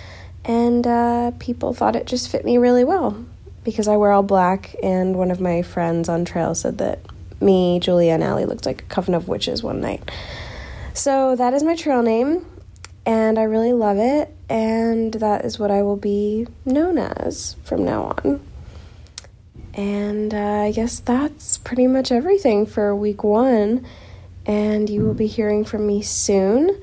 and 0.44 0.86
uh, 0.86 1.30
people 1.38 1.72
thought 1.72 1.96
it 1.96 2.06
just 2.06 2.28
fit 2.28 2.44
me 2.44 2.58
really 2.58 2.84
well 2.84 3.24
because 3.64 3.88
I 3.88 3.96
wear 3.96 4.10
all 4.10 4.22
black. 4.22 4.74
And 4.82 5.16
one 5.16 5.30
of 5.30 5.40
my 5.40 5.62
friends 5.62 6.08
on 6.08 6.24
trail 6.24 6.54
said 6.54 6.78
that 6.78 7.00
me, 7.42 7.80
Julia, 7.80 8.12
and 8.12 8.22
Allie 8.22 8.44
looked 8.44 8.64
like 8.66 8.82
a 8.82 8.84
coven 8.86 9.14
of 9.14 9.28
witches 9.28 9.62
one 9.62 9.80
night. 9.80 10.10
So 10.94 11.36
that 11.36 11.54
is 11.54 11.62
my 11.62 11.74
trail 11.76 12.02
name, 12.02 12.46
and 13.04 13.38
I 13.38 13.42
really 13.42 13.72
love 13.72 13.98
it. 13.98 14.34
And 14.48 15.14
that 15.14 15.44
is 15.44 15.58
what 15.58 15.70
I 15.70 15.82
will 15.82 15.96
be 15.96 16.46
known 16.64 16.98
as 16.98 17.56
from 17.64 17.84
now 17.84 18.14
on. 18.16 18.40
And 19.74 20.34
uh, 20.34 20.62
I 20.64 20.72
guess 20.72 21.00
that's 21.00 21.58
pretty 21.58 21.86
much 21.86 22.12
everything 22.12 22.66
for 22.66 22.94
week 22.94 23.24
one. 23.24 23.86
And 24.44 24.90
you 24.90 25.02
will 25.02 25.14
be 25.14 25.26
hearing 25.26 25.64
from 25.64 25.86
me 25.86 26.02
soon. 26.02 26.80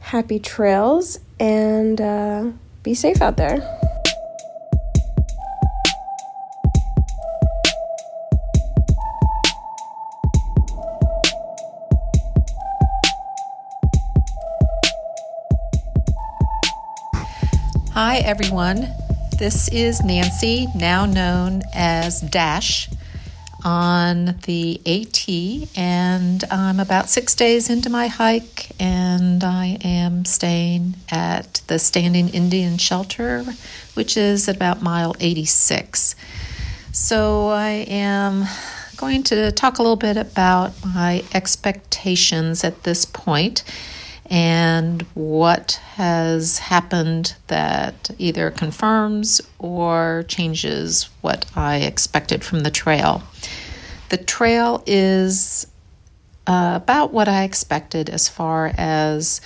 Happy 0.00 0.38
trails 0.38 1.18
and. 1.38 2.00
Uh, 2.00 2.50
be 2.82 2.94
safe 2.94 3.22
out 3.22 3.36
there. 3.36 3.81
Hi, 18.12 18.18
everyone. 18.18 18.86
This 19.38 19.68
is 19.68 20.02
Nancy, 20.02 20.66
now 20.74 21.06
known 21.06 21.62
as 21.72 22.20
Dash 22.20 22.90
on 23.64 24.38
the 24.44 24.82
AT, 24.84 25.78
and 25.78 26.44
I'm 26.50 26.78
about 26.78 27.08
six 27.08 27.34
days 27.34 27.70
into 27.70 27.88
my 27.88 28.08
hike, 28.08 28.72
and 28.78 29.42
I 29.42 29.78
am 29.82 30.26
staying 30.26 30.96
at 31.10 31.62
the 31.68 31.78
Standing 31.78 32.28
Indian 32.28 32.76
Shelter, 32.76 33.46
which 33.94 34.18
is 34.18 34.46
at 34.46 34.56
about 34.56 34.82
mile 34.82 35.16
86. 35.18 36.14
So 36.92 37.48
I 37.48 37.86
am 37.88 38.44
going 38.98 39.22
to 39.22 39.52
talk 39.52 39.78
a 39.78 39.82
little 39.82 39.96
bit 39.96 40.18
about 40.18 40.74
my 40.84 41.24
expectations 41.32 42.62
at 42.62 42.82
this 42.82 43.06
point 43.06 43.64
and 44.32 45.02
what 45.12 45.72
has 45.96 46.58
happened 46.58 47.34
that 47.48 48.10
either 48.16 48.50
confirms 48.50 49.42
or 49.58 50.24
changes 50.26 51.10
what 51.20 51.44
I 51.54 51.76
expected 51.80 52.42
from 52.42 52.60
the 52.60 52.70
trail. 52.70 53.22
The 54.08 54.16
trail 54.16 54.82
is 54.86 55.66
uh, 56.46 56.80
about 56.82 57.12
what 57.12 57.28
I 57.28 57.44
expected 57.44 58.08
as 58.08 58.30
far 58.30 58.72
as 58.78 59.42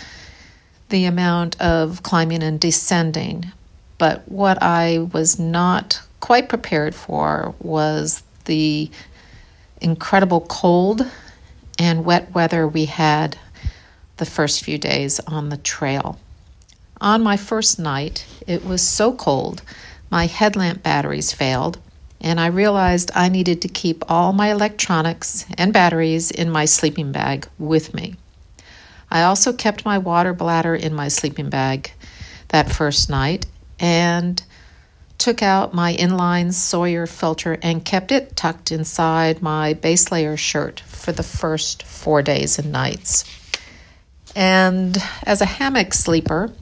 the 0.91 1.07
amount 1.07 1.61
of 1.61 2.05
climbing 2.05 2.45
and 2.45 2.61
descending. 2.61 3.51
But 3.99 4.29
what 4.31 4.63
I 4.63 4.99
was 5.13 5.37
not 5.37 6.01
quite 6.21 6.49
prepared 6.49 6.95
for 6.95 7.57
was 7.59 8.23
the 8.45 8.89
incredible 9.81 10.43
cold 10.43 11.05
and 11.77 12.05
wet 12.05 12.33
weather 12.33 12.69
we 12.69 12.85
had 12.85 13.37
the 14.17 14.27
first 14.27 14.65
few 14.65 14.79
days 14.79 15.21
on 15.21 15.49
the 15.49 15.57
trail. 15.57 16.19
On 17.01 17.23
my 17.23 17.37
first 17.37 17.79
night, 17.79 18.27
it 18.47 18.65
was 18.65 18.83
so 18.83 19.13
cold, 19.13 19.63
my 20.11 20.27
headlamp 20.27 20.83
batteries 20.83 21.33
failed, 21.33 21.79
and 22.21 22.41
I 22.41 22.47
realized 22.47 23.11
I 23.15 23.29
needed 23.29 23.61
to 23.63 23.69
keep 23.69 24.03
all 24.11 24.33
my 24.33 24.51
electronics 24.51 25.45
and 25.59 25.73
batteries 25.73 26.31
in 26.31 26.51
my 26.51 26.65
sleeping 26.65 27.13
bag 27.13 27.47
with 27.59 27.93
me. 27.93 28.17
I 29.11 29.23
also 29.23 29.53
kept 29.53 29.85
my 29.85 29.99
water 29.99 30.33
bladder 30.33 30.75
in 30.75 30.95
my 30.95 31.09
sleeping 31.09 31.51
bag 31.51 31.93
that 32.49 32.73
first 32.73 33.11
night 33.11 33.47
and 33.79 34.43
took 35.19 35.43
out 35.43 35.75
my 35.75 35.95
inline 35.95 36.53
Sawyer 36.53 37.07
filter 37.07 37.59
and 37.63 37.85
kept 37.85 38.13
it 38.13 38.37
tucked 38.37 38.73
inside 38.73 39.43
my 39.43 39.75
base 39.75 40.11
layer 40.11 40.37
shirt 40.37 40.81
for 40.81 41.13
the 41.13 41.23
first 41.23 41.83
four 41.83 42.23
days 42.23 42.59
and 42.59 42.73
nights. 42.73 43.25
And 44.37 45.03
as 45.23 45.41
a 45.41 45.47
hammock 45.47 45.95
sleeper, 45.95 46.53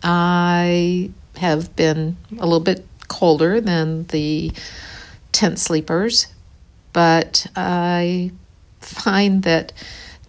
I 0.00 1.10
have 1.36 1.74
been 1.74 2.16
a 2.38 2.46
little 2.46 2.60
bit 2.60 2.86
colder 3.08 3.60
than 3.60 4.06
the 4.06 4.52
tent 5.32 5.58
sleepers, 5.58 6.28
but 6.92 7.48
I 7.56 8.30
find 8.80 9.42
that 9.42 9.72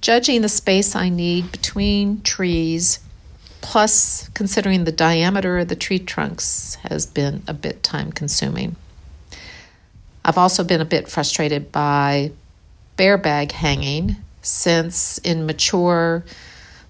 judging 0.02 0.42
the 0.42 0.50
space 0.50 0.96
I 0.96 1.10
need 1.10 1.52
between 1.52 2.24
trees, 2.24 3.00
plus 3.62 4.30
considering 4.30 4.84
the 4.84 4.92
diameter 4.92 5.60
of 5.60 5.68
the 5.68 5.76
tree 5.76 6.00
trunks, 6.00 6.76
has 6.90 7.06
been 7.06 7.44
a 7.48 7.54
bit 7.54 7.84
time 7.84 8.12
consuming. 8.12 8.76
I've 10.26 10.40
also 10.40 10.64
been 10.64 10.82
a 10.82 10.86
bit 10.86 11.08
frustrated 11.08 11.72
by 11.72 12.32
bear 12.96 13.20
bag 13.20 13.52
hanging, 13.52 14.16
since 14.42 15.20
in 15.20 15.46
mature 15.46 16.26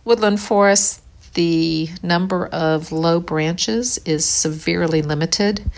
woodland 0.07 0.39
forests, 0.39 1.01
the 1.33 1.89
number 2.01 2.47
of 2.47 2.93
low 2.93 3.19
branches 3.19 3.99
is 4.05 4.23
severely 4.23 5.01
limited, 5.01 5.69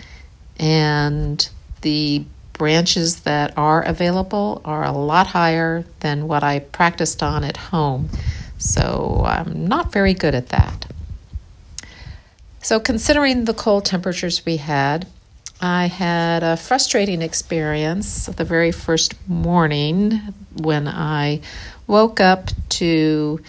and 0.56 1.50
the 1.80 2.24
branches 2.52 3.20
that 3.22 3.52
are 3.58 3.82
available 3.82 4.62
are 4.64 4.84
a 4.84 4.92
lot 4.92 5.26
higher 5.26 5.84
than 5.98 6.28
what 6.28 6.44
I 6.44 6.60
practiced 6.60 7.24
on 7.24 7.42
at 7.42 7.56
home. 7.56 8.08
So 8.58 9.24
I'm 9.26 9.66
not 9.66 9.90
very 9.90 10.14
good 10.14 10.36
at 10.36 10.50
that. 10.50 10.86
So, 12.62 12.78
considering 12.78 13.46
the 13.46 13.54
cold 13.54 13.86
temperatures 13.86 14.44
we 14.46 14.58
had, 14.58 15.08
I 15.60 15.86
had 15.86 16.42
a 16.42 16.56
frustrating 16.56 17.20
experience 17.20 18.26
the 18.26 18.44
very 18.44 18.70
first 18.70 19.14
morning 19.28 20.20
when 20.56 20.86
I 20.86 21.40
woke 21.86 22.20
up 22.20 22.50
to 22.80 23.40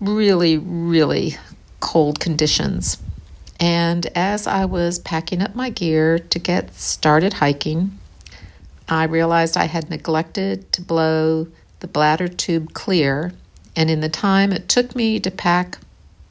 really, 0.00 0.58
really 0.58 1.36
cold 1.80 2.20
conditions. 2.20 2.98
And 3.60 4.06
as 4.14 4.46
I 4.46 4.64
was 4.64 4.98
packing 4.98 5.42
up 5.42 5.54
my 5.54 5.70
gear 5.70 6.18
to 6.18 6.38
get 6.38 6.74
started 6.74 7.34
hiking, 7.34 7.98
I 8.88 9.04
realized 9.04 9.56
I 9.56 9.64
had 9.64 9.90
neglected 9.90 10.72
to 10.72 10.82
blow 10.82 11.48
the 11.80 11.88
bladder 11.88 12.28
tube 12.28 12.72
clear, 12.72 13.32
and 13.76 13.90
in 13.90 14.00
the 14.00 14.08
time 14.08 14.52
it 14.52 14.68
took 14.68 14.94
me 14.94 15.20
to 15.20 15.30
pack 15.30 15.78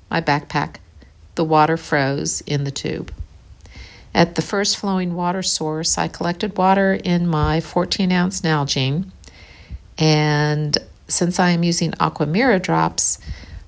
my 0.09 0.21
backpack, 0.21 0.77
the 1.35 1.43
water 1.43 1.77
froze 1.77 2.41
in 2.41 2.63
the 2.63 2.71
tube. 2.71 3.13
At 4.13 4.35
the 4.35 4.41
first 4.41 4.77
flowing 4.77 5.13
water 5.13 5.43
source, 5.43 5.97
I 5.97 6.07
collected 6.07 6.57
water 6.57 6.93
in 6.93 7.27
my 7.27 7.61
14 7.61 8.11
ounce 8.11 8.41
Nalgene, 8.41 9.11
and 9.97 10.77
since 11.07 11.39
I 11.39 11.51
am 11.51 11.63
using 11.63 11.91
Aquamira 11.91 12.61
drops, 12.61 13.19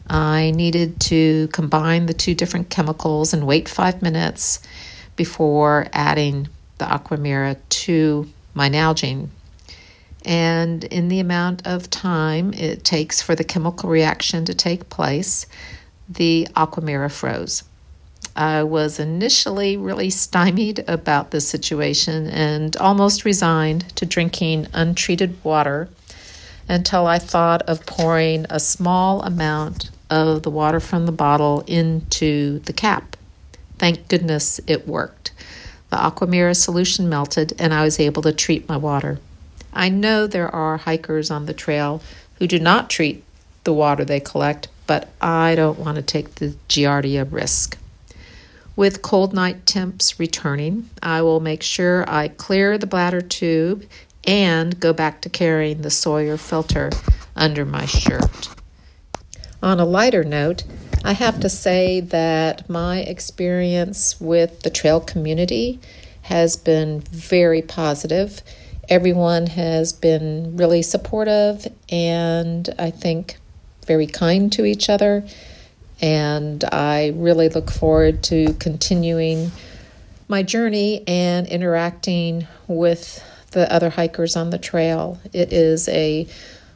I 0.09 0.51
needed 0.51 0.99
to 1.01 1.47
combine 1.49 2.07
the 2.07 2.13
two 2.13 2.33
different 2.33 2.69
chemicals 2.69 3.33
and 3.33 3.45
wait 3.45 3.69
five 3.69 4.01
minutes 4.01 4.59
before 5.15 5.87
adding 5.93 6.47
the 6.79 6.85
Aquamira 6.85 7.57
to 7.69 8.27
my 8.53 8.69
Nalgene. 8.69 9.29
And 10.25 10.83
in 10.85 11.07
the 11.09 11.19
amount 11.19 11.65
of 11.67 11.89
time 11.89 12.53
it 12.53 12.83
takes 12.83 13.21
for 13.21 13.35
the 13.35 13.43
chemical 13.43 13.89
reaction 13.89 14.45
to 14.45 14.53
take 14.53 14.89
place, 14.89 15.45
the 16.07 16.47
Aquamira 16.55 17.11
froze. 17.11 17.63
I 18.35 18.63
was 18.63 18.99
initially 18.99 19.77
really 19.77 20.09
stymied 20.09 20.83
about 20.87 21.31
this 21.31 21.47
situation 21.47 22.27
and 22.27 22.75
almost 22.77 23.25
resigned 23.25 23.95
to 23.95 24.05
drinking 24.05 24.67
untreated 24.73 25.37
water 25.43 25.89
until 26.67 27.05
I 27.05 27.19
thought 27.19 27.63
of 27.63 27.85
pouring 27.85 28.45
a 28.49 28.59
small 28.59 29.21
amount 29.23 29.89
of 30.09 30.43
the 30.43 30.49
water 30.49 30.79
from 30.79 31.05
the 31.05 31.11
bottle 31.11 31.63
into 31.67 32.59
the 32.59 32.73
cap. 32.73 33.15
Thank 33.77 34.07
goodness 34.07 34.59
it 34.67 34.87
worked. 34.87 35.31
The 35.89 35.97
Aquamira 35.97 36.55
solution 36.55 37.09
melted, 37.09 37.53
and 37.57 37.73
I 37.73 37.83
was 37.83 37.99
able 37.99 38.21
to 38.23 38.33
treat 38.33 38.67
my 38.67 38.77
water. 38.77 39.19
I 39.73 39.89
know 39.89 40.27
there 40.27 40.53
are 40.53 40.77
hikers 40.77 41.31
on 41.31 41.45
the 41.45 41.53
trail 41.53 42.01
who 42.37 42.47
do 42.47 42.59
not 42.59 42.89
treat 42.89 43.23
the 43.63 43.73
water 43.73 44.03
they 44.03 44.19
collect, 44.19 44.67
but 44.87 45.09
I 45.21 45.55
don't 45.55 45.79
want 45.79 45.95
to 45.95 46.01
take 46.01 46.35
the 46.35 46.55
Giardia 46.67 47.31
risk. 47.31 47.77
With 48.75 49.01
cold 49.01 49.33
night 49.33 49.65
temps 49.65 50.19
returning, 50.19 50.89
I 51.03 51.21
will 51.21 51.39
make 51.39 51.61
sure 51.61 52.09
I 52.09 52.29
clear 52.29 52.77
the 52.77 52.87
bladder 52.87 53.21
tube 53.21 53.85
and 54.25 54.79
go 54.79 54.93
back 54.93 55.21
to 55.21 55.29
carrying 55.29 55.81
the 55.81 55.89
Sawyer 55.89 56.37
filter 56.37 56.89
under 57.35 57.65
my 57.65 57.85
shirt. 57.85 58.49
On 59.61 59.79
a 59.79 59.85
lighter 59.85 60.23
note, 60.23 60.63
I 61.03 61.11
have 61.11 61.41
to 61.41 61.49
say 61.49 61.99
that 61.99 62.69
my 62.69 62.99
experience 62.99 64.19
with 64.21 64.61
the 64.61 64.69
trail 64.69 65.01
community 65.01 65.79
has 66.23 66.55
been 66.55 67.01
very 67.01 67.61
positive. 67.61 68.41
Everyone 68.87 69.47
has 69.47 69.91
been 69.91 70.55
really 70.55 70.81
supportive 70.81 71.67
and 71.89 72.69
I 72.79 72.89
think 72.91 73.37
very 73.85 74.07
kind 74.07 74.51
to 74.53 74.63
each 74.63 74.89
other. 74.89 75.25
And 76.01 76.63
I 76.63 77.13
really 77.15 77.49
look 77.49 77.69
forward 77.69 78.23
to 78.23 78.53
continuing 78.53 79.51
my 80.29 80.41
journey 80.43 81.03
and 81.05 81.47
interacting 81.47 82.47
with 82.67 83.21
the 83.51 83.71
other 83.73 83.89
hikers 83.89 84.37
on 84.37 84.51
the 84.51 84.57
trail. 84.57 85.19
It 85.33 85.51
is 85.51 85.89
a 85.89 86.27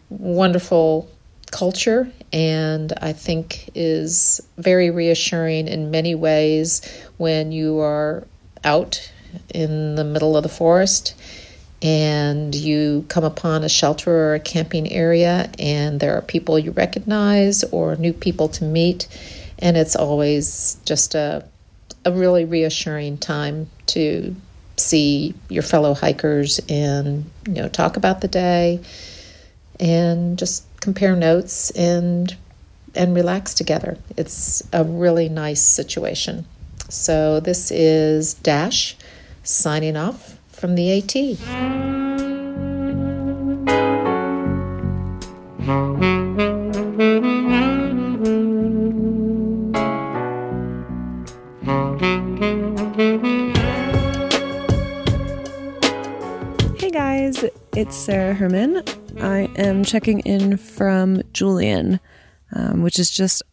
wonderful 0.09 1.09
culture 1.51 2.11
and 2.33 2.91
I 2.99 3.13
think 3.13 3.69
is 3.75 4.41
very 4.57 4.89
reassuring 4.89 5.67
in 5.67 5.91
many 5.91 6.15
ways 6.15 6.81
when 7.17 7.51
you 7.51 7.79
are 7.79 8.25
out 8.63 9.11
in 9.53 9.95
the 9.95 10.03
middle 10.03 10.35
of 10.35 10.43
the 10.43 10.49
forest 10.49 11.15
and 11.81 12.55
you 12.55 13.05
come 13.09 13.23
upon 13.23 13.63
a 13.63 13.69
shelter 13.69 14.11
or 14.11 14.35
a 14.35 14.39
camping 14.39 14.91
area 14.91 15.49
and 15.59 15.99
there 15.99 16.17
are 16.17 16.21
people 16.21 16.57
you 16.57 16.71
recognize 16.71 17.63
or 17.65 17.95
new 17.97 18.13
people 18.13 18.47
to 18.47 18.63
meet 18.63 19.07
and 19.59 19.77
it's 19.77 19.95
always 19.95 20.77
just 20.85 21.13
a 21.15 21.45
a 22.05 22.11
really 22.11 22.43
reassuring 22.43 23.17
time 23.17 23.69
to 23.85 24.35
see 24.75 25.33
your 25.49 25.63
fellow 25.63 25.93
hikers 25.93 26.59
and 26.67 27.29
you 27.47 27.53
know 27.53 27.69
talk 27.69 27.95
about 27.95 28.21
the 28.21 28.27
day 28.27 28.81
and 29.79 30.37
just 30.37 30.65
compare 30.83 31.15
notes 31.15 31.71
and 31.71 32.35
and 32.93 33.15
relax 33.15 33.53
together. 33.53 33.97
It's 34.17 34.61
a 34.73 34.83
really 34.83 35.29
nice 35.29 35.63
situation. 35.63 36.45
So 36.89 37.39
this 37.39 37.71
is 37.71 38.35
Dash 38.35 38.95
signing 39.43 39.95
off 39.95 40.37
from 40.49 40.75
the 40.75 40.91
AT. 40.97 41.13
Hey 56.77 56.91
guys, 56.91 57.45
it's 57.73 57.95
Sarah 57.95 58.33
Herman. 58.33 58.83
I 59.21 59.49
am 59.55 59.83
checking 59.83 60.19
in 60.21 60.57
from 60.57 61.21
Julian, 61.33 61.99
um, 62.53 62.81
which 62.81 62.99
is 62.99 63.09
just 63.09 63.43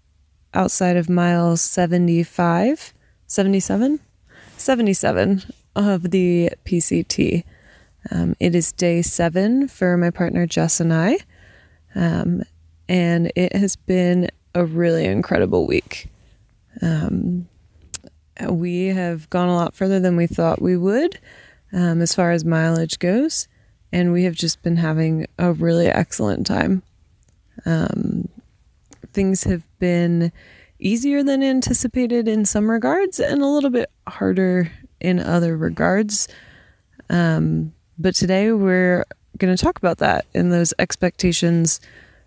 outside 0.54 0.96
of 0.96 1.08
mile 1.08 1.56
75, 1.56 2.94
77, 3.26 4.00
77 4.56 5.42
of 5.76 6.10
the 6.10 6.50
PCT. 6.64 7.44
Um, 8.10 8.34
it 8.40 8.54
is 8.54 8.72
day 8.72 9.02
seven 9.02 9.68
for 9.68 9.96
my 9.96 10.10
partner 10.10 10.46
Jess 10.46 10.80
and 10.80 10.92
I. 10.92 11.18
Um, 11.94 12.42
and 12.88 13.30
it 13.36 13.54
has 13.54 13.76
been 13.76 14.28
a 14.54 14.64
really 14.64 15.04
incredible 15.04 15.66
week. 15.66 16.08
Um, 16.82 17.48
we 18.48 18.86
have 18.86 19.28
gone 19.30 19.48
a 19.48 19.54
lot 19.54 19.74
further 19.74 20.00
than 20.00 20.16
we 20.16 20.26
thought 20.26 20.62
we 20.62 20.76
would 20.76 21.18
um, 21.72 22.00
as 22.00 22.14
far 22.14 22.32
as 22.32 22.44
mileage 22.44 22.98
goes, 22.98 23.48
and 23.92 24.12
we 24.12 24.24
have 24.24 24.34
just 24.34 24.62
been 24.62 24.76
having 24.76 25.26
a 25.38 25.52
really 25.52 25.86
excellent 25.86 26.46
time. 26.46 26.82
Um, 27.66 28.28
things 29.12 29.44
have 29.44 29.66
been 29.78 30.32
easier 30.78 31.22
than 31.22 31.42
anticipated 31.42 32.26
in 32.28 32.44
some 32.44 32.70
regards 32.70 33.20
and 33.20 33.42
a 33.42 33.46
little 33.46 33.70
bit 33.70 33.90
harder 34.06 34.70
in 35.00 35.18
other 35.18 35.56
regards. 35.56 36.28
Um, 37.08 37.72
but 37.98 38.14
today 38.14 38.52
we're 38.52 39.04
going 39.38 39.54
to 39.54 39.62
talk 39.62 39.78
about 39.78 39.98
that 39.98 40.26
and 40.34 40.52
those 40.52 40.72
expectations 40.78 41.80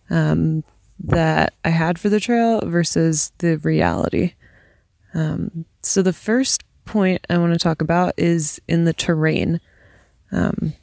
um, 0.09 0.63
that 0.99 1.53
I 1.63 1.69
had 1.69 1.97
for 1.97 2.09
the 2.09 2.19
trail 2.19 2.61
versus 2.65 3.31
the 3.39 3.57
reality. 3.57 4.33
Um, 5.13 5.65
so 5.81 6.01
the 6.01 6.13
first 6.13 6.63
point 6.85 7.25
I 7.29 7.37
want 7.37 7.53
to 7.53 7.59
talk 7.59 7.81
about 7.81 8.13
is 8.17 8.61
in 8.67 8.83
the 8.83 8.93
terrain. 8.93 9.61
Um, 10.31 10.73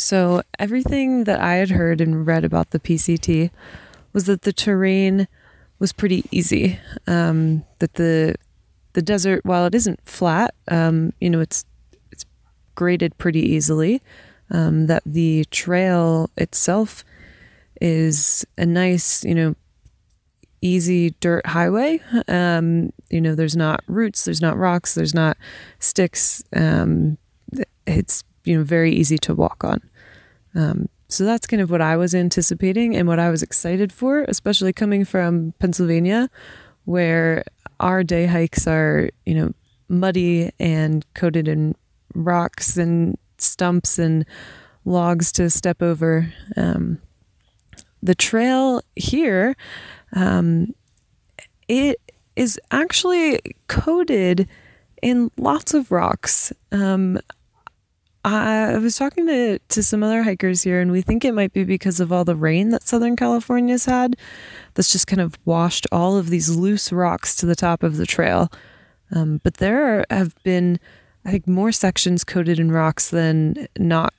so 0.00 0.42
everything 0.58 1.24
that 1.24 1.40
I 1.40 1.56
had 1.56 1.70
heard 1.70 2.00
and 2.00 2.26
read 2.26 2.44
about 2.44 2.70
the 2.70 2.80
PCT 2.80 3.50
was 4.12 4.24
that 4.24 4.42
the 4.42 4.52
terrain 4.52 5.28
was 5.78 5.92
pretty 5.92 6.24
easy. 6.30 6.80
Um, 7.06 7.64
that 7.80 7.94
the 7.94 8.36
the 8.92 9.02
desert, 9.02 9.44
while 9.44 9.66
it 9.66 9.74
isn't 9.74 10.00
flat, 10.04 10.54
um, 10.68 11.12
you 11.20 11.28
know, 11.28 11.40
it's 11.40 11.64
it's 12.10 12.24
graded 12.74 13.18
pretty 13.18 13.40
easily. 13.40 14.00
Um, 14.50 14.86
that 14.86 15.02
the 15.04 15.44
trail 15.50 16.30
itself 16.36 17.04
is 17.80 18.44
a 18.58 18.66
nice, 18.66 19.22
you 19.24 19.34
know, 19.34 19.54
easy 20.62 21.10
dirt 21.20 21.46
highway. 21.46 22.00
Um, 22.26 22.92
you 23.10 23.20
know, 23.20 23.34
there's 23.34 23.56
not 23.56 23.84
roots, 23.86 24.24
there's 24.24 24.40
not 24.42 24.56
rocks, 24.56 24.94
there's 24.94 25.14
not 25.14 25.36
sticks. 25.78 26.42
Um, 26.56 27.18
it's 27.86 28.24
you 28.44 28.56
know 28.56 28.64
very 28.64 28.92
easy 28.92 29.18
to 29.18 29.34
walk 29.34 29.62
on. 29.62 29.89
Um, 30.54 30.88
so 31.08 31.24
that's 31.24 31.46
kind 31.46 31.60
of 31.60 31.70
what 31.70 31.80
I 31.80 31.96
was 31.96 32.14
anticipating 32.14 32.96
and 32.96 33.08
what 33.08 33.18
I 33.18 33.30
was 33.30 33.42
excited 33.42 33.92
for, 33.92 34.24
especially 34.28 34.72
coming 34.72 35.04
from 35.04 35.54
Pennsylvania, 35.58 36.30
where 36.84 37.44
our 37.80 38.04
day 38.04 38.26
hikes 38.26 38.66
are, 38.66 39.10
you 39.26 39.34
know, 39.34 39.52
muddy 39.88 40.50
and 40.60 41.04
coated 41.14 41.48
in 41.48 41.74
rocks 42.14 42.76
and 42.76 43.18
stumps 43.38 43.98
and 43.98 44.24
logs 44.84 45.32
to 45.32 45.50
step 45.50 45.82
over. 45.82 46.32
Um, 46.56 47.00
the 48.02 48.14
trail 48.14 48.80
here, 48.96 49.56
um, 50.14 50.74
it 51.68 52.00
is 52.36 52.58
actually 52.70 53.40
coated 53.66 54.48
in 55.02 55.30
lots 55.36 55.74
of 55.74 55.90
rocks. 55.90 56.52
Um, 56.72 57.18
I 58.24 58.76
was 58.76 58.96
talking 58.96 59.26
to, 59.26 59.58
to 59.58 59.82
some 59.82 60.02
other 60.02 60.22
hikers 60.22 60.62
here, 60.62 60.80
and 60.80 60.92
we 60.92 61.00
think 61.00 61.24
it 61.24 61.32
might 61.32 61.52
be 61.52 61.64
because 61.64 62.00
of 62.00 62.12
all 62.12 62.24
the 62.24 62.36
rain 62.36 62.68
that 62.70 62.82
Southern 62.82 63.16
California's 63.16 63.86
had 63.86 64.16
that's 64.74 64.92
just 64.92 65.06
kind 65.06 65.20
of 65.20 65.38
washed 65.44 65.86
all 65.90 66.16
of 66.16 66.28
these 66.28 66.54
loose 66.54 66.92
rocks 66.92 67.34
to 67.36 67.46
the 67.46 67.56
top 67.56 67.82
of 67.82 67.96
the 67.96 68.06
trail. 68.06 68.52
Um, 69.14 69.40
but 69.42 69.54
there 69.54 70.04
have 70.10 70.34
been, 70.42 70.78
I 71.24 71.30
think, 71.30 71.46
more 71.46 71.72
sections 71.72 72.22
coated 72.22 72.58
in 72.58 72.70
rocks 72.70 73.08
than 73.08 73.66
not 73.78 74.12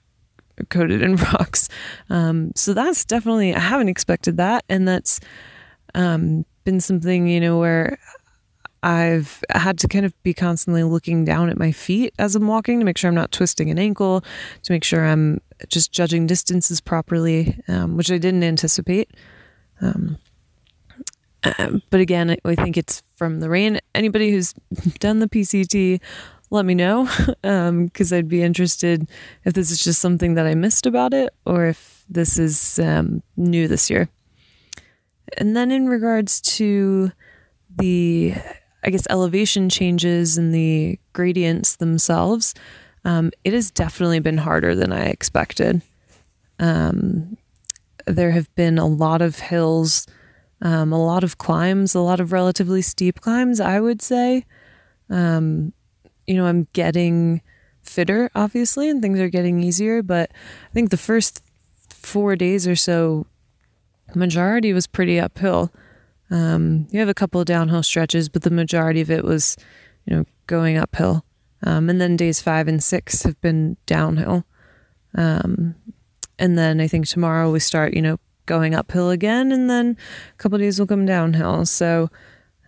coated 0.70 1.02
in 1.02 1.16
rocks. 1.34 1.70
Um, 2.10 2.52
so 2.56 2.74
that's 2.74 3.06
definitely, 3.06 3.54
I 3.54 3.60
haven't 3.60 3.90
expected 3.90 4.38
that. 4.38 4.66
And 4.68 4.88
that's 4.88 5.20
um, 5.94 6.46
been 6.64 6.80
something, 6.80 7.28
you 7.28 7.40
know, 7.40 7.60
where 7.60 7.98
I've 8.84 9.44
had 9.52 9.78
to 9.80 9.88
kind 9.88 10.06
of 10.06 10.24
be 10.24 10.34
constantly 10.34 10.84
looking 10.84 11.24
down 11.24 11.50
at 11.50 11.58
my 11.58 11.72
feet 11.72 12.14
as 12.18 12.36
I'm 12.36 12.48
walking 12.48 12.80
to 12.80 12.86
make 12.86 12.98
sure 12.98 13.10
I'm 13.10 13.16
not 13.16 13.32
twisting 13.32 13.70
an 13.70 13.78
ankle, 13.78 14.24
to 14.64 14.74
make 14.74 14.84
sure 14.84 15.06
I'm 15.06 15.40
just 15.68 15.92
judging 15.92 16.26
distances 16.26 16.82
properly, 16.82 17.60
um, 17.68 17.96
which 17.96 18.12
I 18.12 18.18
didn't 18.18 18.44
anticipate. 18.44 19.12
Um, 19.82 20.18
uh, 21.44 21.78
but 21.90 22.00
again, 22.00 22.36
I 22.44 22.56
think 22.56 22.78
it's 22.78 23.02
from 23.16 23.40
the 23.40 23.50
rain. 23.50 23.80
Anybody 23.94 24.32
who's 24.32 24.54
done 25.00 25.20
the 25.20 25.30
PCT, 25.30 26.00
let 26.50 26.66
me 26.66 26.76
know 26.76 27.06
because 27.42 28.12
um, 28.12 28.18
I'd 28.18 28.28
be 28.28 28.44
interested 28.44 29.10
if 29.46 29.54
this 29.54 29.72
is 29.72 29.84
just 29.84 30.02
something 30.02 30.34
that 30.36 30.46
I 30.46 30.56
missed 30.56 30.86
about 30.86 31.14
it 31.14 31.34
or 31.46 31.66
if 31.66 32.04
this 32.10 32.38
is 32.38 32.78
um, 32.80 33.24
new 33.38 33.68
this 33.68 33.90
year. 33.90 34.10
And 35.38 35.56
then 35.56 35.72
in 35.72 35.88
regards 35.88 36.42
to 36.42 37.12
the 37.78 38.36
I 38.84 38.90
guess, 38.90 39.06
elevation 39.10 39.70
changes 39.70 40.38
and 40.38 40.54
the 40.54 41.00
gradients 41.14 41.76
themselves, 41.76 42.54
um, 43.06 43.32
it 43.44 43.54
has 43.54 43.72
definitely 43.72 44.20
been 44.20 44.38
harder 44.38 44.76
than 44.76 44.92
I 44.92 45.06
expected. 45.06 45.82
Um, 46.60 47.38
there 48.06 48.32
have 48.32 48.54
been 48.56 48.78
a 48.78 48.88
lot 48.88 49.22
of 49.22 49.40
hills, 49.40 50.08
um, 50.62 50.94
a 50.94 51.04
lot 51.04 51.24
of 51.24 51.38
climbs, 51.38 51.96
a 51.96 52.00
lot 52.00 52.20
of 52.20 52.32
relatively 52.32 52.82
steep 52.82 53.22
climbs, 53.22 53.60
I 53.60 53.80
would 53.80 54.02
say. 54.02 54.46
Um, 55.10 55.74
you 56.28 56.36
know, 56.36 56.46
I'm 56.46 56.68
getting 56.74 57.42
fitter, 57.84 58.30
obviously, 58.36 58.90
and 58.90 59.02
things 59.02 59.20
are 59.20 59.30
getting 59.30 59.62
easier, 59.62 60.04
but 60.04 60.32
I 60.70 60.74
think 60.74 60.90
the 60.90 60.98
first 60.98 61.44
four 61.90 62.36
days 62.36 62.68
or 62.68 62.76
so, 62.76 63.26
majority 64.14 64.74
was 64.74 64.88
pretty 64.88 65.20
uphill. 65.20 65.72
Um, 66.32 66.88
you 66.92 67.00
have 67.00 67.10
a 67.10 67.14
couple 67.14 67.42
of 67.42 67.46
downhill 67.46 67.84
stretches, 67.84 68.30
but 68.30 68.44
the 68.44 68.50
majority 68.50 69.02
of 69.02 69.12
it 69.12 69.24
was, 69.24 69.58
you 70.06 70.16
know, 70.16 70.26
going 70.48 70.78
uphill. 70.78 71.26
Um, 71.64 71.90
and 71.90 72.02
then 72.02 72.16
days 72.16 72.42
five 72.42 72.68
and 72.68 72.82
six 72.82 73.24
have 73.24 73.40
been 73.42 73.78
downhill. 73.86 74.46
Um, 75.16 75.76
and 76.40 76.58
then 76.58 76.80
I 76.80 76.88
think 76.88 77.08
tomorrow 77.08 77.52
we 77.52 77.60
start, 77.60 77.94
you 77.94 78.02
know, 78.02 78.18
going 78.46 78.74
uphill 78.74 79.12
again, 79.12 79.52
and 79.52 79.70
then 79.70 79.98
a 80.34 80.38
couple 80.38 80.58
days 80.58 80.80
will 80.80 80.88
come 80.88 81.06
downhill. 81.06 81.66
So, 81.66 82.10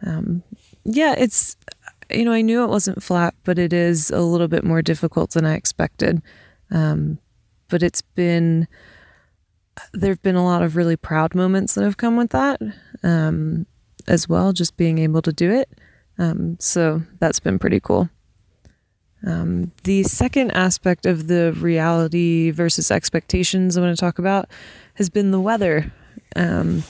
um, 0.05 0.43
yeah, 0.83 1.15
it's, 1.17 1.57
you 2.11 2.25
know, 2.25 2.33
I 2.33 2.41
knew 2.41 2.63
it 2.63 2.69
wasn't 2.69 3.01
flat, 3.01 3.33
but 3.43 3.57
it 3.57 3.73
is 3.73 4.11
a 4.11 4.21
little 4.21 4.49
bit 4.49 4.63
more 4.63 4.81
difficult 4.81 5.31
than 5.31 5.45
I 5.45 5.55
expected. 5.55 6.21
Um, 6.69 7.17
but 7.69 7.81
it's 7.81 8.01
been, 8.01 8.67
there 9.93 10.11
have 10.11 10.21
been 10.21 10.35
a 10.35 10.45
lot 10.45 10.61
of 10.61 10.75
really 10.75 10.97
proud 10.97 11.33
moments 11.33 11.73
that 11.73 11.83
have 11.83 11.97
come 11.97 12.17
with 12.17 12.29
that 12.31 12.61
um, 13.03 13.65
as 14.07 14.27
well, 14.27 14.53
just 14.53 14.77
being 14.77 14.97
able 14.97 15.21
to 15.21 15.33
do 15.33 15.51
it. 15.51 15.69
Um, 16.17 16.57
so 16.59 17.01
that's 17.19 17.39
been 17.39 17.59
pretty 17.59 17.79
cool. 17.79 18.09
Um, 19.25 19.71
the 19.83 20.03
second 20.03 20.51
aspect 20.51 21.05
of 21.05 21.27
the 21.27 21.53
reality 21.53 22.51
versus 22.51 22.91
expectations 22.91 23.77
I 23.77 23.81
want 23.81 23.95
to 23.95 23.99
talk 23.99 24.19
about 24.19 24.49
has 24.95 25.09
been 25.09 25.31
the 25.31 25.39
weather. 25.39 25.93
Um, 26.35 26.83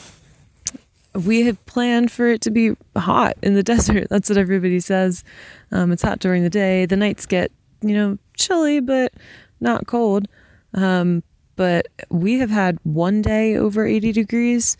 we 1.13 1.43
have 1.43 1.63
planned 1.67 2.11
for 2.11 2.27
it 2.27 2.41
to 2.41 2.51
be 2.51 2.75
hot 2.95 3.35
in 3.43 3.53
the 3.53 3.63
desert. 3.63 4.07
That's 4.09 4.29
what 4.29 4.37
everybody 4.37 4.79
says. 4.79 5.23
Um, 5.71 5.91
it's 5.91 6.01
hot 6.01 6.19
during 6.19 6.43
the 6.43 6.49
day. 6.49 6.85
The 6.85 6.97
nights 6.97 7.25
get, 7.25 7.51
you 7.81 7.93
know, 7.93 8.17
chilly, 8.35 8.79
but 8.79 9.13
not 9.59 9.85
cold. 9.85 10.27
Um, 10.73 11.21
but 11.55 11.87
we 12.09 12.39
have 12.39 12.49
had 12.49 12.79
one 12.83 13.21
day 13.21 13.55
over 13.55 13.85
80 13.85 14.11
degrees 14.11 14.75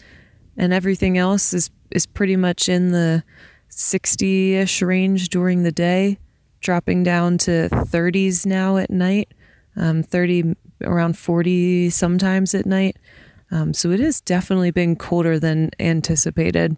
and 0.58 0.74
everything 0.74 1.18
else 1.18 1.54
is 1.54 1.70
is 1.92 2.06
pretty 2.06 2.36
much 2.36 2.68
in 2.70 2.92
the 2.92 3.24
60ish 3.70 4.86
range 4.86 5.30
during 5.30 5.64
the 5.64 5.72
day 5.72 6.18
dropping 6.62 7.04
down 7.04 7.38
to 7.38 7.70
30s 7.70 8.46
now 8.46 8.78
at 8.78 8.90
night 8.90 9.34
um, 9.76 10.04
30 10.04 10.56
around 10.82 11.18
40 11.18 11.90
sometimes 11.90 12.54
at 12.54 12.66
night 12.66 12.98
um, 13.52 13.74
so 13.74 13.92
it 13.92 14.00
has 14.00 14.22
definitely 14.22 14.72
been 14.72 14.96
colder 14.96 15.40
than 15.40 15.72
anticipated 15.80 16.78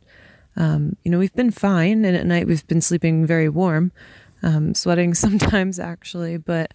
um, 0.55 0.95
you 1.03 1.11
know 1.11 1.19
we've 1.19 1.36
been 1.36 1.51
fine 1.51 2.05
and 2.05 2.15
at 2.15 2.26
night 2.26 2.47
we've 2.47 2.67
been 2.67 2.82
sleeping 2.82 3.26
very 3.26 3.49
warm 3.49 3.91
um, 4.43 4.73
sweating 4.73 5.13
sometimes 5.13 5.80
actually 5.80 6.38
but 6.38 6.71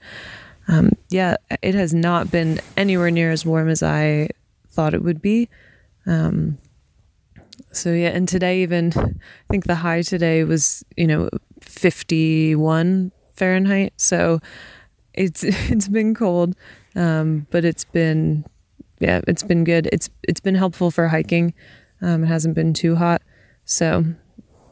um, 0.71 0.93
yeah, 1.09 1.37
it 1.63 1.75
has 1.75 1.93
not 1.93 2.31
been 2.31 2.61
anywhere 2.77 3.11
near 3.11 3.33
as 3.33 3.45
warm 3.45 3.69
as 3.69 3.83
I 3.83 4.29
thought 4.69 4.95
it 4.95 5.03
would 5.03 5.21
be. 5.21 5.49
Um, 6.07 6.59
so 7.73 7.93
yeah, 7.93 8.09
and 8.09 8.29
today 8.29 8.63
even 8.63 8.93
I 8.97 9.53
think 9.53 9.67
the 9.67 9.77
high 9.77 10.03
today 10.03 10.45
was 10.45 10.85
you 10.97 11.07
know 11.07 11.29
51 11.61 13.13
Fahrenheit. 13.35 13.93
So 13.97 14.41
it's 15.15 15.43
it's 15.45 15.89
been 15.89 16.15
cold, 16.15 16.55
um, 16.97 17.47
but 17.51 17.65
it's 17.65 17.85
been 17.85 18.45
yeah, 19.01 19.21
it's 19.27 19.43
been 19.43 19.65
good. 19.65 19.89
It's 19.93 20.11
it's 20.23 20.41
been 20.41 20.55
helpful 20.55 20.91
for 20.91 21.09
hiking. 21.09 21.55
Um, 22.03 22.25
it 22.25 22.29
hasn't 22.29 22.55
been 22.55 22.73
too 22.73 22.97
hot, 22.97 23.23
so 23.65 24.05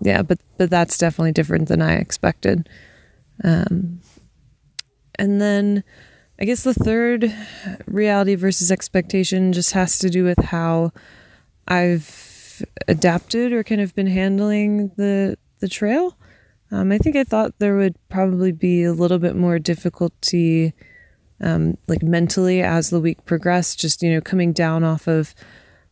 yeah, 0.01 0.23
but 0.23 0.39
but 0.57 0.71
that's 0.71 0.99
definitely 0.99 1.33
different 1.33 1.69
than 1.69 1.83
I 1.83 1.95
expected. 1.95 2.69
Um, 3.45 4.01
and 5.19 5.41
then 5.41 5.85
I 6.41 6.45
guess 6.45 6.63
the 6.63 6.75
third 6.75 7.35
reality 7.87 8.35
versus 8.35 8.71
expectation 8.71 9.53
just 9.53 9.73
has 9.73 9.99
to 9.99 10.11
do 10.11 10.25
with 10.25 10.39
how 10.45 10.93
I've 11.67 12.28
adapted 12.87 13.53
or 13.53 13.63
kind 13.63 13.81
of 13.81 13.95
been 13.95 14.07
handling 14.07 14.89
the 14.97 15.37
the 15.61 15.69
trail. 15.69 16.17
Um, 16.71 16.93
I 16.93 16.99
think 16.99 17.17
I 17.17 17.25
thought 17.25 17.59
there 17.59 17.77
would 17.77 17.97
probably 18.09 18.53
be 18.53 18.85
a 18.85 18.93
little 18.93 19.19
bit 19.19 19.35
more 19.35 19.59
difficulty, 19.59 20.75
um, 21.41 21.79
like 21.87 22.03
mentally, 22.03 22.63
as 22.63 22.91
the 22.91 23.01
week 23.01 23.25
progressed. 23.25 23.81
Just 23.81 24.03
you 24.03 24.13
know, 24.13 24.21
coming 24.21 24.53
down 24.53 24.85
off 24.85 25.07
of 25.07 25.35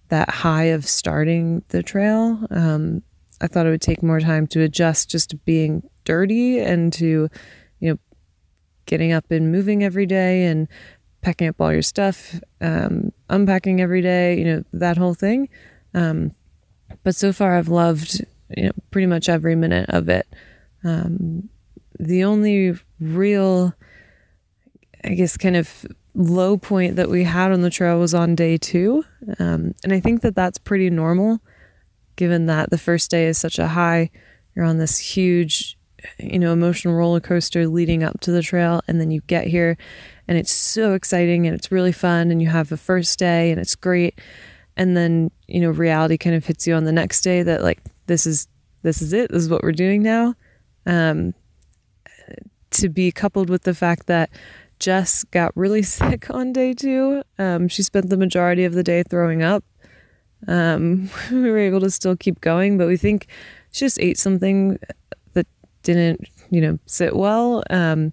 that 0.08 0.30
high 0.30 0.64
of 0.64 0.86
starting 0.86 1.62
the 1.68 1.82
trail. 1.82 2.46
Um, 2.50 3.02
I 3.40 3.46
thought 3.46 3.66
it 3.66 3.70
would 3.70 3.82
take 3.82 4.02
more 4.02 4.20
time 4.20 4.46
to 4.48 4.62
adjust 4.62 5.10
just 5.10 5.30
to 5.30 5.36
being 5.36 5.88
dirty 6.04 6.60
and 6.60 6.92
to, 6.94 7.28
you 7.80 7.90
know, 7.90 7.98
getting 8.86 9.12
up 9.12 9.30
and 9.30 9.52
moving 9.52 9.82
every 9.82 10.06
day 10.06 10.44
and 10.44 10.68
packing 11.20 11.48
up 11.48 11.60
all 11.60 11.72
your 11.72 11.82
stuff, 11.82 12.40
um, 12.60 13.12
unpacking 13.28 13.80
every 13.80 14.00
day, 14.00 14.38
you 14.38 14.44
know, 14.44 14.62
that 14.72 14.96
whole 14.96 15.14
thing. 15.14 15.48
Um, 15.92 16.35
but 17.02 17.14
so 17.14 17.32
far, 17.32 17.56
I've 17.56 17.68
loved, 17.68 18.24
you 18.56 18.64
know, 18.64 18.72
pretty 18.90 19.06
much 19.06 19.28
every 19.28 19.54
minute 19.54 19.88
of 19.90 20.08
it. 20.08 20.26
Um, 20.84 21.48
the 21.98 22.24
only 22.24 22.74
real, 23.00 23.74
I 25.04 25.14
guess, 25.14 25.36
kind 25.36 25.56
of 25.56 25.86
low 26.14 26.56
point 26.56 26.96
that 26.96 27.10
we 27.10 27.24
had 27.24 27.52
on 27.52 27.60
the 27.60 27.70
trail 27.70 27.98
was 27.98 28.14
on 28.14 28.34
day 28.34 28.56
two. 28.56 29.04
Um, 29.38 29.74
and 29.84 29.92
I 29.92 30.00
think 30.00 30.22
that 30.22 30.34
that's 30.34 30.58
pretty 30.58 30.90
normal 30.90 31.40
given 32.16 32.46
that 32.46 32.70
the 32.70 32.78
first 32.78 33.10
day 33.10 33.26
is 33.26 33.38
such 33.38 33.58
a 33.58 33.68
high. 33.68 34.10
You're 34.54 34.64
on 34.64 34.78
this 34.78 34.98
huge, 34.98 35.78
you 36.18 36.38
know, 36.38 36.52
emotional 36.52 36.94
roller 36.94 37.20
coaster 37.20 37.66
leading 37.66 38.02
up 38.02 38.20
to 38.20 38.32
the 38.32 38.42
trail. 38.42 38.80
And 38.88 39.00
then 39.00 39.10
you 39.10 39.20
get 39.26 39.46
here 39.46 39.76
and 40.26 40.36
it's 40.36 40.52
so 40.52 40.94
exciting 40.94 41.46
and 41.46 41.54
it's 41.54 41.70
really 41.70 41.92
fun. 41.92 42.30
And 42.30 42.40
you 42.40 42.48
have 42.48 42.72
a 42.72 42.76
first 42.76 43.18
day 43.18 43.50
and 43.50 43.60
it's 43.60 43.76
great. 43.76 44.18
And 44.76 44.96
then, 44.96 45.30
you 45.46 45.60
know, 45.60 45.70
reality 45.70 46.18
kind 46.18 46.36
of 46.36 46.44
hits 46.44 46.66
you 46.66 46.74
on 46.74 46.84
the 46.84 46.92
next 46.92 47.22
day 47.22 47.42
that 47.42 47.62
like, 47.62 47.80
this 48.06 48.26
is, 48.26 48.48
this 48.82 49.00
is 49.00 49.12
it. 49.12 49.30
This 49.30 49.42
is 49.42 49.48
what 49.48 49.62
we're 49.62 49.72
doing 49.72 50.02
now. 50.02 50.34
Um, 50.84 51.34
to 52.70 52.88
be 52.88 53.10
coupled 53.10 53.48
with 53.48 53.62
the 53.62 53.74
fact 53.74 54.06
that 54.06 54.30
Jess 54.78 55.24
got 55.24 55.56
really 55.56 55.82
sick 55.98 56.30
on 56.30 56.52
day 56.52 56.74
two. 56.74 57.22
Um, 57.38 57.68
she 57.68 57.82
spent 57.82 58.10
the 58.10 58.16
majority 58.16 58.64
of 58.64 58.74
the 58.74 58.82
day 58.82 59.02
throwing 59.02 59.42
up. 59.42 59.64
Um, 60.46 61.10
we 61.30 61.50
were 61.50 61.58
able 61.58 61.80
to 61.80 61.90
still 61.90 62.16
keep 62.16 62.40
going, 62.40 62.78
but 62.78 62.86
we 62.86 62.96
think 62.96 63.26
she 63.72 63.84
just 63.84 64.00
ate 64.00 64.18
something 64.18 64.78
that 65.32 65.46
didn't, 65.82 66.28
you 66.50 66.60
know, 66.60 66.78
sit 66.86 67.16
well. 67.16 67.62
Um, 67.70 68.12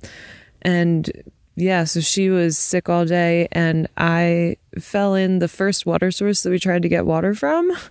and 0.62 1.12
yeah, 1.56 1.84
so 1.84 2.00
she 2.00 2.30
was 2.30 2.58
sick 2.58 2.90
all 2.90 3.06
day, 3.06 3.48
and 3.52 3.88
I 3.98 4.58
fell 4.80 5.14
in 5.14 5.40
the 5.40 5.48
first 5.48 5.86
water 5.86 6.10
source 6.12 6.42
that 6.44 6.50
we 6.50 6.60
tried 6.60 6.82
to 6.82 6.90
get 6.90 7.06
water 7.06 7.34
from. 7.34 7.72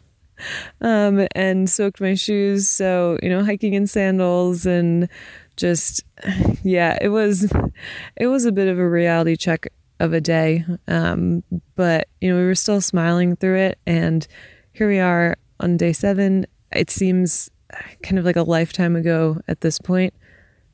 Um, 0.80 1.28
and 1.36 1.70
soaked 1.70 2.00
my 2.00 2.14
shoes. 2.14 2.68
So, 2.68 3.16
you 3.22 3.28
know, 3.28 3.44
hiking 3.44 3.74
in 3.74 3.86
sandals 3.86 4.66
and 4.66 5.08
just, 5.56 6.02
yeah, 6.64 6.98
it 7.00 7.10
was, 7.10 7.52
it 8.16 8.26
was 8.26 8.44
a 8.44 8.50
bit 8.50 8.66
of 8.66 8.76
a 8.76 8.88
reality 8.88 9.36
check 9.36 9.68
of 10.00 10.12
a 10.12 10.20
day. 10.20 10.64
Um, 10.88 11.44
but, 11.76 12.08
you 12.20 12.30
know, 12.30 12.40
we 12.40 12.44
were 12.44 12.56
still 12.56 12.80
smiling 12.80 13.36
through 13.36 13.58
it. 13.58 13.78
And 13.86 14.26
here 14.72 14.88
we 14.88 14.98
are 14.98 15.36
on 15.60 15.76
day 15.76 15.92
seven. 15.92 16.46
It 16.72 16.90
seems 16.90 17.48
kind 18.02 18.18
of 18.18 18.24
like 18.24 18.36
a 18.36 18.42
lifetime 18.42 18.96
ago 18.96 19.40
at 19.46 19.60
this 19.60 19.78
point. 19.78 20.12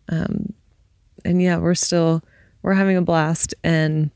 Um, 0.08 0.54
and 1.26 1.42
yeah, 1.42 1.58
we're 1.58 1.74
still, 1.74 2.22
we're 2.68 2.74
having 2.74 2.98
a 2.98 3.02
blast. 3.02 3.54
And 3.64 4.10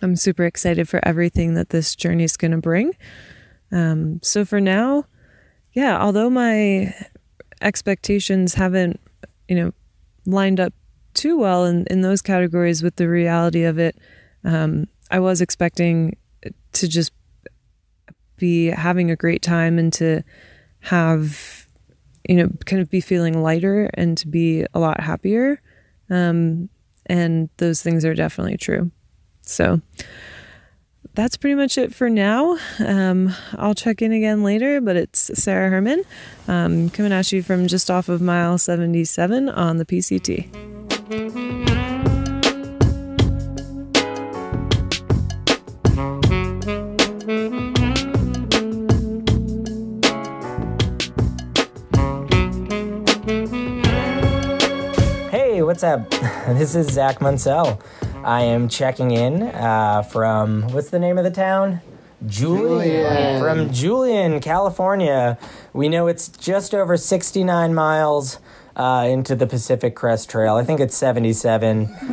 I'm 0.00 0.16
super 0.16 0.44
excited 0.44 0.88
for 0.88 0.98
everything 1.06 1.52
that 1.54 1.68
this 1.68 1.94
journey 1.94 2.24
is 2.24 2.38
going 2.38 2.52
to 2.52 2.56
bring. 2.56 2.94
Um, 3.70 4.18
so 4.22 4.46
for 4.46 4.62
now, 4.62 5.04
yeah, 5.74 6.00
although 6.00 6.30
my 6.30 6.94
expectations 7.60 8.54
haven't, 8.54 8.98
you 9.46 9.56
know, 9.56 9.72
lined 10.24 10.58
up 10.58 10.72
too 11.12 11.36
well 11.36 11.66
in, 11.66 11.84
in 11.90 12.00
those 12.00 12.22
categories 12.22 12.82
with 12.82 12.96
the 12.96 13.10
reality 13.10 13.64
of 13.64 13.78
it, 13.78 13.98
um, 14.42 14.86
I 15.10 15.20
was 15.20 15.42
expecting 15.42 16.16
to 16.72 16.88
just 16.88 17.12
be 18.38 18.68
having 18.68 19.10
a 19.10 19.16
great 19.16 19.42
time 19.42 19.78
and 19.78 19.92
to 19.92 20.22
have, 20.80 21.68
you 22.26 22.36
know, 22.36 22.48
kind 22.64 22.80
of 22.80 22.88
be 22.88 23.02
feeling 23.02 23.42
lighter 23.42 23.90
and 23.92 24.16
to 24.16 24.28
be 24.28 24.64
a 24.72 24.80
lot 24.80 24.98
happier. 24.98 25.60
Um, 26.08 26.70
and 27.06 27.48
those 27.58 27.82
things 27.82 28.04
are 28.04 28.14
definitely 28.14 28.56
true. 28.56 28.90
So, 29.42 29.80
that's 31.14 31.36
pretty 31.36 31.54
much 31.54 31.76
it 31.76 31.94
for 31.94 32.08
now. 32.08 32.58
Um, 32.78 33.34
I'll 33.54 33.74
check 33.74 34.00
in 34.02 34.12
again 34.12 34.42
later, 34.42 34.80
but 34.80 34.96
it's 34.96 35.30
Sarah 35.34 35.68
Herman 35.68 36.04
um, 36.48 36.88
coming 36.90 37.12
at 37.12 37.32
you 37.32 37.42
from 37.42 37.66
just 37.66 37.90
off 37.90 38.08
of 38.08 38.22
mile 38.22 38.56
77 38.58 39.48
on 39.48 39.76
the 39.76 39.84
PCT. 39.84 41.41
What's 55.72 55.82
up? 55.82 56.12
This 56.48 56.74
is 56.74 56.88
Zach 56.88 57.20
Munsell. 57.20 57.80
I 58.22 58.42
am 58.42 58.68
checking 58.68 59.10
in 59.10 59.42
uh, 59.42 60.02
from 60.02 60.64
what's 60.64 60.90
the 60.90 60.98
name 60.98 61.16
of 61.16 61.24
the 61.24 61.30
town? 61.30 61.80
Julian. 62.26 62.78
Julian. 62.78 63.40
From 63.40 63.72
Julian, 63.72 64.40
California. 64.40 65.38
We 65.72 65.88
know 65.88 66.08
it's 66.08 66.28
just 66.28 66.74
over 66.74 66.98
69 66.98 67.72
miles 67.72 68.38
uh, 68.76 69.06
into 69.08 69.34
the 69.34 69.46
Pacific 69.46 69.96
Crest 69.96 70.28
Trail. 70.28 70.56
I 70.56 70.64
think 70.64 70.78
it's 70.78 70.94
77. 70.94 71.86
uh, 71.88 72.08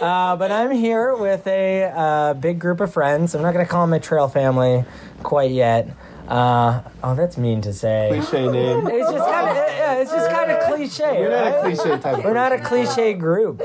but 0.00 0.50
I'm 0.50 0.70
here 0.70 1.14
with 1.16 1.46
a 1.46 1.82
uh, 1.82 2.32
big 2.32 2.58
group 2.58 2.80
of 2.80 2.94
friends. 2.94 3.34
I'm 3.34 3.42
not 3.42 3.52
going 3.52 3.66
to 3.66 3.70
call 3.70 3.86
them 3.86 3.92
a 3.92 4.00
trail 4.00 4.28
family 4.28 4.86
quite 5.22 5.50
yet. 5.50 5.94
Uh, 6.30 6.82
oh, 7.02 7.14
that's 7.16 7.36
mean 7.36 7.60
to 7.62 7.72
say. 7.72 8.08
Cliche 8.12 8.48
name. 8.48 8.86
It's 8.86 9.10
just 9.10 9.24
kind 9.24 9.48
of 9.48 9.56
yeah, 9.56 9.94
it's 9.94 10.12
just 10.12 10.30
kind 10.30 10.50
of 10.52 10.60
cliche. 10.68 11.20
We're 11.20 11.30
not 11.30 11.46
a 11.46 11.50
right? 11.50 11.60
cliche 11.62 11.98
type 11.98 12.24
We're 12.24 12.34
not 12.34 12.52
a 12.52 12.58
cliche 12.60 13.14
group. 13.14 13.62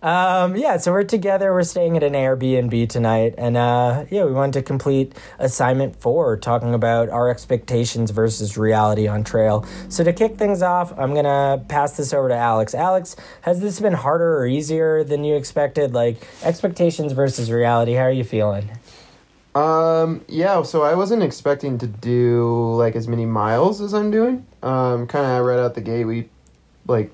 Um, 0.00 0.56
yeah, 0.56 0.76
so 0.76 0.92
we're 0.92 1.02
together. 1.02 1.52
We're 1.52 1.64
staying 1.64 1.96
at 1.96 2.04
an 2.04 2.12
Airbnb 2.12 2.88
tonight, 2.88 3.34
and 3.36 3.56
uh, 3.56 4.04
yeah, 4.10 4.24
we 4.24 4.32
wanted 4.32 4.52
to 4.54 4.62
complete 4.62 5.12
assignment 5.38 6.00
four, 6.00 6.36
talking 6.36 6.72
about 6.72 7.08
our 7.10 7.28
expectations 7.28 8.10
versus 8.10 8.56
reality 8.56 9.08
on 9.08 9.24
trail. 9.24 9.66
So 9.88 10.04
to 10.04 10.12
kick 10.12 10.36
things 10.38 10.62
off, 10.62 10.96
I'm 10.98 11.14
gonna 11.14 11.64
pass 11.68 11.96
this 11.96 12.14
over 12.14 12.28
to 12.28 12.36
Alex. 12.36 12.74
Alex, 12.74 13.16
has 13.42 13.60
this 13.60 13.80
been 13.80 13.92
harder 13.92 14.38
or 14.38 14.46
easier 14.46 15.04
than 15.04 15.24
you 15.24 15.34
expected? 15.36 15.92
Like 15.92 16.26
expectations 16.42 17.12
versus 17.12 17.50
reality. 17.50 17.94
How 17.94 18.04
are 18.04 18.12
you 18.12 18.24
feeling? 18.24 18.70
Um, 19.58 20.24
yeah, 20.28 20.62
so 20.62 20.82
I 20.82 20.94
wasn't 20.94 21.22
expecting 21.24 21.78
to 21.78 21.86
do 21.86 22.74
like 22.74 22.94
as 22.94 23.08
many 23.08 23.26
miles 23.26 23.80
as 23.80 23.92
I'm 23.92 24.10
doing. 24.10 24.46
Um, 24.62 25.08
kind 25.08 25.26
of 25.26 25.44
right 25.44 25.58
out 25.58 25.74
the 25.74 25.80
gate, 25.80 26.04
we 26.04 26.28
like 26.86 27.10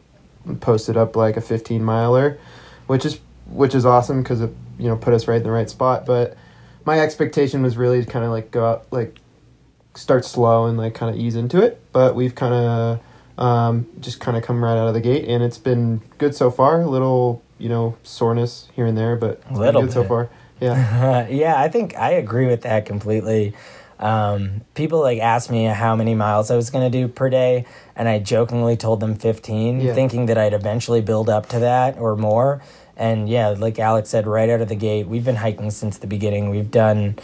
posted 0.61 0.97
up 0.97 1.17
like 1.17 1.39
a 1.39 1.41
15 1.41 1.83
miler, 1.83 2.39
which 2.87 3.07
is 3.07 3.19
which 3.47 3.75
is 3.75 3.87
awesome 3.87 4.23
because 4.23 4.43
it 4.43 4.53
you 4.79 4.89
know 4.89 4.97
put 4.97 5.15
us 5.15 5.27
right 5.27 5.39
in 5.39 5.43
the 5.43 5.51
right 5.51 5.71
spot. 5.71 6.05
But 6.05 6.37
my 6.85 7.01
expectation 7.01 7.63
was 7.63 7.79
really 7.79 8.05
to 8.05 8.11
kind 8.11 8.25
of 8.25 8.31
like 8.31 8.51
go 8.51 8.67
out 8.67 8.87
like 8.93 9.21
start 9.95 10.27
slow 10.27 10.67
and 10.67 10.77
like 10.77 10.95
kind 10.95 11.15
of 11.15 11.21
ease 11.21 11.37
into 11.37 11.63
it. 11.63 11.81
But 11.93 12.15
we've 12.15 12.35
kind 12.35 12.55
of 12.55 13.01
um, 13.43 13.87
just 14.01 14.21
kind 14.21 14.37
of 14.37 14.43
come 14.43 14.63
right 14.63 14.77
out 14.77 14.89
of 14.89 14.95
the 14.95 15.01
gate, 15.01 15.27
and 15.29 15.43
it's 15.43 15.59
been 15.59 16.03
good 16.19 16.35
so 16.35 16.51
far. 16.51 16.83
A 16.83 16.87
little 16.87 17.43
you 17.59 17.71
know 17.71 17.97
soreness 18.03 18.69
here 18.75 18.85
and 18.85 18.99
there, 18.99 19.17
but 19.17 19.41
Little 19.51 19.81
good 19.83 19.93
so 19.93 20.05
far. 20.05 20.29
Yeah. 20.61 21.27
yeah, 21.29 21.55
I 21.61 21.69
think 21.69 21.97
I 21.97 22.13
agree 22.13 22.47
with 22.47 22.63
that 22.63 22.87
completely. 22.87 23.55
Um, 23.99 24.63
people 24.75 25.01
like 25.01 25.21
asked 25.21 25.51
me 25.51 25.65
how 25.65 25.95
many 25.97 26.15
miles 26.15 26.51
I 26.51 26.57
was 26.57 26.71
going 26.71 26.91
to 26.91 26.99
do 26.99 27.09
per 27.09 27.31
day, 27.31 27.65
and 27.95 28.09
I 28.09 28.19
jokingly 28.19 28.77
told 28.77 29.01
them 29.01 29.15
15, 29.15 29.81
Yeah. 29.81 29.95
thinking 29.95 30.27
that 30.27 30.37
I'd 30.37 30.53
eventually 30.53 31.01
build 31.01 31.29
up 31.29 31.49
to 31.51 31.61
that 31.61 31.99
or 31.99 32.17
more. 32.17 32.61
And 32.97 33.29
yeah, 33.29 33.49
like 33.51 33.79
Alex 33.79 34.09
said, 34.11 34.27
right 34.27 34.49
out 34.51 34.61
of 34.61 34.69
the 34.69 34.75
gate, 34.77 35.07
we've 35.07 35.25
been 35.25 35.37
hiking 35.37 35.71
since 35.71 35.99
the 35.99 36.07
beginning. 36.07 36.51
We've 36.51 36.71
done 36.71 37.17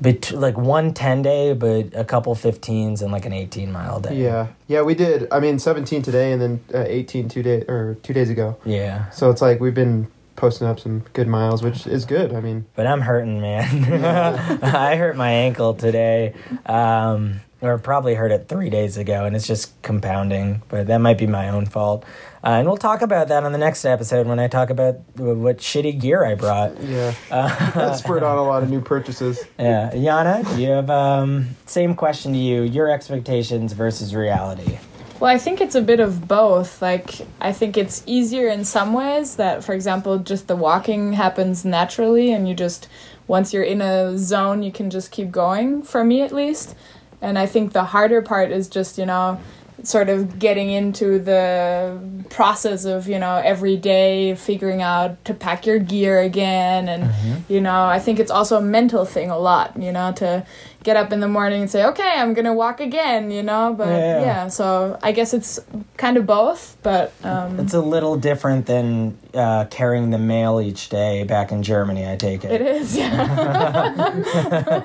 bet- 0.00 0.32
like 0.32 0.56
one 0.56 0.94
10 0.94 1.22
day, 1.22 1.52
but 1.54 1.94
a 1.94 2.04
couple 2.04 2.34
15s 2.34 3.02
and 3.02 3.10
like 3.12 3.24
an 3.26 3.32
18 3.32 3.70
mile 3.72 4.00
day. 4.00 4.16
Yeah, 4.22 4.48
yeah, 4.68 4.82
we 4.82 4.94
did. 4.94 5.28
I 5.30 5.40
mean, 5.40 5.58
seventeen 5.58 6.02
today, 6.02 6.32
and 6.32 6.40
then 6.40 6.60
uh, 6.74 6.84
eighteen 6.86 7.28
two 7.28 7.42
day 7.42 7.62
or 7.68 7.96
two 8.02 8.12
days 8.14 8.30
ago. 8.30 8.56
Yeah. 8.64 9.10
So 9.10 9.28
it's 9.30 9.42
like 9.42 9.60
we've 9.60 9.74
been 9.74 10.08
posting 10.36 10.66
up 10.66 10.80
some 10.80 11.00
good 11.12 11.28
miles, 11.28 11.62
which 11.62 11.86
is 11.86 12.04
good. 12.04 12.34
I 12.34 12.40
mean, 12.40 12.66
but 12.74 12.86
I'm 12.86 13.00
hurting, 13.00 13.40
man. 13.40 14.62
I 14.62 14.96
hurt 14.96 15.16
my 15.16 15.30
ankle 15.30 15.74
today, 15.74 16.34
um, 16.66 17.40
or 17.60 17.78
probably 17.78 18.14
hurt 18.14 18.32
it 18.32 18.48
three 18.48 18.70
days 18.70 18.96
ago, 18.96 19.24
and 19.24 19.36
it's 19.36 19.46
just 19.46 19.80
compounding. 19.82 20.62
But 20.68 20.86
that 20.88 20.98
might 20.98 21.18
be 21.18 21.26
my 21.26 21.48
own 21.48 21.66
fault. 21.66 22.04
Uh, 22.44 22.58
and 22.58 22.66
we'll 22.66 22.76
talk 22.76 23.02
about 23.02 23.28
that 23.28 23.44
on 23.44 23.52
the 23.52 23.58
next 23.58 23.84
episode 23.84 24.26
when 24.26 24.40
I 24.40 24.48
talk 24.48 24.70
about 24.70 24.96
what 25.16 25.58
shitty 25.58 26.00
gear 26.00 26.24
I 26.24 26.34
brought. 26.34 26.82
yeah, 26.82 27.14
that 27.30 27.96
spurred 27.98 28.24
on 28.24 28.36
a 28.36 28.42
lot 28.42 28.64
of 28.64 28.70
new 28.70 28.80
purchases. 28.80 29.40
Yeah, 29.58 29.90
Yana, 29.92 30.58
you 30.58 30.70
have 30.70 30.90
um, 30.90 31.50
same 31.66 31.94
question 31.94 32.32
to 32.32 32.38
you? 32.38 32.62
Your 32.62 32.90
expectations 32.90 33.74
versus 33.74 34.12
reality. 34.12 34.78
Well, 35.22 35.30
I 35.30 35.38
think 35.38 35.60
it's 35.60 35.76
a 35.76 35.82
bit 35.82 36.00
of 36.00 36.26
both. 36.26 36.82
Like, 36.82 37.20
I 37.40 37.52
think 37.52 37.76
it's 37.76 38.02
easier 38.06 38.48
in 38.48 38.64
some 38.64 38.92
ways 38.92 39.36
that, 39.36 39.62
for 39.62 39.72
example, 39.72 40.18
just 40.18 40.48
the 40.48 40.56
walking 40.56 41.12
happens 41.12 41.64
naturally, 41.64 42.32
and 42.32 42.48
you 42.48 42.56
just, 42.56 42.88
once 43.28 43.54
you're 43.54 43.62
in 43.62 43.80
a 43.80 44.18
zone, 44.18 44.64
you 44.64 44.72
can 44.72 44.90
just 44.90 45.12
keep 45.12 45.30
going, 45.30 45.84
for 45.84 46.02
me 46.02 46.22
at 46.22 46.32
least. 46.32 46.74
And 47.20 47.38
I 47.38 47.46
think 47.46 47.72
the 47.72 47.84
harder 47.84 48.20
part 48.20 48.50
is 48.50 48.66
just, 48.68 48.98
you 48.98 49.06
know, 49.06 49.40
sort 49.84 50.08
of 50.08 50.40
getting 50.40 50.70
into 50.70 51.20
the 51.20 52.00
process 52.30 52.84
of, 52.84 53.08
you 53.08 53.20
know, 53.20 53.40
every 53.44 53.76
day 53.76 54.34
figuring 54.34 54.82
out 54.82 55.24
to 55.26 55.34
pack 55.34 55.66
your 55.66 55.78
gear 55.78 56.18
again. 56.18 56.88
And, 56.88 57.04
Mm-hmm. 57.04 57.52
you 57.52 57.60
know, 57.60 57.84
I 57.84 58.00
think 58.00 58.18
it's 58.18 58.30
also 58.30 58.58
a 58.58 58.62
mental 58.62 59.04
thing 59.04 59.30
a 59.30 59.38
lot, 59.38 59.80
you 59.80 59.92
know, 59.92 60.10
to 60.12 60.44
get 60.82 60.96
up 60.96 61.12
in 61.12 61.20
the 61.20 61.28
morning 61.28 61.62
and 61.62 61.70
say, 61.70 61.84
okay, 61.84 62.14
I'm 62.16 62.34
going 62.34 62.44
to 62.44 62.52
walk 62.52 62.80
again, 62.80 63.30
you 63.30 63.42
know, 63.42 63.74
but 63.76 63.88
Yeah, 63.88 63.98
yeah, 63.98 64.20
yeah. 64.24 64.48
so 64.48 64.98
I 65.02 65.12
guess 65.12 65.32
it's 65.32 65.60
kind 65.96 66.16
of 66.16 66.26
both, 66.26 66.76
but 66.82 67.12
um, 67.22 67.60
It's 67.60 67.74
a 67.74 67.80
little 67.80 68.16
different 68.16 68.66
than 68.66 69.16
uh, 69.34 69.66
carrying 69.66 70.10
the 70.10 70.18
mail 70.18 70.60
each 70.60 70.88
day 70.88 71.22
back 71.24 71.52
in 71.52 71.62
Germany, 71.62 72.08
I 72.10 72.16
take 72.16 72.44
it. 72.44 72.50
it 72.52 72.62
is, 72.62 72.96
yeah. 72.96 73.12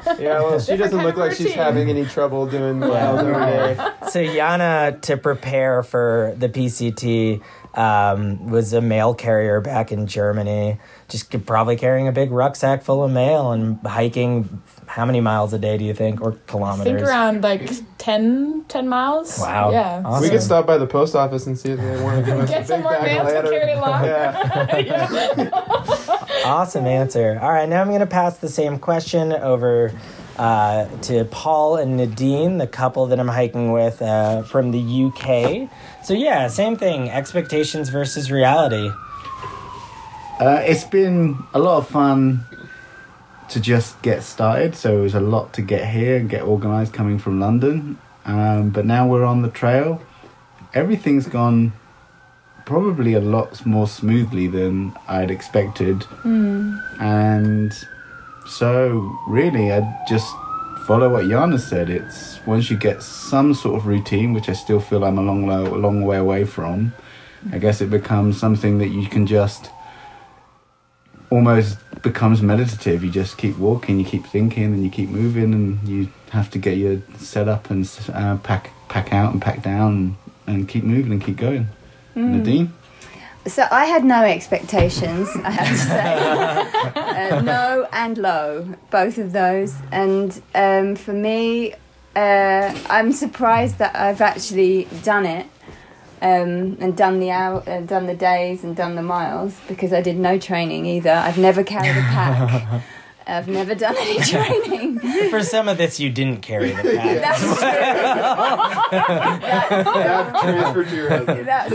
Yeah, 0.19 0.39
well, 0.41 0.59
she 0.59 0.77
doesn't 0.77 1.01
look 1.03 1.17
like 1.17 1.33
she's 1.33 1.53
having 1.53 1.89
any 1.89 2.05
trouble 2.05 2.47
doing 2.47 2.79
miles 2.79 3.19
every 3.21 3.33
day. 3.33 3.75
so 4.09 4.19
Yana, 4.19 5.01
to 5.01 5.17
prepare 5.17 5.83
for 5.83 6.33
the 6.37 6.49
PCT, 6.49 7.41
um, 7.77 8.49
was 8.49 8.73
a 8.73 8.81
mail 8.81 9.13
carrier 9.13 9.61
back 9.61 9.91
in 9.91 10.07
Germany. 10.07 10.79
Just 11.07 11.45
probably 11.45 11.75
carrying 11.77 12.07
a 12.07 12.11
big 12.11 12.31
rucksack 12.31 12.81
full 12.81 13.03
of 13.03 13.11
mail 13.11 13.51
and 13.51 13.79
hiking. 13.85 14.61
How 14.87 15.05
many 15.05 15.21
miles 15.21 15.53
a 15.53 15.59
day 15.59 15.77
do 15.77 15.85
you 15.85 15.93
think, 15.93 16.19
or 16.19 16.31
kilometers? 16.47 17.03
I 17.03 17.05
kilometers? 17.05 17.07
think 17.07 17.07
around 17.07 17.43
like 17.43 17.69
10, 17.99 18.65
10 18.67 18.89
miles. 18.89 19.37
Wow. 19.39 19.69
Yeah. 19.71 20.01
Awesome. 20.03 20.23
We 20.23 20.29
could 20.29 20.41
stop 20.41 20.65
by 20.65 20.79
the 20.79 20.87
post 20.87 21.15
office 21.15 21.45
and 21.45 21.57
see 21.57 21.69
if 21.69 21.79
they 21.79 22.01
want 22.01 22.25
to 22.25 22.31
give 22.31 22.39
us 22.39 22.49
Get 22.49 22.63
a 22.63 22.65
some 22.65 22.81
more 22.81 22.93
bag 22.93 23.23
mail 23.23 23.37
of 23.37 23.45
to 23.45 23.51
carry 23.51 23.73
along. 23.73 24.05
Yeah. 24.05 25.49
Awesome 26.45 26.85
answer. 26.85 27.37
All 27.41 27.51
right, 27.51 27.67
now 27.67 27.81
I'm 27.81 27.87
going 27.89 27.99
to 27.99 28.05
pass 28.05 28.37
the 28.37 28.47
same 28.47 28.79
question 28.79 29.33
over 29.33 29.91
uh, 30.37 30.85
to 31.01 31.25
Paul 31.25 31.75
and 31.77 31.97
Nadine, 31.97 32.57
the 32.57 32.67
couple 32.67 33.07
that 33.07 33.19
I'm 33.19 33.27
hiking 33.27 33.71
with 33.71 34.01
uh, 34.01 34.43
from 34.43 34.71
the 34.71 35.05
UK. 35.05 35.69
So, 36.07 36.13
yeah, 36.13 36.47
same 36.47 36.77
thing 36.77 37.09
expectations 37.09 37.89
versus 37.89 38.31
reality. 38.31 38.89
Uh, 40.39 40.63
it's 40.65 40.85
been 40.85 41.43
a 41.53 41.59
lot 41.59 41.79
of 41.79 41.89
fun 41.89 42.45
to 43.49 43.59
just 43.59 44.01
get 44.03 44.23
started. 44.23 44.73
So 44.73 44.99
it 44.99 45.01
was 45.01 45.15
a 45.15 45.19
lot 45.19 45.51
to 45.55 45.61
get 45.61 45.85
here 45.85 46.15
and 46.15 46.29
get 46.29 46.43
organised 46.43 46.93
coming 46.93 47.19
from 47.19 47.41
London. 47.41 47.97
Um, 48.23 48.69
but 48.69 48.85
now 48.85 49.05
we're 49.05 49.25
on 49.25 49.41
the 49.41 49.49
trail. 49.49 50.01
Everything's 50.73 51.27
gone 51.27 51.73
probably 52.65 53.13
a 53.13 53.19
lot 53.19 53.65
more 53.65 53.85
smoothly 53.85 54.47
than 54.47 54.95
I'd 55.09 55.29
expected. 55.29 56.05
And 57.01 57.73
so, 58.45 59.13
really, 59.27 59.73
I 59.73 60.05
just 60.07 60.33
follow 60.85 61.11
what 61.11 61.25
Yana 61.25 61.59
said. 61.59 61.89
It's 61.89 62.36
once 62.47 62.69
you 62.69 62.77
get 62.77 63.03
some 63.03 63.53
sort 63.53 63.75
of 63.75 63.85
routine, 63.85 64.33
which 64.33 64.47
I 64.49 64.53
still 64.53 64.79
feel 64.79 65.03
I'm 65.03 65.17
a 65.17 65.21
long, 65.21 65.45
lo- 65.47 65.75
a 65.75 65.77
long 65.77 66.03
way 66.03 66.17
away 66.17 66.45
from, 66.45 66.93
I 67.51 67.59
guess 67.59 67.81
it 67.81 67.89
becomes 67.89 68.39
something 68.39 68.77
that 68.79 68.87
you 68.87 69.07
can 69.07 69.27
just 69.27 69.69
almost 71.29 71.77
becomes 72.01 72.41
meditative. 72.41 73.03
You 73.03 73.11
just 73.11 73.37
keep 73.37 73.57
walking, 73.57 73.99
you 73.99 74.05
keep 74.05 74.25
thinking, 74.25 74.63
and 74.63 74.83
you 74.83 74.89
keep 74.89 75.09
moving, 75.09 75.53
and 75.53 75.87
you 75.87 76.09
have 76.31 76.49
to 76.51 76.57
get 76.57 76.77
your 76.77 77.01
set 77.17 77.47
up 77.47 77.69
and 77.69 77.87
uh, 78.13 78.37
pack 78.37 78.71
pack 78.87 79.13
out 79.13 79.33
and 79.33 79.41
pack 79.41 79.61
down 79.61 80.15
and, 80.47 80.55
and 80.55 80.69
keep 80.69 80.83
moving 80.83 81.11
and 81.11 81.23
keep 81.23 81.37
going. 81.37 81.67
Nadine, 82.15 82.73
So 83.45 83.67
I 83.69 83.85
had 83.85 84.03
no 84.03 84.23
expectations, 84.23 85.29
I 85.43 85.51
have 85.51 85.67
to 85.67 85.77
say. 85.77 87.31
uh, 87.35 87.41
no 87.41 87.87
and 87.91 88.17
low, 88.17 88.73
both 88.89 89.19
of 89.19 89.33
those. 89.33 89.75
And 89.91 90.41
um, 90.55 90.95
for 90.95 91.13
me, 91.13 91.75
uh, 92.17 92.75
I'm 92.89 93.11
surprised 93.11 93.77
that 93.77 93.95
I've 93.95 94.21
actually 94.21 94.87
done 95.03 95.27
it 95.27 95.45
um, 96.19 96.75
and 96.79 96.97
done 96.97 97.19
the 97.19 97.29
hour, 97.29 97.63
uh, 97.67 97.81
done 97.81 98.07
the 98.07 98.15
days 98.15 98.63
and 98.63 98.75
done 98.75 98.95
the 98.95 99.03
miles 99.03 99.55
because 99.67 99.93
I 99.93 100.01
did 100.01 100.17
no 100.17 100.39
training 100.39 100.87
either. 100.87 101.11
I've 101.11 101.37
never 101.37 101.63
carried 101.63 101.95
a 101.95 102.01
pack. 102.01 102.83
I've 103.27 103.47
never 103.47 103.75
done 103.75 103.95
any 103.97 104.19
training. 104.23 104.99
For 105.29 105.43
some 105.43 105.67
of 105.67 105.77
this, 105.77 105.99
you 105.99 106.09
didn't 106.09 106.41
carry 106.41 106.71
the 106.71 106.83
pack. 106.97 107.21
That's 107.21 107.41
true. 107.41 107.55
That 108.91 110.39
transferred 110.41 110.87
to 110.89 110.95
your 110.95 111.09
husband. 111.09 111.47
That's, 111.47 111.73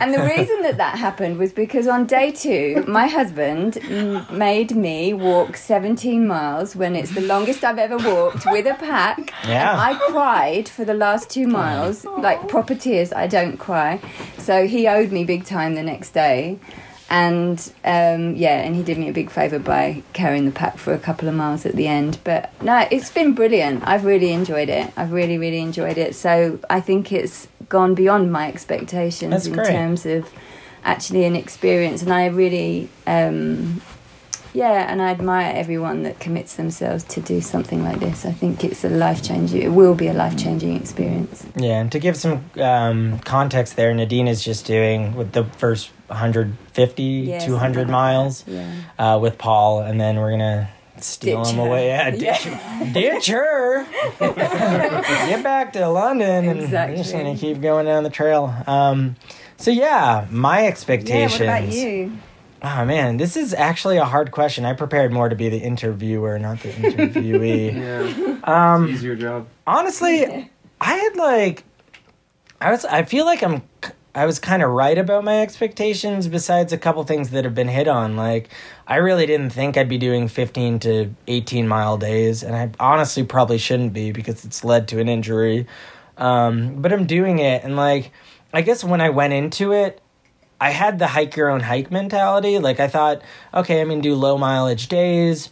and 0.00 0.14
the 0.14 0.22
reason 0.24 0.62
that 0.62 0.76
that 0.78 0.96
happened 0.98 1.38
was 1.38 1.52
because 1.52 1.86
on 1.86 2.06
day 2.06 2.32
two, 2.32 2.84
my 2.88 3.06
husband 3.06 3.78
m- 3.84 4.26
made 4.36 4.74
me 4.74 5.12
walk 5.14 5.56
17 5.56 6.26
miles 6.26 6.74
when 6.74 6.96
it's 6.96 7.14
the 7.14 7.20
longest 7.22 7.64
I've 7.64 7.78
ever 7.78 7.96
walked 7.98 8.46
with 8.46 8.66
a 8.66 8.74
pack. 8.74 9.32
Yeah. 9.46 9.72
And 9.72 9.80
I 9.80 9.94
cried 10.10 10.68
for 10.68 10.84
the 10.84 10.94
last 10.94 11.30
two 11.30 11.46
miles, 11.46 12.04
like 12.04 12.48
proper 12.48 12.74
tears. 12.74 13.12
I 13.12 13.26
don't 13.26 13.56
cry. 13.58 14.00
So 14.38 14.66
he 14.66 14.86
owed 14.88 15.12
me 15.12 15.24
big 15.24 15.44
time 15.44 15.74
the 15.74 15.82
next 15.82 16.10
day. 16.10 16.58
And 17.14 17.72
um, 17.84 18.34
yeah, 18.34 18.60
and 18.62 18.74
he 18.74 18.82
did 18.82 18.98
me 18.98 19.08
a 19.08 19.12
big 19.12 19.30
favour 19.30 19.60
by 19.60 20.02
carrying 20.14 20.46
the 20.46 20.50
pack 20.50 20.78
for 20.78 20.92
a 20.92 20.98
couple 20.98 21.28
of 21.28 21.34
miles 21.36 21.64
at 21.64 21.76
the 21.76 21.86
end. 21.86 22.18
But 22.24 22.50
no, 22.60 22.88
it's 22.90 23.12
been 23.12 23.34
brilliant. 23.34 23.86
I've 23.86 24.04
really 24.04 24.32
enjoyed 24.32 24.68
it. 24.68 24.92
I've 24.96 25.12
really, 25.12 25.38
really 25.38 25.60
enjoyed 25.60 25.96
it. 25.96 26.16
So 26.16 26.58
I 26.68 26.80
think 26.80 27.12
it's 27.12 27.46
gone 27.68 27.94
beyond 27.94 28.32
my 28.32 28.48
expectations 28.48 29.30
That's 29.30 29.46
in 29.46 29.52
great. 29.52 29.68
terms 29.68 30.04
of 30.06 30.28
actually 30.82 31.24
an 31.24 31.36
experience. 31.36 32.02
And 32.02 32.12
I 32.12 32.26
really, 32.26 32.88
um, 33.06 33.80
yeah, 34.52 34.90
and 34.90 35.00
I 35.00 35.10
admire 35.10 35.52
everyone 35.54 36.02
that 36.02 36.18
commits 36.18 36.56
themselves 36.56 37.04
to 37.04 37.20
do 37.20 37.40
something 37.40 37.84
like 37.84 38.00
this. 38.00 38.26
I 38.26 38.32
think 38.32 38.64
it's 38.64 38.84
a 38.84 38.88
life 38.88 39.22
changing. 39.22 39.62
It 39.62 39.68
will 39.70 39.94
be 39.94 40.08
a 40.08 40.14
life 40.14 40.36
changing 40.36 40.74
experience. 40.74 41.46
Yeah, 41.54 41.80
and 41.80 41.92
to 41.92 42.00
give 42.00 42.16
some 42.16 42.50
um, 42.58 43.20
context 43.20 43.76
there, 43.76 43.94
Nadine 43.94 44.26
is 44.26 44.42
just 44.42 44.66
doing 44.66 45.14
with 45.14 45.30
the 45.30 45.44
first 45.44 45.90
150, 46.08 47.02
Yeah, 47.02 47.38
200 47.40 47.80
like 47.82 47.88
miles 47.88 48.44
Yeah. 48.46 48.70
uh, 48.98 49.18
with 49.20 49.38
Paul, 49.38 49.80
and 49.80 50.00
then 50.00 50.16
we're 50.16 50.30
gonna 50.30 50.68
steal 51.00 51.42
Ditch 51.42 51.52
him 51.52 51.58
her. 51.60 51.66
away. 51.66 51.86
Yeah, 51.88 52.10
ditch, 52.10 52.92
ditch 52.92 53.26
her. 53.28 53.84
Get 54.20 55.42
back 55.42 55.72
to 55.74 55.88
London, 55.88 56.48
and 56.48 56.60
we're 56.60 56.96
just 56.96 57.12
gonna 57.12 57.36
keep 57.36 57.60
going 57.60 57.86
down 57.86 58.04
the 58.04 58.10
trail. 58.10 58.54
Um, 58.66 59.16
so 59.56 59.70
yeah, 59.70 60.26
my 60.30 60.62
Yeah, 60.62 60.68
expectations. 60.68 61.40
what 61.40 61.58
about 61.60 61.72
you? 61.72 62.12
Oh 62.62 62.84
man, 62.86 63.18
this 63.18 63.36
is 63.36 63.52
actually 63.52 63.98
a 63.98 64.04
hard 64.06 64.30
question. 64.30 64.64
I 64.64 64.72
prepared 64.72 65.12
more 65.12 65.28
to 65.28 65.36
be 65.36 65.48
the 65.50 65.58
interviewer, 65.58 66.38
not 66.38 66.60
the 66.60 66.70
interviewee. 66.70 67.74
Yeah, 68.44 68.74
um, 68.74 68.88
easier 68.88 69.16
job. 69.16 69.46
honestly, 69.66 70.50
I 70.80 70.94
had 70.94 71.16
like, 71.16 71.64
I 72.60 72.70
was. 72.70 72.84
I 72.86 73.02
feel 73.02 73.26
like 73.26 73.42
I'm. 73.42 73.62
I 74.14 74.26
was 74.26 74.38
kind 74.38 74.62
of 74.62 74.70
right 74.70 74.96
about 74.96 75.24
my 75.24 75.40
expectations. 75.42 76.28
Besides 76.28 76.72
a 76.72 76.78
couple 76.78 77.02
things 77.04 77.30
that 77.30 77.44
have 77.44 77.54
been 77.54 77.68
hit 77.68 77.88
on, 77.88 78.16
like 78.16 78.48
I 78.86 78.96
really 78.96 79.26
didn't 79.26 79.50
think 79.50 79.76
I'd 79.76 79.88
be 79.88 79.98
doing 79.98 80.28
fifteen 80.28 80.78
to 80.80 81.14
eighteen 81.26 81.66
mile 81.66 81.98
days, 81.98 82.42
and 82.42 82.54
I 82.54 82.70
honestly 82.78 83.24
probably 83.24 83.58
shouldn't 83.58 83.92
be 83.92 84.12
because 84.12 84.44
it's 84.44 84.64
led 84.64 84.88
to 84.88 85.00
an 85.00 85.08
injury. 85.08 85.66
Um, 86.16 86.80
but 86.80 86.92
I'm 86.92 87.06
doing 87.06 87.40
it, 87.40 87.64
and 87.64 87.76
like, 87.76 88.12
I 88.52 88.62
guess 88.62 88.84
when 88.84 89.00
I 89.00 89.10
went 89.10 89.32
into 89.32 89.72
it, 89.72 90.00
I 90.60 90.70
had 90.70 90.98
the 90.98 91.08
hike 91.08 91.34
your 91.36 91.50
own 91.50 91.60
hike 91.60 91.90
mentality. 91.90 92.58
Like 92.60 92.78
I 92.78 92.86
thought, 92.86 93.22
okay, 93.52 93.80
I'm 93.80 93.88
gonna 93.88 94.00
do 94.00 94.14
low 94.14 94.38
mileage 94.38 94.88
days 94.88 95.50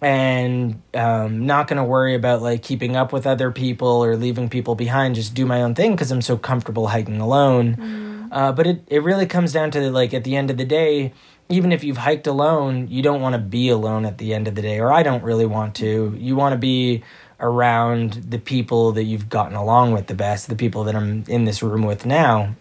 and 0.00 0.80
um, 0.94 1.46
not 1.46 1.68
gonna 1.68 1.84
worry 1.84 2.14
about 2.14 2.42
like 2.42 2.62
keeping 2.62 2.96
up 2.96 3.12
with 3.12 3.26
other 3.26 3.50
people 3.50 4.02
or 4.04 4.16
leaving 4.16 4.48
people 4.48 4.74
behind. 4.74 5.14
Just 5.14 5.34
do 5.34 5.46
my 5.46 5.62
own 5.62 5.74
thing 5.74 5.92
because 5.92 6.10
I'm 6.10 6.22
so 6.22 6.36
comfortable 6.36 6.88
hiking 6.88 7.20
alone. 7.20 8.28
Uh, 8.32 8.52
but 8.52 8.66
it 8.66 8.82
it 8.86 9.02
really 9.02 9.26
comes 9.26 9.52
down 9.52 9.70
to 9.72 9.90
like 9.90 10.14
at 10.14 10.24
the 10.24 10.36
end 10.36 10.50
of 10.50 10.56
the 10.56 10.64
day, 10.64 11.12
even 11.48 11.72
if 11.72 11.82
you've 11.82 11.98
hiked 11.98 12.26
alone, 12.26 12.86
you 12.88 13.02
don't 13.02 13.20
want 13.20 13.34
to 13.34 13.40
be 13.40 13.68
alone 13.68 14.04
at 14.04 14.18
the 14.18 14.32
end 14.32 14.46
of 14.46 14.54
the 14.54 14.62
day, 14.62 14.78
or 14.78 14.92
I 14.92 15.02
don't 15.02 15.22
really 15.22 15.46
want 15.46 15.74
to. 15.76 16.16
You 16.16 16.36
want 16.36 16.52
to 16.52 16.58
be 16.58 17.02
around 17.40 18.12
the 18.28 18.38
people 18.38 18.92
that 18.92 19.04
you've 19.04 19.28
gotten 19.28 19.56
along 19.56 19.92
with 19.92 20.06
the 20.06 20.14
best, 20.14 20.48
the 20.48 20.56
people 20.56 20.84
that 20.84 20.94
I'm 20.94 21.24
in 21.26 21.44
this 21.44 21.62
room 21.62 21.82
with 21.82 22.06
now. 22.06 22.54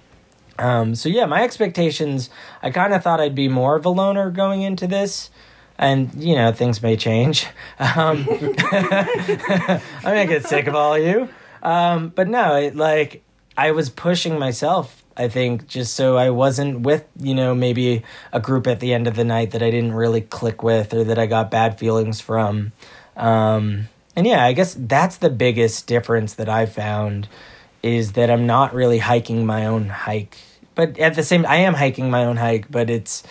Um, 0.58 0.96
so 0.96 1.08
yeah, 1.08 1.26
my 1.26 1.44
expectations. 1.44 2.30
I 2.62 2.72
kind 2.72 2.94
of 2.94 3.04
thought 3.04 3.22
I'd 3.22 3.36
be 3.36 3.48
more 3.48 3.76
of 3.76 3.86
a 3.86 3.90
loner 3.90 4.32
going 4.32 4.62
into 4.62 4.88
this, 4.88 5.30
and 5.80 6.14
you 6.22 6.36
know 6.36 6.52
things 6.52 6.84
may 6.84 6.96
change. 6.96 7.48
Um, 7.80 8.28
I 8.30 9.82
may 10.04 10.28
get 10.28 10.46
sick 10.46 10.68
of 10.68 10.76
all 10.76 10.96
of 10.96 11.02
you, 11.02 11.30
um, 11.64 12.10
but 12.10 12.28
no, 12.28 12.58
it, 12.58 12.76
like 12.76 13.24
I 13.58 13.72
was 13.72 13.90
pushing 13.90 14.38
myself. 14.38 15.02
I 15.16 15.30
think 15.30 15.66
just 15.68 15.96
so 15.96 16.18
I 16.18 16.30
wasn't 16.30 16.82
with 16.82 17.06
you 17.18 17.34
know 17.34 17.56
maybe 17.56 18.04
a 18.34 18.42
group 18.42 18.68
at 18.68 18.82
the 18.82 18.94
end 18.94 19.08
of 19.08 19.16
the 19.16 19.24
night 19.24 19.52
that 19.52 19.64
I 19.64 19.72
didn't 19.72 19.94
really 19.94 20.20
click 20.20 20.62
with 20.62 20.94
or 20.94 21.06
that 21.06 21.18
I 21.18 21.26
got 21.26 21.52
bad 21.52 21.80
feelings 21.80 22.20
from. 22.20 22.74
Um, 23.16 23.88
and 24.14 24.28
yeah, 24.28 24.44
I 24.44 24.52
guess 24.52 24.76
that's 24.78 25.16
the 25.16 25.30
biggest 25.30 25.88
difference 25.88 26.34
that 26.34 26.50
I 26.50 26.66
found 26.66 27.30
is 27.82 28.12
that 28.14 28.30
I'm 28.30 28.46
not 28.46 28.74
really 28.74 28.98
hiking 28.98 29.46
my 29.46 29.66
own 29.66 29.88
hike. 29.88 30.38
But 30.76 31.00
at 31.00 31.16
the 31.16 31.24
same 31.24 31.46
I 31.46 31.58
am 31.58 31.76
hiking 31.76 32.10
my 32.10 32.26
own 32.26 32.36
hike, 32.36 32.70
but 32.70 32.90
it's 32.90 33.24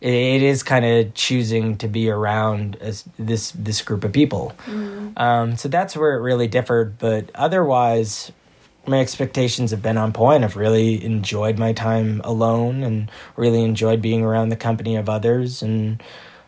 it 0.00 0.42
is 0.42 0.62
kind 0.62 0.84
of 0.84 1.12
choosing 1.14 1.76
to 1.78 1.88
be 1.88 2.08
around 2.08 2.76
as 2.80 3.04
this 3.18 3.50
this 3.52 3.82
group 3.82 4.02
of 4.04 4.12
people. 4.12 4.54
Mm. 4.66 5.18
Um, 5.18 5.56
so 5.56 5.68
that's 5.68 5.96
where 5.96 6.16
it 6.16 6.22
really 6.22 6.48
differed. 6.48 6.98
But 6.98 7.30
otherwise, 7.34 8.32
my 8.86 9.00
expectations 9.00 9.70
have 9.72 9.82
been 9.82 9.98
on 9.98 10.12
point. 10.12 10.42
I've 10.42 10.56
really 10.56 11.04
enjoyed 11.04 11.58
my 11.58 11.72
time 11.72 12.22
alone 12.24 12.82
and 12.82 13.10
really 13.36 13.62
enjoyed 13.62 14.00
being 14.00 14.22
around 14.22 14.48
the 14.48 14.56
company 14.56 14.96
of 14.96 15.08
others. 15.08 15.62
And 15.62 16.02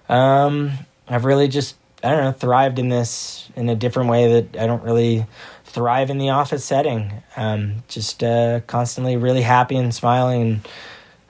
um, 0.09 0.73
I've 1.09 1.27
really 1.27 1.49
just, 1.49 1.77
I 2.03 2.11
don't 2.11 2.25
know, 2.25 2.33
thrived 2.33 2.79
in 2.79 2.89
this 2.89 3.51
in 3.55 3.69
a 3.69 3.75
different 3.75 4.09
way 4.09 4.41
that 4.41 4.63
I 4.63 4.67
don't 4.67 4.83
really 4.83 5.27
thrive 5.65 6.09
in 6.09 6.19
the 6.19 6.31
office 6.31 6.65
setting. 6.65 7.23
Um, 7.37 7.83
just 7.89 8.25
uh, 8.25 8.61
constantly 8.67 9.17
really 9.17 9.43
happy 9.43 9.77
and 9.77 9.95
smiling 9.95 10.43
and 10.43 10.69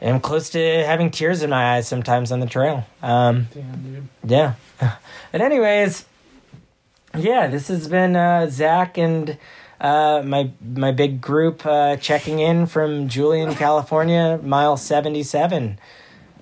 I'm 0.02 0.20
close 0.20 0.50
to 0.50 0.84
having 0.84 1.10
tears 1.10 1.42
in 1.42 1.50
my 1.50 1.76
eyes 1.76 1.86
sometimes 1.86 2.32
on 2.32 2.40
the 2.40 2.46
trail. 2.46 2.84
Um, 3.02 3.48
yeah. 4.24 4.54
But 5.30 5.40
anyways, 5.40 6.04
yeah, 7.16 7.46
this 7.46 7.68
has 7.68 7.88
been 7.88 8.16
uh, 8.16 8.50
Zach 8.50 8.98
and 8.98 9.38
uh, 9.80 10.22
my 10.24 10.50
my 10.62 10.92
big 10.92 11.22
group 11.22 11.64
uh, 11.64 11.96
checking 11.96 12.38
in 12.40 12.66
from 12.66 13.08
Julian, 13.08 13.54
California, 13.54 14.38
mile 14.42 14.76
seventy 14.76 15.22
seven. 15.22 15.78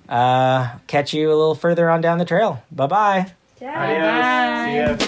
Uh, 0.09 0.75
catch 0.87 1.13
you 1.13 1.29
a 1.29 1.35
little 1.35 1.55
further 1.55 1.89
on 1.89 2.01
down 2.01 2.17
the 2.17 2.25
trail. 2.25 2.61
Bye 2.69 2.87
bye. 2.87 3.31
Adios. 3.61 4.99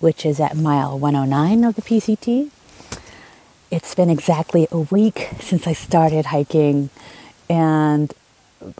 which 0.00 0.24
is 0.24 0.40
at 0.40 0.56
mile 0.56 0.98
109 0.98 1.62
of 1.62 1.74
the 1.74 1.82
PCT. 1.82 2.50
It's 3.70 3.94
been 3.94 4.08
exactly 4.08 4.66
a 4.72 4.78
week 4.78 5.28
since 5.40 5.66
I 5.66 5.74
started 5.74 6.24
hiking, 6.24 6.88
and 7.50 8.14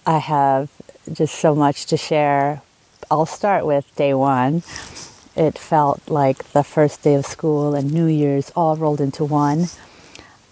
I 0.07 0.17
have 0.17 0.71
just 1.13 1.35
so 1.35 1.55
much 1.55 1.85
to 1.87 1.99
share. 1.99 2.63
I'll 3.11 3.27
start 3.27 3.67
with 3.67 3.95
day 3.97 4.15
one. 4.15 4.63
It 5.37 5.59
felt 5.59 6.09
like 6.09 6.53
the 6.53 6.65
first 6.65 7.03
day 7.03 7.17
of 7.17 7.27
school 7.27 7.75
and 7.75 7.93
New 7.93 8.07
Year's 8.07 8.51
all 8.57 8.77
rolled 8.77 9.03
into 9.03 9.27
one 9.27 9.69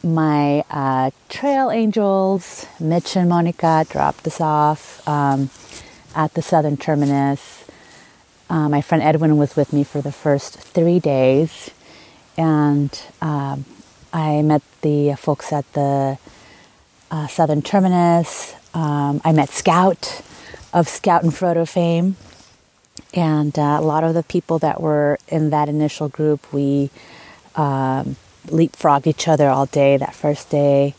my 0.04 0.60
uh, 0.70 1.10
trail 1.30 1.70
angels, 1.70 2.66
Mitch 2.78 3.16
and 3.16 3.28
Monica, 3.28 3.86
dropped 3.88 4.26
us 4.26 4.40
off 4.40 5.06
um, 5.08 5.50
at 6.14 6.34
the 6.34 6.42
southern 6.42 6.76
terminus. 6.76 7.64
Uh, 8.50 8.68
my 8.68 8.82
friend 8.82 9.02
Edwin 9.02 9.38
was 9.38 9.56
with 9.56 9.72
me 9.72 9.82
for 9.82 10.02
the 10.02 10.12
first 10.12 10.58
three 10.58 11.00
days, 11.00 11.70
and 12.36 13.02
um, 13.22 13.64
I 14.12 14.42
met 14.42 14.62
the 14.82 15.14
folks 15.14 15.52
at 15.52 15.72
the 15.72 16.18
uh, 17.10 17.26
southern 17.26 17.62
terminus. 17.62 18.54
Um, 18.74 19.22
I 19.24 19.32
met 19.32 19.48
Scout 19.48 20.20
of 20.74 20.86
Scout 20.86 21.22
and 21.22 21.32
Frodo 21.32 21.66
fame, 21.66 22.16
and 23.14 23.58
uh, 23.58 23.78
a 23.80 23.82
lot 23.82 24.04
of 24.04 24.12
the 24.12 24.22
people 24.22 24.58
that 24.58 24.82
were 24.82 25.18
in 25.28 25.48
that 25.50 25.70
initial 25.70 26.10
group, 26.10 26.52
we 26.52 26.90
um, 27.56 28.16
leapfrogged 28.46 29.06
each 29.06 29.28
other 29.28 29.48
all 29.48 29.66
day 29.66 29.96
that 29.96 30.14
first 30.14 30.50
day. 30.50 30.94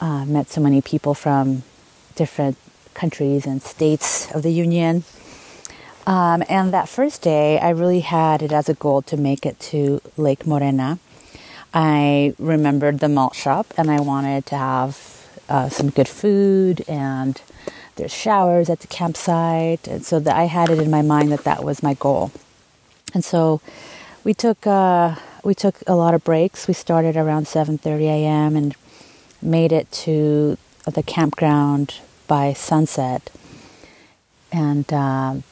Uh, 0.00 0.24
met 0.24 0.48
so 0.48 0.60
many 0.60 0.80
people 0.80 1.14
from 1.14 1.62
different 2.16 2.56
countries 2.94 3.46
and 3.46 3.62
states 3.62 4.30
of 4.34 4.42
the 4.42 4.52
Union. 4.52 5.04
Um, 6.06 6.42
and 6.48 6.72
that 6.72 6.88
first 6.88 7.22
day, 7.22 7.58
I 7.60 7.70
really 7.70 8.00
had 8.00 8.42
it 8.42 8.52
as 8.52 8.68
a 8.68 8.74
goal 8.74 9.02
to 9.02 9.16
make 9.16 9.46
it 9.46 9.60
to 9.70 10.00
Lake 10.16 10.46
Morena. 10.46 10.98
I 11.72 12.34
remembered 12.38 12.98
the 12.98 13.08
malt 13.08 13.34
shop 13.34 13.72
and 13.76 13.90
I 13.90 14.00
wanted 14.00 14.44
to 14.46 14.56
have 14.56 15.28
uh, 15.48 15.68
some 15.68 15.90
good 15.90 16.08
food 16.08 16.84
and 16.88 17.40
there's 17.96 18.12
showers 18.12 18.68
at 18.68 18.80
the 18.80 18.86
campsite. 18.88 19.86
And 19.86 20.04
so 20.04 20.18
that 20.20 20.36
I 20.36 20.44
had 20.44 20.70
it 20.70 20.78
in 20.78 20.90
my 20.90 21.02
mind 21.02 21.30
that 21.30 21.44
that 21.44 21.62
was 21.62 21.82
my 21.82 21.94
goal. 21.94 22.32
And 23.14 23.24
so 23.24 23.60
we 24.24 24.34
took 24.34 24.66
uh, 24.66 25.14
we 25.42 25.54
took 25.54 25.82
a 25.86 25.94
lot 25.94 26.14
of 26.14 26.24
breaks. 26.24 26.68
We 26.68 26.74
started 26.74 27.16
around 27.16 27.46
7:30 27.46 28.02
a.m. 28.02 28.56
and 28.56 28.74
made 29.40 29.72
it 29.72 29.90
to 29.92 30.56
the 30.86 31.02
campground 31.02 32.00
by 32.26 32.52
sunset, 32.52 33.30
and 34.50 34.92
um, 34.92 35.42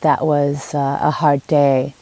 that 0.00 0.24
was 0.24 0.74
uh, 0.74 0.98
a 1.00 1.10
hard 1.10 1.46
day. 1.46 1.94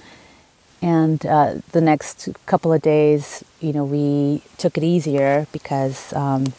And 0.82 1.24
uh, 1.24 1.54
the 1.72 1.80
next 1.80 2.28
couple 2.44 2.70
of 2.70 2.82
days, 2.82 3.42
you 3.60 3.72
know, 3.72 3.84
we 3.84 4.42
took 4.58 4.76
it 4.76 4.84
easier 4.84 5.46
because 5.50 6.12
um, 6.12 6.52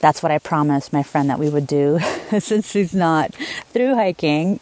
that's 0.00 0.22
what 0.22 0.32
I 0.32 0.38
promised 0.38 0.90
my 0.90 1.02
friend 1.02 1.28
that 1.28 1.38
we 1.38 1.50
would 1.50 1.66
do. 1.66 1.98
Since 2.38 2.72
he's 2.72 2.94
not 2.94 3.34
through 3.34 3.94
hiking, 3.94 4.60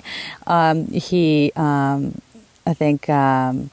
um, 0.49 0.87
he, 0.89 1.53
um, 1.55 2.21
I 2.67 2.75
think, 2.75 3.09
um, 3.09 3.71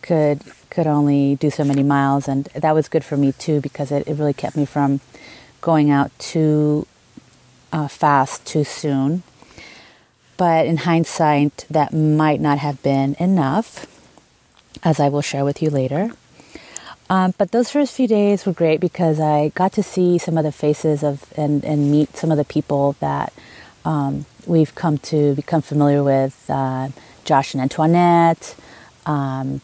could 0.00 0.42
could 0.78 0.86
only 0.86 1.34
do 1.34 1.50
so 1.50 1.64
many 1.64 1.82
miles, 1.82 2.28
and 2.28 2.44
that 2.54 2.72
was 2.72 2.86
good 2.86 3.04
for 3.04 3.16
me 3.16 3.32
too 3.32 3.60
because 3.60 3.90
it, 3.90 4.06
it 4.06 4.14
really 4.14 4.32
kept 4.32 4.56
me 4.56 4.64
from 4.64 5.00
going 5.60 5.90
out 5.90 6.16
too 6.20 6.86
uh, 7.72 7.88
fast 7.88 8.46
too 8.46 8.62
soon. 8.62 9.24
But 10.36 10.66
in 10.66 10.76
hindsight, 10.76 11.66
that 11.68 11.92
might 11.92 12.40
not 12.40 12.58
have 12.58 12.80
been 12.80 13.16
enough, 13.18 13.86
as 14.84 15.00
I 15.00 15.08
will 15.08 15.20
share 15.20 15.44
with 15.44 15.60
you 15.60 15.68
later. 15.68 16.12
Um, 17.10 17.34
but 17.36 17.50
those 17.50 17.70
first 17.70 17.92
few 17.92 18.06
days 18.06 18.46
were 18.46 18.52
great 18.52 18.78
because 18.78 19.18
I 19.18 19.48
got 19.56 19.72
to 19.72 19.82
see 19.82 20.16
some 20.16 20.38
of 20.38 20.44
the 20.44 20.52
faces 20.52 21.02
of 21.02 21.24
and, 21.36 21.64
and 21.64 21.90
meet 21.90 22.16
some 22.16 22.30
of 22.30 22.38
the 22.38 22.44
people 22.44 22.94
that 23.00 23.32
um, 23.84 24.26
we've 24.46 24.76
come 24.76 24.98
to 25.10 25.34
become 25.34 25.60
familiar 25.60 26.04
with. 26.04 26.48
Uh, 26.48 26.90
Josh 27.24 27.52
and 27.52 27.60
Antoinette, 27.60 28.54
um, 29.06 29.60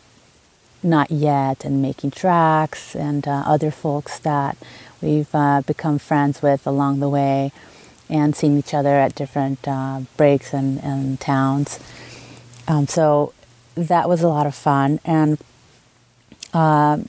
not 0.85 1.11
yet 1.11 1.65
and 1.65 1.81
making 1.81 2.11
tracks 2.11 2.95
and 2.95 3.27
uh, 3.27 3.43
other 3.47 3.71
folks 3.71 4.19
that 4.21 4.57
we've 5.01 5.35
uh, 5.35 5.63
become 5.67 5.99
friends 5.99 6.43
with 6.43 6.67
along 6.67 7.01
the 7.01 7.09
way 7.09 7.53
and 8.09 8.37
seen 8.37 8.59
each 8.59 8.75
other 8.75 8.95
at 8.97 9.15
different 9.15 9.67
uh, 9.67 10.03
breaks 10.17 10.53
and, 10.53 10.79
and 10.83 11.19
towns. 11.21 11.81
Um, 12.69 12.87
so 12.87 13.33
that 13.75 14.09
was 14.09 14.23
a 14.23 14.29
lot 14.29 14.47
of 14.47 14.55
fun. 14.55 15.01
And 15.05 15.39
um, 16.53 17.09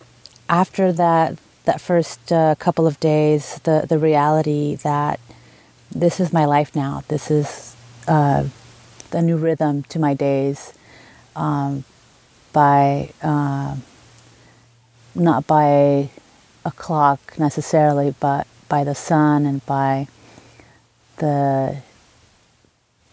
after 0.49 0.91
that, 0.93 1.37
that 1.65 1.81
first 1.81 2.31
uh, 2.31 2.55
couple 2.55 2.87
of 2.87 2.99
days, 2.99 3.59
the, 3.63 3.85
the 3.87 3.97
reality 3.97 4.75
that 4.77 5.19
this 5.93 6.19
is 6.19 6.31
my 6.33 6.45
life 6.45 6.75
now. 6.75 7.03
This 7.07 7.31
is 7.31 7.75
uh, 8.07 8.45
the 9.11 9.21
new 9.21 9.37
rhythm 9.37 9.83
to 9.83 9.99
my 9.99 10.13
days. 10.13 10.73
Um, 11.35 11.83
by 12.55 13.11
uh, 13.21 13.75
not 15.13 15.45
by 15.45 16.09
a 16.63 16.71
clock 16.71 17.37
necessarily, 17.37 18.15
but 18.21 18.47
by 18.69 18.85
the 18.85 18.95
sun 18.95 19.45
and 19.45 19.63
by 19.65 20.07
the 21.17 21.81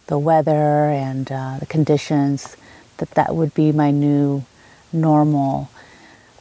the 0.06 0.16
weather 0.16 0.90
and 0.90 1.32
uh, 1.32 1.56
the 1.58 1.66
conditions. 1.66 2.56
That 2.98 3.10
that 3.10 3.34
would 3.34 3.52
be 3.52 3.72
my 3.72 3.90
new 3.90 4.44
normal, 4.92 5.70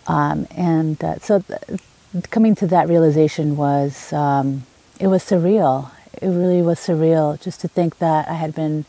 um, 0.05 0.45
and 0.51 1.03
uh, 1.03 1.17
so 1.17 1.39
th- 1.39 1.81
coming 2.29 2.53
to 2.55 2.67
that 2.67 2.87
realization 2.87 3.57
was 3.57 4.13
um, 4.13 4.63
it 4.99 5.07
was 5.07 5.23
surreal. 5.23 5.89
It 6.21 6.27
really 6.27 6.61
was 6.61 6.77
surreal 6.77 7.41
just 7.41 7.61
to 7.61 7.67
think 7.67 7.97
that 7.97 8.27
I 8.27 8.33
had 8.33 8.53
been 8.53 8.85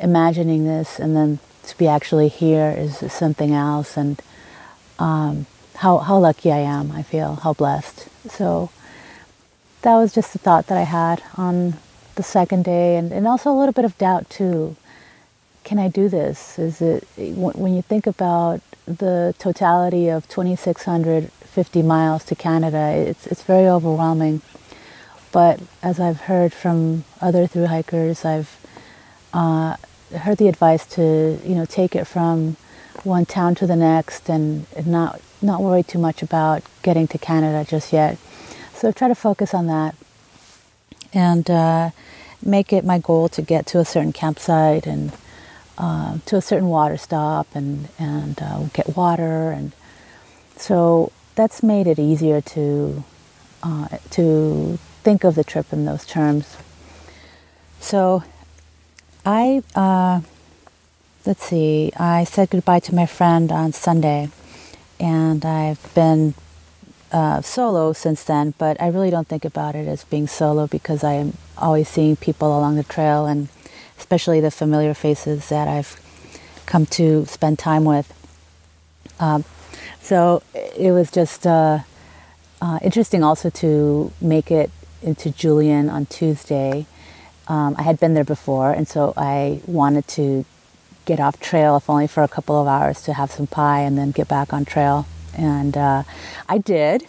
imagining 0.00 0.64
this 0.64 0.98
and 0.98 1.14
then 1.14 1.38
to 1.66 1.78
be 1.78 1.86
actually 1.86 2.28
here 2.28 2.74
is 2.76 2.98
something 3.12 3.52
else 3.52 3.96
and 3.96 4.20
um, 4.98 5.46
how 5.76 5.98
how 5.98 6.18
lucky 6.18 6.52
I 6.52 6.58
am. 6.58 6.92
I 6.92 7.02
feel 7.02 7.36
how 7.36 7.52
blessed. 7.54 8.08
So 8.30 8.70
that 9.82 9.96
was 9.96 10.14
just 10.14 10.32
the 10.32 10.38
thought 10.38 10.66
that 10.68 10.78
I 10.78 10.82
had 10.82 11.22
on 11.36 11.74
the 12.14 12.22
second 12.22 12.64
day, 12.64 12.96
and, 12.96 13.10
and 13.12 13.26
also 13.26 13.50
a 13.50 13.58
little 13.58 13.72
bit 13.72 13.84
of 13.84 13.96
doubt 13.98 14.28
too. 14.30 14.76
Can 15.64 15.78
I 15.78 15.88
do 15.88 16.08
this? 16.08 16.58
Is 16.58 16.82
it 16.82 17.06
when 17.16 17.74
you 17.74 17.82
think 17.82 18.06
about 18.06 18.60
the 18.86 19.34
totality 19.38 20.08
of 20.08 20.28
2,650 20.28 21.82
miles 21.82 22.24
to 22.24 22.34
Canada? 22.34 22.92
It's 22.94 23.26
it's 23.26 23.42
very 23.42 23.68
overwhelming. 23.68 24.42
But 25.30 25.60
as 25.82 25.98
I've 25.98 26.22
heard 26.22 26.52
from 26.52 27.04
other 27.20 27.46
through 27.46 27.66
hikers, 27.66 28.24
I've 28.24 28.58
uh, 29.32 29.76
heard 30.12 30.38
the 30.38 30.48
advice 30.48 30.86
to 30.86 31.38
you 31.44 31.54
know 31.54 31.64
take 31.64 31.94
it 31.94 32.06
from 32.06 32.56
one 33.04 33.26
town 33.26 33.54
to 33.56 33.66
the 33.66 33.76
next 33.76 34.28
and 34.28 34.66
not 34.86 35.20
not 35.40 35.60
worry 35.60 35.82
too 35.82 35.98
much 35.98 36.22
about 36.22 36.62
getting 36.82 37.08
to 37.08 37.18
Canada 37.18 37.68
just 37.68 37.92
yet. 37.92 38.18
So 38.74 38.92
try 38.92 39.08
to 39.08 39.14
focus 39.14 39.54
on 39.54 39.66
that 39.66 39.94
and 41.12 41.50
uh, 41.50 41.90
make 42.42 42.72
it 42.72 42.84
my 42.84 42.98
goal 42.98 43.28
to 43.30 43.42
get 43.42 43.66
to 43.66 43.78
a 43.78 43.84
certain 43.84 44.12
campsite 44.12 44.86
and 44.86 45.12
uh, 45.78 46.18
to 46.26 46.36
a 46.36 46.42
certain 46.42 46.68
water 46.68 46.96
stop 46.96 47.46
and 47.54 47.88
and 47.98 48.40
uh, 48.40 48.64
get 48.72 48.96
water 48.96 49.50
and 49.50 49.72
so 50.56 51.10
that's 51.34 51.62
made 51.62 51.86
it 51.86 51.98
easier 51.98 52.40
to 52.40 53.04
uh, 53.62 53.88
to 54.10 54.78
think 55.02 55.24
of 55.24 55.34
the 55.34 55.44
trip 55.44 55.72
in 55.72 55.84
those 55.84 56.04
terms. 56.04 56.56
So 57.80 58.22
I 59.24 59.62
uh, 59.76 60.20
let's 61.24 61.44
see. 61.44 61.92
I 61.96 62.24
said 62.24 62.50
goodbye 62.50 62.80
to 62.80 62.94
my 62.94 63.06
friend 63.06 63.52
on 63.52 63.72
Sunday, 63.72 64.30
and 64.98 65.44
I've 65.44 65.94
been 65.94 66.34
uh, 67.12 67.40
solo 67.40 67.92
since 67.92 68.24
then. 68.24 68.54
But 68.58 68.80
I 68.82 68.88
really 68.88 69.10
don't 69.10 69.28
think 69.28 69.44
about 69.44 69.76
it 69.76 69.86
as 69.86 70.02
being 70.04 70.26
solo 70.26 70.66
because 70.66 71.04
I 71.04 71.12
am 71.14 71.36
always 71.56 71.88
seeing 71.88 72.16
people 72.16 72.48
along 72.58 72.74
the 72.74 72.82
trail, 72.82 73.26
and 73.26 73.48
especially 73.96 74.40
the 74.40 74.50
familiar 74.50 74.92
faces 74.92 75.48
that 75.50 75.68
I've 75.68 76.00
come 76.66 76.86
to 76.86 77.24
spend 77.26 77.60
time 77.60 77.84
with. 77.84 78.12
Um, 79.20 79.44
so 80.00 80.42
it 80.76 80.90
was 80.90 81.12
just 81.12 81.46
uh, 81.46 81.80
uh, 82.60 82.80
interesting 82.82 83.22
also 83.22 83.50
to 83.50 84.10
make 84.20 84.50
it 84.50 84.70
into 85.00 85.30
Julian 85.30 85.88
on 85.88 86.06
Tuesday. 86.06 86.86
Um, 87.48 87.74
I 87.78 87.82
had 87.82 87.98
been 87.98 88.14
there 88.14 88.24
before, 88.24 88.72
and 88.72 88.86
so 88.86 89.12
I 89.16 89.60
wanted 89.66 90.06
to 90.08 90.44
get 91.04 91.20
off 91.20 91.40
trail, 91.40 91.76
if 91.76 91.90
only 91.90 92.06
for 92.06 92.22
a 92.22 92.28
couple 92.28 92.60
of 92.60 92.68
hours, 92.68 93.02
to 93.02 93.12
have 93.14 93.30
some 93.30 93.46
pie 93.46 93.80
and 93.80 93.98
then 93.98 94.10
get 94.12 94.28
back 94.28 94.52
on 94.52 94.64
trail. 94.64 95.06
And 95.36 95.76
uh, 95.76 96.04
I 96.48 96.58
did, 96.58 97.04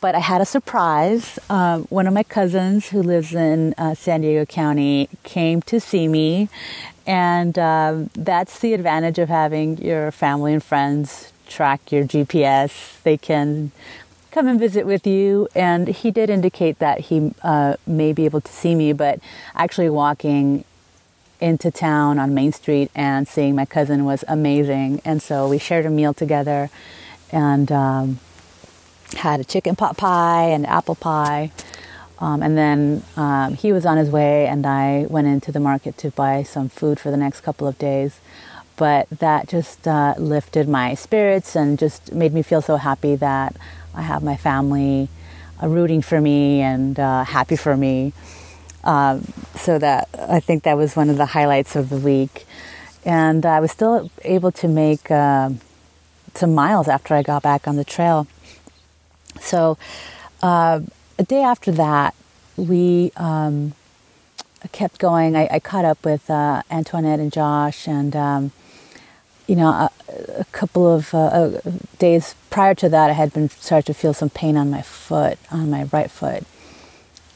but 0.00 0.14
I 0.14 0.20
had 0.20 0.40
a 0.40 0.44
surprise. 0.44 1.38
Um, 1.50 1.84
one 1.84 2.06
of 2.06 2.14
my 2.14 2.22
cousins 2.22 2.88
who 2.88 3.02
lives 3.02 3.34
in 3.34 3.74
uh, 3.78 3.94
San 3.94 4.20
Diego 4.20 4.44
County 4.44 5.08
came 5.22 5.62
to 5.62 5.80
see 5.80 6.08
me, 6.08 6.48
and 7.06 7.58
um, 7.58 8.10
that's 8.14 8.60
the 8.60 8.74
advantage 8.74 9.18
of 9.18 9.28
having 9.28 9.78
your 9.78 10.10
family 10.10 10.52
and 10.52 10.62
friends 10.62 11.32
track 11.48 11.92
your 11.92 12.04
GPS. 12.04 13.02
They 13.02 13.16
can 13.16 13.72
come 14.34 14.48
and 14.48 14.58
visit 14.58 14.84
with 14.84 15.06
you. 15.06 15.48
And 15.54 15.86
he 15.86 16.10
did 16.10 16.28
indicate 16.28 16.80
that 16.80 17.00
he 17.02 17.32
uh, 17.42 17.76
may 17.86 18.12
be 18.12 18.24
able 18.24 18.40
to 18.40 18.52
see 18.52 18.74
me, 18.74 18.92
but 18.92 19.20
actually 19.54 19.88
walking 19.88 20.64
into 21.40 21.70
town 21.70 22.18
on 22.18 22.34
Main 22.34 22.52
Street 22.52 22.90
and 22.94 23.28
seeing 23.28 23.54
my 23.54 23.64
cousin 23.64 24.04
was 24.04 24.24
amazing. 24.26 25.00
And 25.04 25.22
so 25.22 25.48
we 25.48 25.58
shared 25.58 25.86
a 25.86 25.90
meal 25.90 26.12
together 26.12 26.68
and 27.30 27.70
um, 27.70 28.18
had 29.16 29.38
a 29.38 29.44
chicken 29.44 29.76
pot 29.76 29.96
pie 29.96 30.46
and 30.46 30.66
apple 30.66 30.96
pie. 30.96 31.52
Um, 32.18 32.42
and 32.42 32.58
then 32.58 33.02
um, 33.16 33.54
he 33.54 33.72
was 33.72 33.84
on 33.84 33.98
his 33.98 34.08
way, 34.08 34.46
and 34.46 34.64
I 34.64 35.04
went 35.10 35.26
into 35.26 35.50
the 35.50 35.58
market 35.58 35.98
to 35.98 36.10
buy 36.12 36.44
some 36.44 36.68
food 36.68 37.00
for 37.00 37.10
the 37.10 37.16
next 37.16 37.40
couple 37.40 37.66
of 37.66 37.76
days. 37.76 38.20
But 38.76 39.08
that 39.10 39.48
just 39.48 39.86
uh, 39.86 40.14
lifted 40.16 40.68
my 40.68 40.94
spirits 40.94 41.54
and 41.54 41.78
just 41.78 42.12
made 42.12 42.32
me 42.32 42.42
feel 42.42 42.62
so 42.62 42.76
happy 42.76 43.14
that 43.16 43.56
I 43.94 44.02
have 44.02 44.22
my 44.22 44.36
family 44.36 45.08
uh, 45.62 45.68
rooting 45.68 46.02
for 46.02 46.20
me 46.20 46.60
and 46.60 46.98
uh, 46.98 47.24
happy 47.24 47.56
for 47.56 47.76
me. 47.76 48.12
Um, 48.82 49.24
so 49.56 49.78
that 49.78 50.08
I 50.18 50.40
think 50.40 50.64
that 50.64 50.76
was 50.76 50.94
one 50.94 51.08
of 51.08 51.16
the 51.16 51.26
highlights 51.26 51.74
of 51.74 51.88
the 51.88 51.96
week. 51.96 52.44
And 53.04 53.46
I 53.46 53.60
was 53.60 53.70
still 53.70 54.10
able 54.22 54.52
to 54.52 54.68
make 54.68 55.10
uh, 55.10 55.50
some 56.34 56.54
miles 56.54 56.88
after 56.88 57.14
I 57.14 57.22
got 57.22 57.42
back 57.42 57.66
on 57.66 57.76
the 57.76 57.84
trail. 57.84 58.26
So 59.40 59.78
uh, 60.42 60.80
a 61.18 61.22
day 61.22 61.42
after 61.42 61.72
that, 61.72 62.14
we 62.56 63.12
um, 63.16 63.72
kept 64.72 64.98
going. 64.98 65.36
I, 65.36 65.48
I, 65.50 65.60
caught 65.60 65.84
up 65.84 66.04
with 66.04 66.30
uh, 66.30 66.62
Antoinette 66.70 67.20
and 67.20 67.32
Josh 67.32 67.88
and 67.88 68.14
um, 68.14 68.52
you 69.46 69.56
know, 69.56 69.68
a, 69.68 69.90
a 70.38 70.44
couple 70.52 70.86
of 70.92 71.12
uh, 71.14 71.18
uh, 71.18 71.60
days 71.98 72.34
prior 72.50 72.74
to 72.76 72.88
that, 72.88 73.10
I 73.10 73.12
had 73.12 73.32
been 73.32 73.48
started 73.50 73.86
to 73.86 73.94
feel 73.94 74.14
some 74.14 74.30
pain 74.30 74.56
on 74.56 74.70
my 74.70 74.82
foot, 74.82 75.38
on 75.50 75.70
my 75.70 75.84
right 75.92 76.10
foot, 76.10 76.44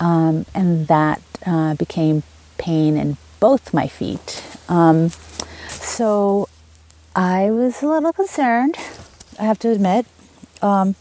um, 0.01 0.47
and 0.55 0.87
that 0.89 1.21
uh, 1.47 1.75
became 1.75 2.23
pain 2.57 2.97
in 2.97 3.17
both 3.41 3.75
my 3.75 3.87
feet. 3.87 4.43
Um, 4.69 5.11
so 5.69 6.49
I 7.15 7.51
was 7.51 7.83
a 7.83 7.87
little 7.87 8.13
concerned, 8.13 8.77
I 9.39 9.45
have 9.45 9.59
to 9.61 9.71
admit, 9.71 10.07
um, 10.63 10.95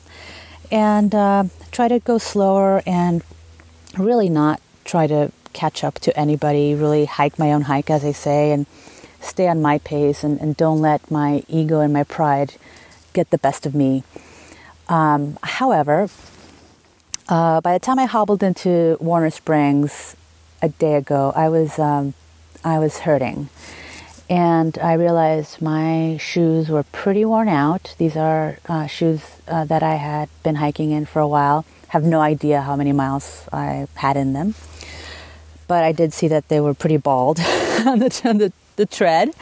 and 0.71 1.15
uh, 1.15 1.45
try 1.71 1.87
to 1.87 1.99
go 1.99 2.17
slower 2.17 2.83
and 2.85 3.23
really 3.97 4.29
not 4.29 4.61
try 4.83 5.07
to 5.07 5.31
catch 5.53 5.83
up 5.83 5.99
to 5.99 6.17
anybody. 6.19 6.75
Really 6.75 7.05
hike 7.05 7.39
my 7.39 7.51
own 7.51 7.63
hike, 7.63 7.89
as 7.89 8.03
they 8.03 8.13
say, 8.13 8.51
and 8.51 8.65
stay 9.27 9.47
on 9.47 9.61
my 9.61 9.77
pace 9.79 10.23
and, 10.23 10.39
and 10.39 10.55
don't 10.57 10.81
let 10.81 11.11
my 11.11 11.43
ego 11.47 11.81
and 11.81 11.93
my 11.93 12.03
pride 12.03 12.55
get 13.13 13.29
the 13.29 13.37
best 13.37 13.65
of 13.65 13.75
me. 13.75 14.03
Um, 14.89 15.37
however, 15.43 16.09
uh, 17.29 17.59
by 17.61 17.73
the 17.73 17.79
time 17.79 17.99
I 17.99 18.05
hobbled 18.05 18.41
into 18.41 18.97
Warner 19.01 19.29
Springs 19.29 20.15
a 20.61 20.69
day 20.69 20.95
ago, 20.95 21.33
I 21.35 21.49
was 21.49 21.77
um, 21.77 22.13
I 22.63 22.79
was 22.79 22.99
hurting, 22.99 23.49
and 24.29 24.77
I 24.79 24.93
realized 24.93 25.61
my 25.61 26.17
shoes 26.17 26.69
were 26.69 26.83
pretty 26.83 27.25
worn 27.25 27.49
out. 27.49 27.95
These 27.97 28.15
are 28.15 28.59
uh, 28.69 28.87
shoes 28.87 29.21
uh, 29.47 29.65
that 29.65 29.83
I 29.83 29.95
had 29.95 30.29
been 30.43 30.55
hiking 30.55 30.91
in 30.91 31.05
for 31.05 31.19
a 31.19 31.27
while. 31.27 31.65
Have 31.89 32.03
no 32.03 32.21
idea 32.21 32.61
how 32.61 32.75
many 32.75 32.93
miles 32.93 33.47
I 33.51 33.87
had 33.95 34.15
in 34.15 34.33
them, 34.33 34.55
but 35.67 35.83
I 35.83 35.91
did 35.91 36.13
see 36.13 36.29
that 36.29 36.47
they 36.47 36.61
were 36.61 36.73
pretty 36.73 36.97
bald 36.97 37.39
on 37.85 37.99
the, 37.99 38.21
on 38.23 38.37
the 38.37 38.53
the 38.77 38.85
tread. 38.85 39.33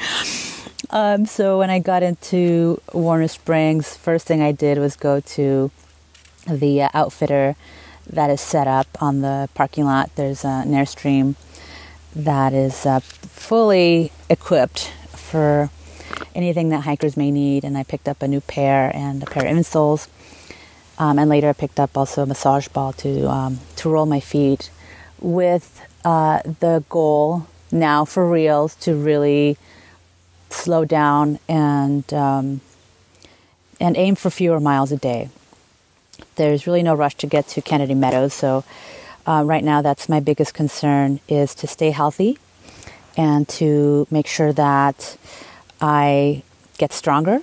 Um, 0.89 1.25
so 1.25 1.59
when 1.59 1.69
I 1.69 1.79
got 1.79 2.03
into 2.03 2.81
Warner 2.93 3.27
Springs, 3.27 3.95
first 3.95 4.25
thing 4.25 4.41
I 4.41 4.51
did 4.51 4.77
was 4.77 4.95
go 4.95 5.19
to 5.19 5.71
the 6.47 6.83
uh, 6.83 6.89
outfitter 6.93 7.55
that 8.07 8.29
is 8.29 8.41
set 8.41 8.67
up 8.67 8.87
on 9.01 9.21
the 9.21 9.49
parking 9.53 9.85
lot. 9.85 10.09
There's 10.15 10.43
an 10.45 10.71
Airstream 10.71 11.35
that 12.15 12.53
is 12.53 12.85
uh, 12.85 12.99
fully 13.01 14.11
equipped 14.29 14.91
for 15.11 15.69
anything 16.33 16.69
that 16.69 16.81
hikers 16.81 17.17
may 17.17 17.31
need, 17.31 17.63
and 17.63 17.77
I 17.77 17.83
picked 17.83 18.07
up 18.07 18.21
a 18.21 18.27
new 18.27 18.41
pair 18.41 18.91
and 18.95 19.23
a 19.23 19.25
pair 19.25 19.45
of 19.45 19.57
insoles. 19.57 20.07
Um, 20.97 21.19
and 21.19 21.29
later, 21.29 21.49
I 21.49 21.53
picked 21.53 21.79
up 21.79 21.97
also 21.97 22.23
a 22.23 22.25
massage 22.25 22.69
ball 22.69 22.93
to 22.93 23.27
um, 23.29 23.59
to 23.77 23.89
roll 23.89 24.05
my 24.05 24.21
feet, 24.21 24.69
with 25.19 25.81
uh, 26.05 26.39
the 26.45 26.85
goal 26.87 27.47
now 27.75 28.05
for 28.05 28.27
real 28.27 28.69
to 28.69 28.95
really 28.95 29.57
slow 30.49 30.85
down 30.85 31.39
and 31.47 32.11
um, 32.13 32.61
and 33.79 33.97
aim 33.97 34.15
for 34.15 34.29
fewer 34.29 34.59
miles 34.59 34.91
a 34.91 34.97
day. 34.97 35.29
There's 36.35 36.65
really 36.65 36.83
no 36.83 36.95
rush 36.95 37.15
to 37.15 37.27
get 37.27 37.47
to 37.49 37.61
Kennedy 37.61 37.93
Meadows, 37.93 38.33
so 38.33 38.63
uh, 39.27 39.43
right 39.45 39.63
now 39.63 39.81
that's 39.81 40.07
my 40.07 40.19
biggest 40.19 40.53
concern 40.53 41.19
is 41.27 41.53
to 41.55 41.67
stay 41.67 41.91
healthy 41.91 42.37
and 43.17 43.47
to 43.47 44.07
make 44.09 44.27
sure 44.27 44.53
that 44.53 45.17
I 45.81 46.43
get 46.77 46.93
stronger 46.93 47.39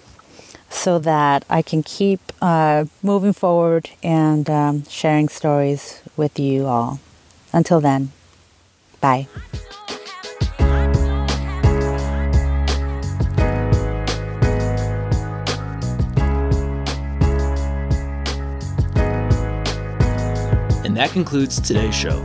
so 0.70 0.98
that 0.98 1.44
I 1.50 1.62
can 1.62 1.82
keep 1.82 2.20
uh, 2.40 2.86
moving 3.02 3.32
forward 3.32 3.90
and 4.02 4.48
um, 4.48 4.84
sharing 4.88 5.28
stories 5.28 6.02
with 6.16 6.38
you 6.38 6.66
all. 6.66 7.00
Until 7.52 7.80
then, 7.80 8.12
bye. 9.00 9.28
And 20.92 20.98
that 20.98 21.10
concludes 21.10 21.58
today's 21.58 21.94
show. 21.94 22.18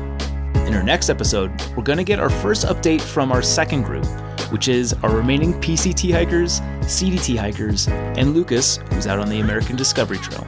In 0.66 0.74
our 0.74 0.84
next 0.84 1.10
episode, 1.10 1.54
we're 1.78 1.86
going 1.86 2.00
to 2.00 2.04
get 2.04 2.20
our 2.20 2.30
first 2.30 2.66
update 2.66 3.00
from 3.00 3.32
our 3.32 3.42
second 3.42 3.84
group, 3.84 4.06
which 4.52 4.68
is 4.68 4.92
our 5.04 5.16
remaining 5.16 5.54
PCT 5.62 6.12
hikers, 6.12 6.60
CDT 6.82 7.38
hikers, 7.38 7.88
and 7.88 8.34
Lucas, 8.34 8.76
who's 8.92 9.08
out 9.08 9.20
on 9.20 9.30
the 9.30 9.40
American 9.40 9.78
Discovery 9.78 10.18
Trail. 10.18 10.46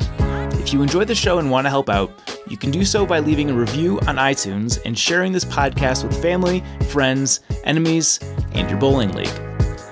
If 0.59 0.73
you 0.73 0.81
enjoy 0.81 1.05
the 1.05 1.15
show 1.15 1.39
and 1.39 1.49
want 1.49 1.63
to 1.63 1.69
help 1.69 1.87
out, 1.87 2.11
you 2.45 2.57
can 2.57 2.71
do 2.71 2.83
so 2.83 3.05
by 3.05 3.19
leaving 3.19 3.51
a 3.51 3.53
review 3.53 4.01
on 4.01 4.17
iTunes 4.17 4.81
and 4.83 4.99
sharing 4.99 5.31
this 5.31 5.45
podcast 5.45 6.03
with 6.03 6.21
family, 6.21 6.61
friends, 6.89 7.39
enemies, 7.63 8.19
and 8.51 8.69
your 8.69 8.79
bowling 8.79 9.13
league. 9.13 9.31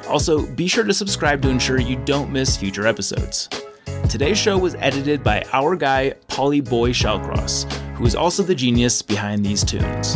Also, 0.10 0.46
be 0.46 0.68
sure 0.68 0.84
to 0.84 0.94
subscribe 0.94 1.42
to 1.44 1.50
ensure 1.50 1.80
you 1.80 1.96
don't 2.04 2.30
miss 2.30 2.58
future 2.58 2.88
episodes. 2.88 3.48
Today's 4.10 4.38
show 4.38 4.58
was 4.58 4.76
edited 4.76 5.24
by 5.24 5.46
our 5.54 5.78
guy, 5.78 6.14
Polly 6.28 6.60
Boy 6.60 6.90
Shellcross, 6.90 7.66
who 7.98 8.06
is 8.06 8.16
also 8.16 8.44
the 8.44 8.56
genius 8.56 9.02
behind 9.02 9.46
these 9.46 9.64
tunes. 9.64 10.16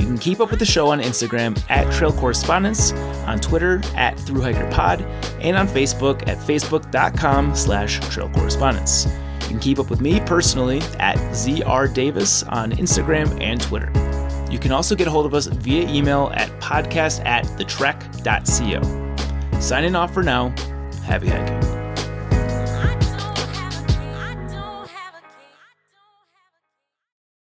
You 0.00 0.06
can 0.06 0.18
keep 0.18 0.40
up 0.40 0.50
with 0.50 0.58
the 0.58 0.66
show 0.66 0.88
on 0.88 1.00
Instagram 1.00 1.62
at 1.70 1.92
Trail 1.92 2.12
Correspondents, 2.12 2.92
on 3.26 3.38
Twitter 3.38 3.80
at 3.94 4.16
ThruHikerPod, 4.16 5.02
and 5.40 5.56
on 5.56 5.68
Facebook 5.68 6.26
at 6.26 6.38
facebook.com 6.38 7.54
slash 7.54 8.00
Trail 8.10 8.28
Correspondents. 8.30 9.06
You 9.42 9.48
can 9.48 9.60
keep 9.60 9.78
up 9.78 9.90
with 9.90 10.00
me 10.00 10.20
personally 10.20 10.78
at 10.98 11.16
ZR 11.32 11.92
Davis 11.92 12.42
on 12.44 12.72
Instagram 12.72 13.40
and 13.40 13.60
Twitter. 13.60 13.92
You 14.50 14.58
can 14.58 14.72
also 14.72 14.94
get 14.94 15.06
a 15.06 15.10
hold 15.10 15.26
of 15.26 15.34
us 15.34 15.46
via 15.46 15.88
email 15.88 16.32
at 16.34 16.48
podcast 16.60 17.24
at 17.24 17.44
thetrek.co. 17.44 18.80
Signing 19.60 19.94
off 19.94 20.12
for 20.12 20.22
now. 20.22 20.48
Happy 21.04 21.28
hiking. 21.28 21.81